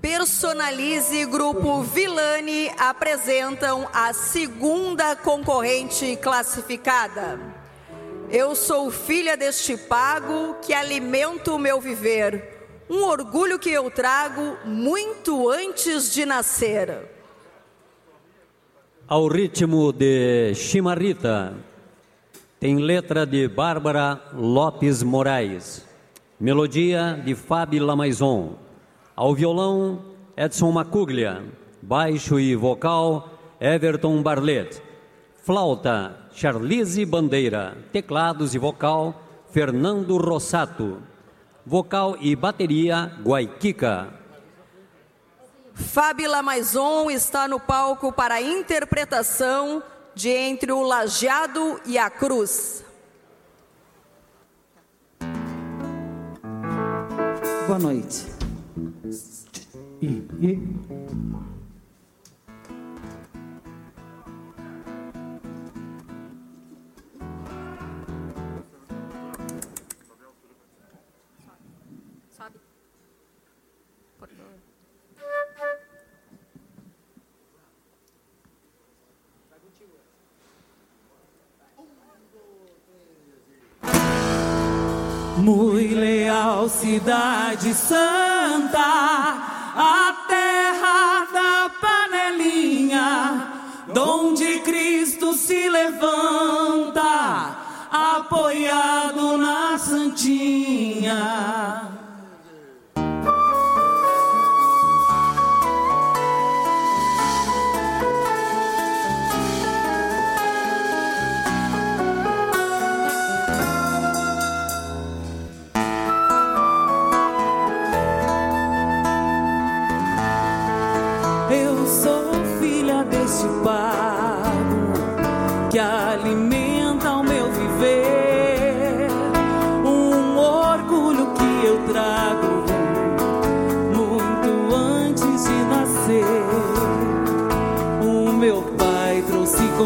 Personalize 0.00 1.24
Grupo 1.26 1.82
Vilani 1.82 2.70
apresentam 2.78 3.88
a 3.92 4.12
segunda 4.12 5.16
concorrente 5.16 6.16
classificada. 6.16 7.38
Eu 8.30 8.54
sou 8.54 8.90
filha 8.90 9.36
deste 9.36 9.76
pago 9.76 10.56
que 10.60 10.74
alimento 10.74 11.54
o 11.54 11.58
meu 11.58 11.80
viver, 11.80 12.53
um 12.88 13.04
orgulho 13.04 13.58
que 13.58 13.70
eu 13.70 13.90
trago 13.90 14.56
muito 14.64 15.50
antes 15.50 16.12
de 16.12 16.26
nascer. 16.26 17.10
Ao 19.06 19.26
ritmo 19.28 19.92
de 19.92 20.54
Chimarrita, 20.54 21.54
tem 22.58 22.78
letra 22.78 23.26
de 23.26 23.46
Bárbara 23.46 24.20
Lopes 24.32 25.02
Moraes, 25.02 25.84
melodia 26.40 27.20
de 27.24 27.34
Fábio 27.34 27.84
Lamaison, 27.84 28.56
ao 29.14 29.34
violão 29.34 30.02
Edson 30.36 30.72
Macuglia, 30.72 31.42
baixo 31.82 32.40
e 32.40 32.56
vocal 32.56 33.30
Everton 33.60 34.22
Barlet, 34.22 34.82
flauta 35.42 36.18
Charlize 36.32 37.04
Bandeira, 37.04 37.76
teclados 37.92 38.54
e 38.54 38.58
vocal 38.58 39.22
Fernando 39.50 40.16
Rossato, 40.16 40.98
vocal 41.64 42.16
e 42.20 42.36
bateria 42.36 43.12
Guaiquica. 43.22 44.12
Fábila 45.74 46.42
Maison 46.42 47.10
está 47.10 47.48
no 47.48 47.58
palco 47.58 48.12
para 48.12 48.36
a 48.36 48.42
interpretação 48.42 49.82
de 50.14 50.28
Entre 50.28 50.70
o 50.70 50.82
Lajeado 50.82 51.80
e 51.84 51.98
a 51.98 52.08
Cruz. 52.08 52.84
Boa 57.66 57.78
noite. 57.78 58.26
E, 60.00 60.06
e... 60.40 61.53
Muito 85.44 85.94
leal, 85.94 86.70
cidade 86.70 87.74
santa, 87.74 88.78
a 88.78 90.24
terra 90.26 91.26
da 91.34 91.70
panelinha, 91.82 93.52
donde 93.92 94.60
Cristo 94.60 95.34
se 95.34 95.68
levanta, 95.68 97.58
apoiado 97.92 99.36
na 99.36 99.76
Santinha. 99.76 101.14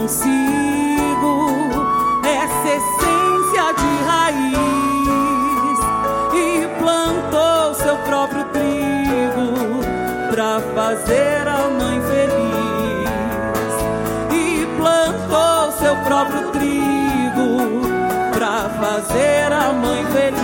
Consigo. 0.09 1.51
Essa 2.25 2.69
essência 2.69 3.67
de 3.77 3.91
raiz. 4.07 5.79
E 6.35 6.67
plantou 6.79 7.75
seu 7.75 7.97
próprio 7.99 8.45
trigo 8.47 9.81
pra 10.31 10.61
fazer 10.75 11.47
a 11.47 11.69
mãe 11.69 12.01
feliz. 12.03 13.11
E 14.33 14.67
plantou 14.79 15.73
seu 15.73 15.95
próprio 15.97 16.51
trigo 16.53 17.83
pra 18.33 18.71
fazer 18.81 19.53
a 19.53 19.73
mãe 19.75 20.07
feliz. 20.07 20.39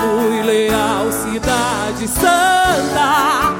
Fui 0.00 0.42
leal, 0.42 1.12
cidade 1.12 2.08
santa, 2.08 3.57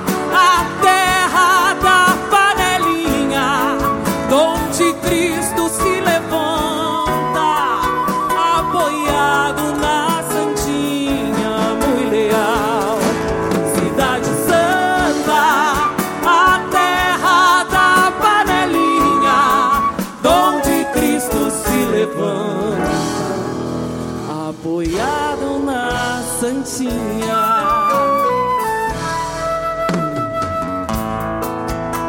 Santinha. 26.89 27.45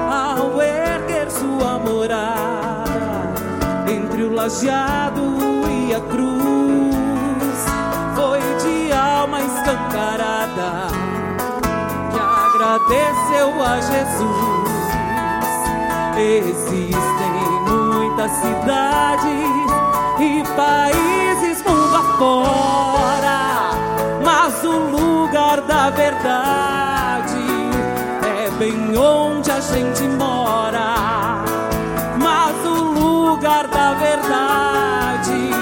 Ao 0.10 0.62
erguer 0.62 1.30
sua 1.30 1.80
morada 1.80 3.34
entre 3.88 4.24
o 4.24 4.34
lajeado 4.34 5.22
e 5.70 5.94
a 5.94 6.00
cruz, 6.00 7.66
foi 8.16 8.40
de 8.64 8.94
alma 8.94 9.42
escancarada 9.42 10.88
que 12.12 12.20
agradeceu 12.20 13.64
a 13.64 13.80
Jesus. 13.82 14.70
Existem 16.18 17.32
muitas 17.68 18.32
cidades 18.32 19.30
e 20.20 20.44
países 20.56 21.64
mundo 21.64 21.96
afora, 21.96 22.89
verdade 25.92 27.38
é 28.26 28.50
bem 28.58 28.98
onde 28.98 29.52
a 29.52 29.60
gente 29.60 30.04
mora. 30.04 31.44
Mas 32.18 32.66
o 32.66 32.84
lugar 32.92 33.68
da 33.68 33.94
verdade 33.94 35.59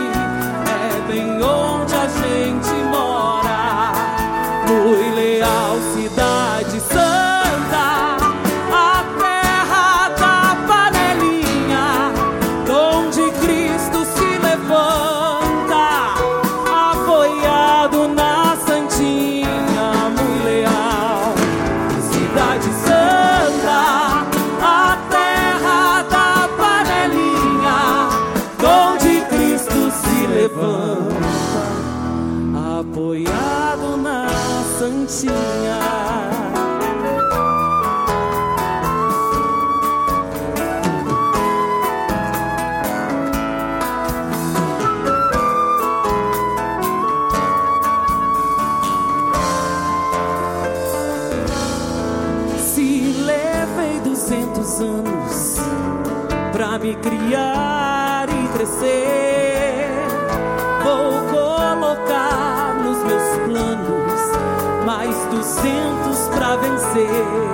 pra 67.05 67.46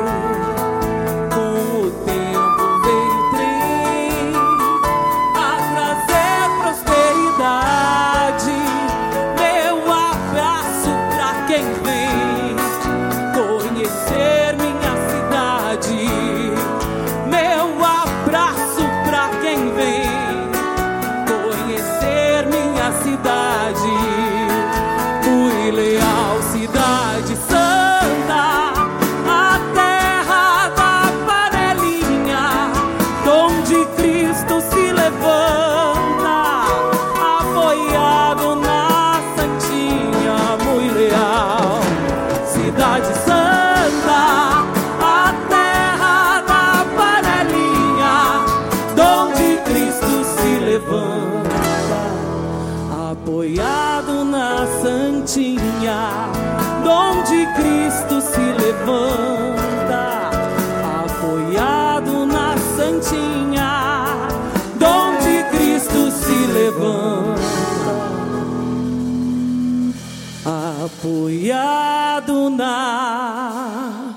pendurado 71.64 72.50
na 72.50 74.16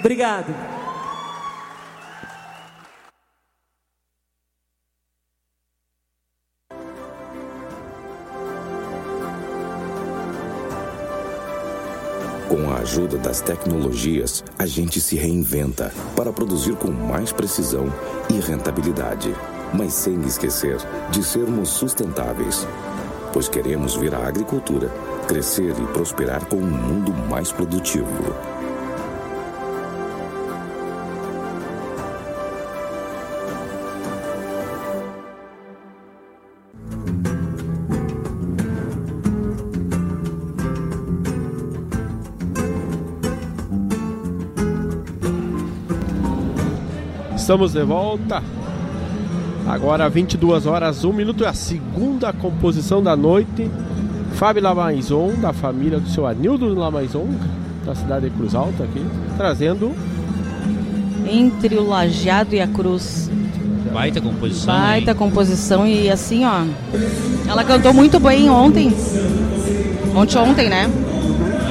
Obrigado. 0.00 0.71
Ajuda 12.92 13.16
das 13.16 13.40
tecnologias, 13.40 14.44
a 14.58 14.66
gente 14.66 15.00
se 15.00 15.16
reinventa 15.16 15.90
para 16.14 16.30
produzir 16.30 16.76
com 16.76 16.90
mais 16.90 17.32
precisão 17.32 17.90
e 18.28 18.38
rentabilidade, 18.38 19.34
mas 19.72 19.94
sem 19.94 20.20
esquecer 20.26 20.76
de 21.10 21.24
sermos 21.24 21.70
sustentáveis. 21.70 22.68
Pois 23.32 23.48
queremos 23.48 23.96
ver 23.96 24.14
a 24.14 24.28
agricultura 24.28 24.90
crescer 25.26 25.74
e 25.80 25.86
prosperar 25.94 26.44
com 26.44 26.56
um 26.56 26.70
mundo 26.70 27.14
mais 27.30 27.50
produtivo. 27.50 28.06
Estamos 47.42 47.72
de 47.72 47.82
volta. 47.82 48.40
Agora 49.66 50.08
22 50.08 50.64
horas, 50.64 51.04
1 51.04 51.12
minuto 51.12 51.44
é 51.44 51.48
a 51.48 51.52
segunda 51.52 52.32
composição 52.32 53.02
da 53.02 53.16
noite. 53.16 53.68
Fábio 54.34 54.62
Lamaison, 54.62 55.34
da 55.40 55.52
família 55.52 55.98
do 55.98 56.08
seu 56.08 56.24
Anildo 56.24 56.72
Lamaison, 56.72 57.26
da 57.84 57.96
cidade 57.96 58.30
de 58.30 58.36
Cruz 58.36 58.54
Alta 58.54 58.84
aqui, 58.84 59.04
trazendo 59.36 59.90
Entre 61.28 61.74
o 61.74 61.84
Lajeado 61.84 62.54
e 62.54 62.60
a 62.60 62.68
Cruz. 62.68 63.28
Baita 63.92 64.20
composição. 64.20 64.72
Baita 64.72 65.12
composição 65.12 65.84
e 65.84 66.08
assim, 66.08 66.44
ó. 66.44 66.62
Ela 67.48 67.64
cantou 67.64 67.92
muito 67.92 68.20
bem 68.20 68.48
ontem. 68.48 68.94
Ontem, 70.14 70.38
ontem, 70.38 70.68
né? 70.68 70.88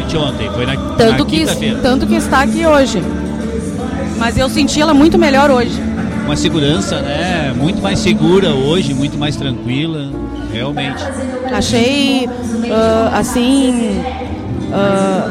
Anteontem, 0.03 0.51
foi 0.51 0.65
na, 0.65 0.75
Tanto 0.97 1.19
na 1.23 1.25
que, 1.25 1.37
quinta-feira. 1.37 1.79
tanto 1.79 2.05
que 2.05 2.15
está 2.15 2.41
aqui 2.41 2.67
hoje. 2.67 3.01
Mas 4.21 4.37
eu 4.37 4.47
senti 4.47 4.79
ela 4.79 4.93
muito 4.93 5.17
melhor 5.17 5.49
hoje. 5.49 5.81
Uma 6.23 6.35
segurança, 6.35 7.01
né? 7.01 7.51
Muito 7.57 7.81
mais 7.81 7.97
segura 7.97 8.51
hoje, 8.51 8.93
muito 8.93 9.17
mais 9.17 9.35
tranquila. 9.35 10.11
Realmente. 10.53 11.03
Achei, 11.51 12.29
ah, 12.71 13.17
assim, 13.17 13.99
ah, 14.71 15.27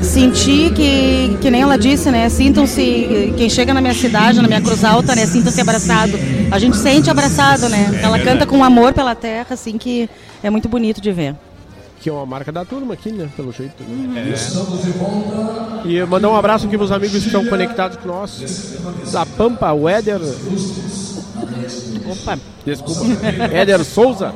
senti 0.00 0.70
que, 0.70 1.38
que 1.40 1.50
nem 1.50 1.62
ela 1.62 1.76
disse, 1.76 2.08
né? 2.12 2.28
Sintam-se, 2.28 3.34
quem 3.36 3.50
chega 3.50 3.74
na 3.74 3.80
minha 3.80 3.94
cidade, 3.94 4.40
na 4.40 4.46
minha 4.46 4.60
Cruz 4.60 4.84
Alta, 4.84 5.16
né? 5.16 5.26
Sinta-se 5.26 5.60
abraçado. 5.60 6.12
A 6.52 6.58
gente 6.60 6.76
sente 6.76 7.10
abraçado, 7.10 7.68
né? 7.68 7.98
É 8.00 8.04
ela 8.04 8.20
canta 8.20 8.46
com 8.46 8.62
amor 8.62 8.92
pela 8.92 9.16
terra, 9.16 9.48
assim, 9.50 9.76
que 9.76 10.08
é 10.40 10.48
muito 10.48 10.68
bonito 10.68 11.00
de 11.00 11.10
ver. 11.10 11.34
Que 12.00 12.08
é 12.08 12.12
uma 12.12 12.24
marca 12.24 12.50
da 12.50 12.64
turma 12.64 12.94
aqui, 12.94 13.12
né? 13.12 13.28
Pelo 13.36 13.52
jeito. 13.52 13.82
É. 15.84 15.88
E 15.88 16.02
mandar 16.06 16.30
um 16.30 16.36
abraço 16.36 16.66
aqui 16.66 16.76
pros 16.76 16.90
amigos 16.90 17.20
que 17.20 17.26
estão 17.26 17.44
conectados 17.44 17.98
com 17.98 18.08
nós. 18.08 18.78
Da 19.12 19.26
Pampa, 19.26 19.72
o 19.72 19.88
Éder. 19.88 20.20
Opa, 22.10 22.38
desculpa. 22.64 23.04
Éder 23.52 23.84
Souza. 23.84 24.32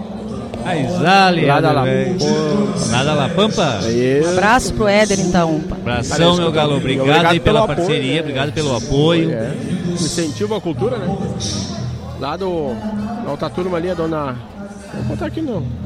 Aizale, 0.64 1.46
Lá 1.46 1.60
da 1.60 1.72
La-. 1.72 1.84
Pô. 2.18 2.90
Lá 2.90 3.04
da 3.04 3.14
La 3.14 3.28
Pampa. 3.30 3.80
Um 4.24 4.30
abraço 4.30 4.72
pro 4.74 4.86
Éder, 4.86 5.20
então. 5.20 5.60
Abração, 5.70 6.36
meu 6.36 6.52
galo. 6.52 6.76
Obrigado, 6.76 7.26
aí 7.26 7.40
pela 7.40 7.66
parceria, 7.66 8.20
obrigado 8.20 8.52
pelo 8.52 8.76
apoio. 8.76 9.30
É. 9.30 9.54
Incentivo 9.90 10.54
à 10.54 10.60
cultura, 10.60 10.98
né? 10.98 11.16
Lá 12.20 12.36
do. 12.36 12.74
Na 13.24 13.30
outra 13.30 13.48
turma 13.48 13.78
ali, 13.78 13.90
a 13.90 13.94
dona. 13.94 14.36
Vou 14.94 15.04
botar 15.04 15.26
aqui 15.26 15.42
não. 15.42 15.83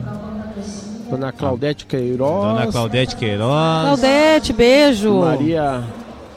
Dona 1.10 1.32
Claudete 1.32 1.86
Queiroz. 1.86 2.44
Dona 2.44 2.66
Claudete 2.66 3.16
Queiroz. 3.16 3.82
Claudete, 3.84 4.52
beijo. 4.52 5.20
Maria 5.20 5.82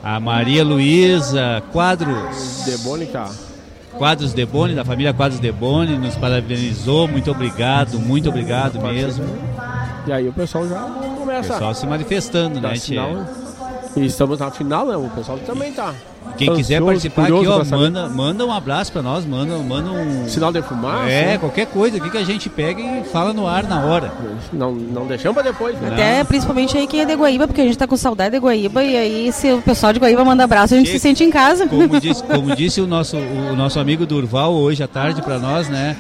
A 0.04 0.20
Maria 0.20 0.64
Luísa 0.64 1.62
Quadros. 1.72 2.64
Debônica. 2.66 3.30
Quadros 3.98 4.34
Deboni, 4.34 4.74
da 4.74 4.86
família 4.86 5.14
Quadros 5.14 5.40
Deboni, 5.40 5.98
nos 5.98 6.16
parabenizou. 6.16 7.08
Muito 7.08 7.30
obrigado, 7.30 8.00
muito 8.00 8.30
obrigado 8.30 8.82
mesmo. 8.82 9.26
E 10.08 10.12
aí 10.12 10.28
o 10.28 10.34
pessoal 10.34 10.68
já 10.68 10.86
O 10.86 11.18
começa. 11.18 11.54
pessoal 11.54 11.74
se 11.76 11.86
manifestando, 11.86 12.60
da 12.60 12.70
né, 12.70 12.76
final. 12.78 13.26
E 13.96 14.06
estamos 14.06 14.40
na 14.40 14.50
final, 14.50 14.88
né? 14.88 14.96
O 14.96 15.10
pessoal 15.10 15.38
também 15.40 15.74
tá. 15.74 15.94
Quem 16.38 16.56
quiser 16.56 16.76
ansioso, 16.76 16.86
participar 16.86 17.24
aqui, 17.24 17.48
ó, 17.48 17.66
manda, 17.66 18.10
manda 18.10 18.46
um 18.46 18.52
abraço 18.52 18.92
pra 18.92 19.02
nós, 19.02 19.26
manda, 19.26 19.58
manda 19.58 19.92
um. 19.92 20.28
Sinal 20.28 20.52
de 20.52 20.62
fumaça. 20.62 21.10
É, 21.10 21.38
qualquer 21.38 21.68
coisa 21.68 21.98
aqui 21.98 22.10
que 22.10 22.18
a 22.18 22.24
gente 22.24 22.50
pega 22.50 22.82
e 22.82 23.04
fala 23.06 23.34
no 23.34 23.48
ar 23.48 23.64
na 23.64 23.86
hora. 23.86 24.12
Não, 24.52 24.72
não 24.72 25.06
deixamos 25.06 25.42
pra 25.42 25.52
depois, 25.52 25.80
né? 25.80 25.90
Até 25.92 26.24
principalmente 26.24 26.78
aí 26.78 26.88
quem 26.88 27.02
é 27.02 27.06
de 27.06 27.14
Guaíba, 27.14 27.48
porque 27.48 27.62
a 27.62 27.64
gente 27.64 27.78
tá 27.78 27.88
com 27.88 27.98
saudade 27.98 28.32
de 28.32 28.40
Guaíba. 28.40 28.84
E 28.84 28.96
aí, 28.96 29.32
se 29.32 29.52
o 29.52 29.62
pessoal 29.62 29.94
de 29.94 30.00
Guaíba 30.00 30.24
manda 30.24 30.44
abraço, 30.44 30.74
a 30.74 30.78
gente 30.78 30.90
se 30.90 31.00
sente 31.00 31.24
em 31.24 31.30
casa. 31.30 31.68
Como 31.68 32.00
disse, 32.00 32.24
como 32.26 32.56
disse 32.56 32.82
o, 32.82 32.88
nosso, 32.88 33.18
o 33.18 33.56
nosso 33.56 33.80
amigo 33.80 34.06
Durval 34.06 34.54
hoje 34.54 34.84
à 34.84 34.88
tarde 34.88 35.22
pra 35.22 35.38
nós, 35.38 35.70
né? 35.70 35.96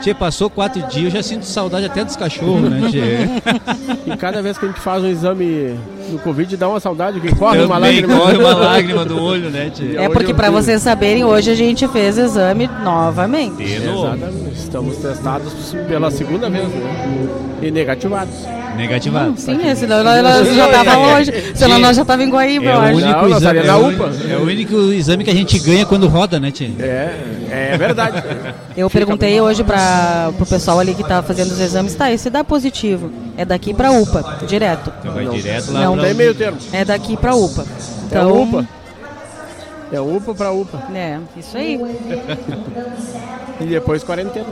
Tchê, 0.00 0.14
passou 0.14 0.48
quatro 0.48 0.80
dias, 0.88 1.04
eu 1.04 1.10
já 1.10 1.22
sinto 1.22 1.44
saudade 1.44 1.86
até 1.86 2.04
dos 2.04 2.16
cachorros, 2.16 2.70
né, 2.70 2.88
Tchê? 2.90 4.10
E 4.12 4.16
cada 4.16 4.42
vez 4.42 4.56
que 4.58 4.64
a 4.64 4.68
gente 4.68 4.80
faz 4.80 5.02
um 5.02 5.08
exame 5.08 5.74
do 6.10 6.18
Covid, 6.18 6.56
dá 6.56 6.68
uma 6.68 6.80
saudade 6.80 7.20
que 7.20 7.34
corre 7.34 7.62
uma 7.64 7.78
lágrima. 7.78 8.16
corre 8.16 8.36
uma 8.36 8.54
lágrima 8.54 9.04
do 9.04 9.20
olho, 9.22 9.50
né, 9.50 9.70
Tchê? 9.70 9.96
É 9.96 10.08
porque 10.08 10.32
pra 10.32 10.50
vocês 10.50 10.82
saberem, 10.82 11.24
hoje 11.24 11.50
a 11.50 11.54
gente 11.54 11.86
fez 11.88 12.18
exame 12.18 12.68
novamente. 12.82 13.62
Exatamente. 13.62 14.56
Estamos 14.56 14.96
testados 14.98 15.74
pela 15.88 16.10
segunda 16.10 16.48
vez, 16.48 16.68
né? 16.68 17.28
E 17.62 17.70
negativados. 17.70 18.34
Negativado. 18.76 19.34
Sim, 19.36 19.66
é, 19.66 19.74
senão 19.74 20.04
nós, 20.04 20.22
nós 20.22 20.54
já 20.54 20.68
tava 20.68 20.98
hoje. 20.98 21.32
Senão 21.54 21.78
nós 21.78 21.96
já 21.96 22.04
tava 22.04 22.22
em 22.22 22.30
Guaíba, 22.30 22.66
É 22.66 22.74
eu 22.74 22.80
acho. 22.80 23.00
Não, 23.00 23.28
exame, 23.36 23.58
é, 23.58 23.62
o 23.62 24.32
é 24.32 24.36
o 24.36 24.42
único 24.42 24.74
exame 24.92 25.24
que 25.24 25.30
a 25.30 25.34
gente 25.34 25.58
ganha 25.58 25.86
quando 25.86 26.06
roda, 26.08 26.38
né, 26.38 26.50
Tchê? 26.50 26.70
É, 26.78 27.72
é 27.72 27.78
verdade. 27.78 28.22
Eu 28.76 28.90
perguntei 28.90 29.40
hoje 29.40 29.64
para 29.64 30.30
o 30.38 30.46
pessoal 30.46 30.78
ali 30.78 30.94
que 30.94 31.02
tá 31.02 31.22
fazendo 31.22 31.50
os 31.50 31.60
exames, 31.60 31.94
tá, 31.94 32.12
esse 32.12 32.28
dá 32.28 32.44
positivo. 32.44 33.10
É 33.36 33.44
daqui 33.44 33.72
pra 33.72 33.90
UPA, 33.90 34.38
direto. 34.46 34.92
Então 35.00 35.12
vai 35.12 35.26
direto 35.28 35.72
lá 35.72 35.80
Não 35.84 35.98
Tem 35.98 36.14
meio 36.14 36.34
termo. 36.34 36.58
É 36.72 36.84
daqui 36.84 37.16
pra 37.16 37.34
UPA. 37.34 37.62
É 37.62 38.06
Então, 38.06 38.42
UPA. 38.42 38.68
É 39.92 40.00
UPA 40.00 40.34
pra 40.34 40.52
UPA. 40.52 40.82
É, 40.94 41.18
isso 41.36 41.56
aí. 41.56 41.80
E 43.58 43.64
depois 43.64 44.04
quarentena. 44.04 44.46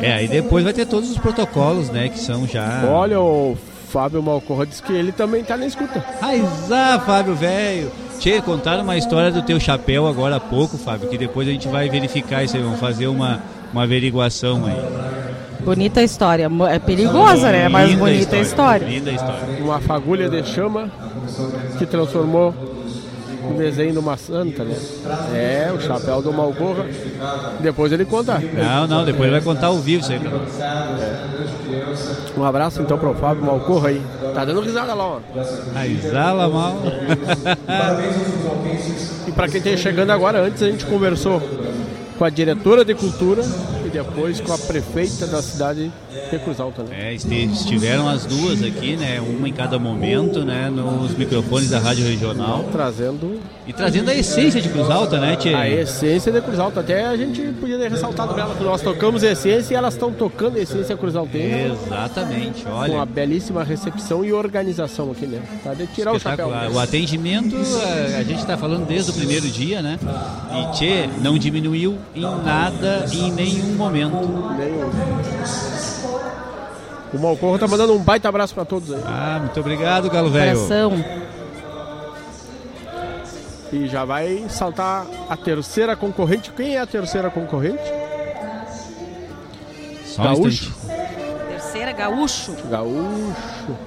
É, 0.00 0.12
aí 0.12 0.28
depois 0.28 0.64
vai 0.64 0.72
ter 0.72 0.86
todos 0.86 1.10
os 1.10 1.18
protocolos, 1.18 1.90
né, 1.90 2.08
que 2.08 2.18
são 2.18 2.46
já... 2.46 2.84
Olha, 2.88 3.20
o 3.20 3.56
Fábio 3.88 4.22
Malcorra 4.22 4.66
disse 4.66 4.82
que 4.82 4.92
ele 4.92 5.12
também 5.12 5.44
tá 5.44 5.56
na 5.56 5.66
escuta. 5.66 6.04
Aizá, 6.20 7.00
Fábio, 7.04 7.34
velho. 7.34 7.90
Tchê, 8.18 8.40
contaram 8.40 8.84
uma 8.84 8.96
história 8.96 9.30
do 9.30 9.42
teu 9.42 9.58
chapéu 9.58 10.06
agora 10.06 10.36
há 10.36 10.40
pouco, 10.40 10.78
Fábio, 10.78 11.08
que 11.08 11.18
depois 11.18 11.48
a 11.48 11.50
gente 11.50 11.68
vai 11.68 11.88
verificar 11.88 12.42
isso 12.44 12.56
aí, 12.56 12.62
vamos 12.62 12.80
fazer 12.80 13.08
uma, 13.08 13.42
uma 13.72 13.82
averiguação 13.82 14.64
aí. 14.66 14.76
Bonita 15.64 16.02
história. 16.02 16.48
É 16.70 16.78
perigosa, 16.78 17.52
né? 17.52 17.68
Mas 17.68 17.90
Linda 17.90 18.00
bonita 18.00 18.36
a 18.36 18.40
história. 18.40 18.86
Linda 18.86 19.10
história. 19.10 19.62
Uma 19.62 19.80
fagulha 19.80 20.28
de 20.28 20.44
chama 20.44 20.90
que 21.78 21.86
transformou 21.86 22.54
o 23.50 23.54
desenho 23.54 23.94
numa 23.94 24.16
santa, 24.16 24.64
né? 24.64 24.76
É, 25.34 25.72
o 25.72 25.80
chapéu 25.80 26.22
do 26.22 26.32
Malcorra. 26.32 26.86
Depois 27.60 27.92
ele 27.92 28.04
conta. 28.04 28.38
Não, 28.38 28.86
não, 28.86 29.04
depois 29.04 29.24
ele 29.24 29.32
vai 29.32 29.40
contar 29.40 29.68
ao 29.68 29.78
vivo 29.78 30.02
isso 30.02 30.12
aí 30.12 30.20
nós. 30.20 30.32
Um 32.36 32.44
abraço 32.44 32.82
então 32.82 32.98
pro 32.98 33.14
Fábio 33.14 33.44
Malcorra 33.44 33.88
aí. 33.88 34.02
Tá 34.34 34.44
dando 34.44 34.60
risada 34.60 34.94
lá, 34.94 35.04
ó. 35.04 35.20
Aizá, 35.74 36.34
mal. 36.34 36.78
E 39.26 39.32
para 39.32 39.48
quem 39.48 39.58
está 39.58 39.76
chegando 39.76 40.10
agora, 40.10 40.40
antes 40.42 40.62
a 40.62 40.70
gente 40.70 40.84
conversou 40.86 41.42
com 42.18 42.24
a 42.24 42.30
diretora 42.30 42.84
de 42.84 42.94
cultura 42.94 43.42
depois 43.92 44.40
com 44.40 44.52
a 44.52 44.58
prefeita 44.58 45.26
da 45.26 45.42
cidade 45.42 45.92
de 46.30 46.38
Cruz 46.38 46.58
Alta. 46.60 46.82
Né? 46.82 47.10
É, 47.10 47.14
estiveram 47.14 48.08
as 48.08 48.24
duas 48.24 48.62
aqui, 48.62 48.96
né, 48.96 49.20
uma 49.20 49.48
em 49.48 49.52
cada 49.52 49.78
momento, 49.78 50.44
né, 50.44 50.70
nos 50.70 51.16
microfones 51.16 51.70
da 51.70 51.78
Rádio 51.78 52.06
Regional. 52.06 52.64
Trazendo 52.72 53.40
E 53.66 53.72
trazendo 53.72 54.10
a 54.10 54.14
essência 54.14 54.60
de 54.60 54.68
Cruz 54.68 54.90
Alta, 54.90 55.18
né, 55.18 55.36
Tchê? 55.36 55.54
a 55.54 55.68
essência 55.68 56.32
de 56.32 56.40
Cruz 56.40 56.58
Alta. 56.58 56.80
Até 56.80 57.06
a 57.06 57.16
gente 57.16 57.40
podia 57.60 57.78
ter 57.78 57.90
ressaltado 57.90 58.32
pra 58.34 58.44
ela 58.44 58.54
que 58.54 58.64
nós 58.64 58.80
tocamos 58.80 59.22
essência 59.22 59.74
e 59.74 59.76
elas 59.76 59.94
estão 59.94 60.12
tocando 60.12 60.58
essência 60.58 60.96
Cruz 60.96 61.14
Altense. 61.14 61.72
Exatamente, 61.86 62.64
Com 62.64 62.70
uma 62.70 62.78
olha. 62.78 63.06
belíssima 63.06 63.62
recepção 63.62 64.24
e 64.24 64.32
organização 64.32 65.10
aqui, 65.10 65.26
né? 65.26 65.40
Tá 65.62 65.74
de 65.74 65.86
tirar 65.88 66.12
o 66.12 66.18
chapéu. 66.18 66.46
Espetacular. 66.48 66.72
O 66.72 66.78
atendimento, 66.78 67.56
a, 67.56 68.18
a 68.18 68.22
gente 68.22 68.40
está 68.40 68.56
falando 68.56 68.86
desde 68.86 69.10
o 69.10 69.14
primeiro 69.14 69.46
dia, 69.48 69.82
né? 69.82 69.98
E 70.52 70.72
Tchê 70.76 71.08
não 71.22 71.38
diminuiu 71.38 71.98
em 72.14 72.22
nada, 72.22 73.04
em 73.12 73.30
nenhum 73.32 73.81
momento. 73.82 74.16
O 77.12 77.18
Malcorra 77.18 77.58
tá 77.58 77.68
mandando 77.68 77.92
um 77.94 77.98
baita 77.98 78.28
abraço 78.28 78.54
para 78.54 78.64
todos 78.64 78.92
aí. 78.92 79.02
Ah, 79.04 79.38
muito 79.40 79.58
obrigado, 79.60 80.08
Galo 80.08 80.30
Velho. 80.30 80.56
Coração. 80.56 81.04
E 83.72 83.88
já 83.88 84.04
vai 84.04 84.44
saltar 84.48 85.06
a 85.28 85.36
terceira 85.36 85.96
concorrente. 85.96 86.50
Quem 86.52 86.76
é 86.76 86.80
a 86.80 86.86
terceira 86.86 87.30
concorrente? 87.30 87.82
Só 90.04 90.22
um 90.22 90.24
Gaúcho. 90.24 90.74
Terceira, 91.48 91.92
Gaúcho, 91.92 92.54
Gaúcho. 92.70 93.78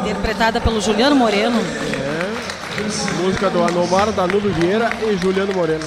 interpretada 0.00 0.60
pelo 0.60 0.80
Juliano 0.80 1.14
Moreno. 1.14 1.58
É. 1.58 3.22
Música 3.22 3.50
do 3.50 3.62
Anomar, 3.62 4.10
Danilo 4.12 4.50
Vieira 4.54 4.90
e 5.02 5.16
Juliano 5.18 5.52
Moreno. 5.52 5.84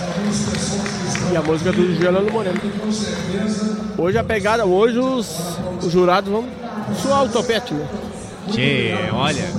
E 1.32 1.38
a 1.38 1.42
música 1.42 1.72
do 1.72 1.94
Juliano 1.94 2.32
Moreno. 2.32 2.60
Hoje 3.98 4.18
a 4.18 4.24
pegada, 4.24 4.66
hoje 4.66 5.00
os, 5.00 5.58
os 5.84 5.92
jurados 5.92 6.32
vão 6.32 6.46
suar 7.02 7.26
o 7.26 7.30
topete, 7.30 7.74
né? 7.74 7.88
Tchê, 8.52 8.94
olha, 9.12 9.50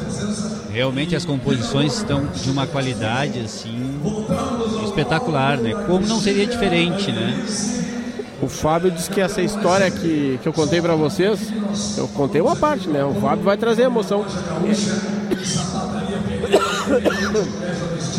realmente 0.71 1.17
as 1.17 1.25
composições 1.25 1.97
estão 1.97 2.27
de 2.27 2.51
uma 2.51 2.67
qualidade 2.67 3.41
assim 3.41 4.01
espetacular, 4.85 5.59
né? 5.59 5.75
Como 5.87 6.07
não 6.07 6.21
seria 6.21 6.47
diferente, 6.47 7.11
né? 7.11 7.45
O 8.41 8.49
Fábio 8.49 8.91
disse 8.91 9.11
que 9.11 9.21
essa 9.21 9.41
história 9.41 9.91
que, 9.91 10.39
que 10.43 10.49
eu 10.49 10.53
contei 10.53 10.81
pra 10.81 10.95
vocês, 10.95 11.53
eu 11.97 12.07
contei 12.09 12.41
uma 12.41 12.55
parte, 12.55 12.89
né? 12.89 13.03
O 13.05 13.15
Fábio 13.15 13.45
vai 13.45 13.57
trazer 13.57 13.83
emoção. 13.85 14.25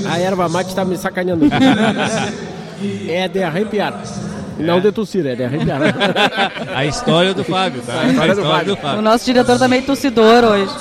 A 0.05 0.19
erva 0.19 0.47
mate 0.49 0.75
tá 0.75 0.83
me 0.83 0.97
sacaneando. 0.97 1.45
É 3.09 3.27
de 3.27 3.43
arrepiar. 3.43 4.01
Não 4.59 4.81
de 4.81 4.91
tossir, 4.91 5.25
é 5.25 5.35
de 5.35 5.43
arrepiar. 5.43 5.79
A 6.75 6.85
história 6.85 7.33
do 7.33 7.43
Fábio, 7.43 7.81
tá? 7.81 8.01
A 8.01 8.07
história 8.07 8.35
do 8.35 8.43
Fábio. 8.77 8.99
O 8.99 9.01
nosso 9.01 9.25
diretor 9.25 9.59
tá 9.59 9.67
meio 9.67 9.83
tossidor 9.83 10.43
hoje. 10.43 10.73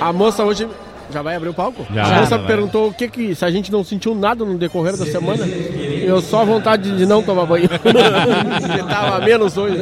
A 0.00 0.12
moça 0.12 0.44
hoje 0.44 0.68
já 1.12 1.22
vai 1.22 1.36
abrir 1.36 1.48
o 1.48 1.54
palco? 1.54 1.86
Já, 1.92 2.04
a 2.04 2.20
moça 2.20 2.38
perguntou 2.38 2.88
o 2.88 2.92
que 2.92 3.08
que 3.08 3.34
se 3.34 3.44
a 3.44 3.50
gente 3.50 3.70
não 3.70 3.84
sentiu 3.84 4.14
nada 4.14 4.44
no 4.44 4.56
decorrer 4.56 4.96
da 4.96 5.06
semana. 5.06 5.44
Eu 5.46 6.20
só 6.20 6.44
vontade 6.44 6.96
de 6.96 7.06
não 7.06 7.22
tomar 7.22 7.46
banho. 7.46 7.68
Porque 7.70 8.82
tava 8.88 9.24
menos 9.24 9.56
hoje. 9.56 9.76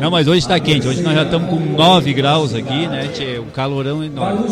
Não, 0.00 0.10
mas 0.10 0.26
hoje 0.26 0.40
está 0.40 0.58
quente. 0.58 0.86
Hoje 0.86 1.02
nós 1.02 1.14
já 1.14 1.22
estamos 1.22 1.48
com 1.48 1.56
9 1.56 2.12
graus 2.12 2.54
aqui, 2.54 2.86
né? 2.86 3.08
Tchê, 3.08 3.38
um 3.38 3.50
calorão 3.50 4.02
enorme. 4.02 4.46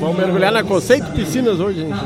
Vamos 0.00 0.16
mergulhar 0.16 0.52
na 0.52 0.62
Conceito 0.62 1.10
Piscinas 1.12 1.60
hoje, 1.60 1.80
gente. 1.80 1.98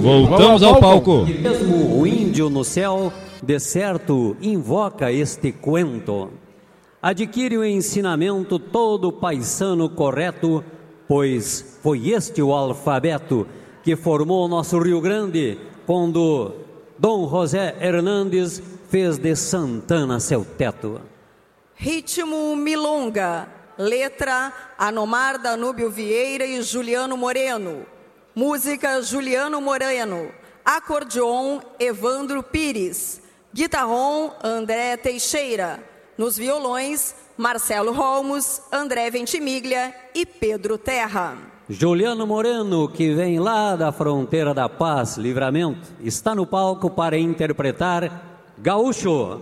Voltamos 0.00 0.62
ao 0.62 0.80
palco. 0.80 1.26
Mesmo 1.26 2.00
o 2.00 2.06
índio 2.06 2.48
no 2.48 2.64
céu, 2.64 3.12
de 3.42 3.58
certo, 3.58 4.36
invoca 4.40 5.10
este 5.10 5.52
cuento. 5.52 6.30
Adquire 7.02 7.58
o 7.58 7.64
ensinamento 7.64 8.60
todo 8.60 9.10
paisano 9.10 9.88
correto, 9.90 10.62
pois 11.12 11.78
foi 11.82 12.08
este 12.08 12.40
o 12.40 12.54
alfabeto 12.54 13.46
que 13.82 13.94
formou 13.94 14.48
nosso 14.48 14.78
Rio 14.78 14.98
Grande 14.98 15.58
quando 15.84 16.54
Dom 16.98 17.28
José 17.28 17.76
Hernandes 17.82 18.62
fez 18.88 19.18
de 19.18 19.36
Santana 19.36 20.18
seu 20.18 20.42
teto. 20.42 21.02
Ritmo 21.74 22.56
Milonga. 22.56 23.46
Letra 23.76 24.54
Anomar 24.78 25.38
Danúbio 25.38 25.90
Vieira 25.90 26.46
e 26.46 26.62
Juliano 26.62 27.14
Moreno. 27.14 27.84
Música 28.34 29.02
Juliano 29.02 29.60
Moreno. 29.60 30.30
Acordeon 30.64 31.60
Evandro 31.78 32.42
Pires. 32.42 33.20
Guitarrom 33.52 34.30
André 34.42 34.96
Teixeira. 34.96 35.91
Nos 36.16 36.36
violões 36.36 37.14
Marcelo 37.36 37.92
Rolmos, 37.92 38.60
André 38.70 39.10
Ventimiglia 39.10 39.94
e 40.14 40.26
Pedro 40.26 40.76
Terra. 40.76 41.36
Juliano 41.68 42.26
Moreno, 42.26 42.88
que 42.88 43.14
vem 43.14 43.38
lá 43.38 43.74
da 43.74 43.90
fronteira 43.90 44.52
da 44.52 44.68
paz, 44.68 45.16
livramento, 45.16 45.88
está 46.00 46.34
no 46.34 46.46
palco 46.46 46.90
para 46.90 47.16
interpretar 47.16 48.42
Gaúcho. 48.58 49.40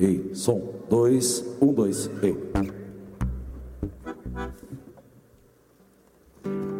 E 0.00 0.34
som, 0.34 0.62
dois, 0.88 1.44
um, 1.60 1.72
dois, 1.72 2.06
e. 2.22 2.85
thank 4.36 4.52
you 6.44 6.75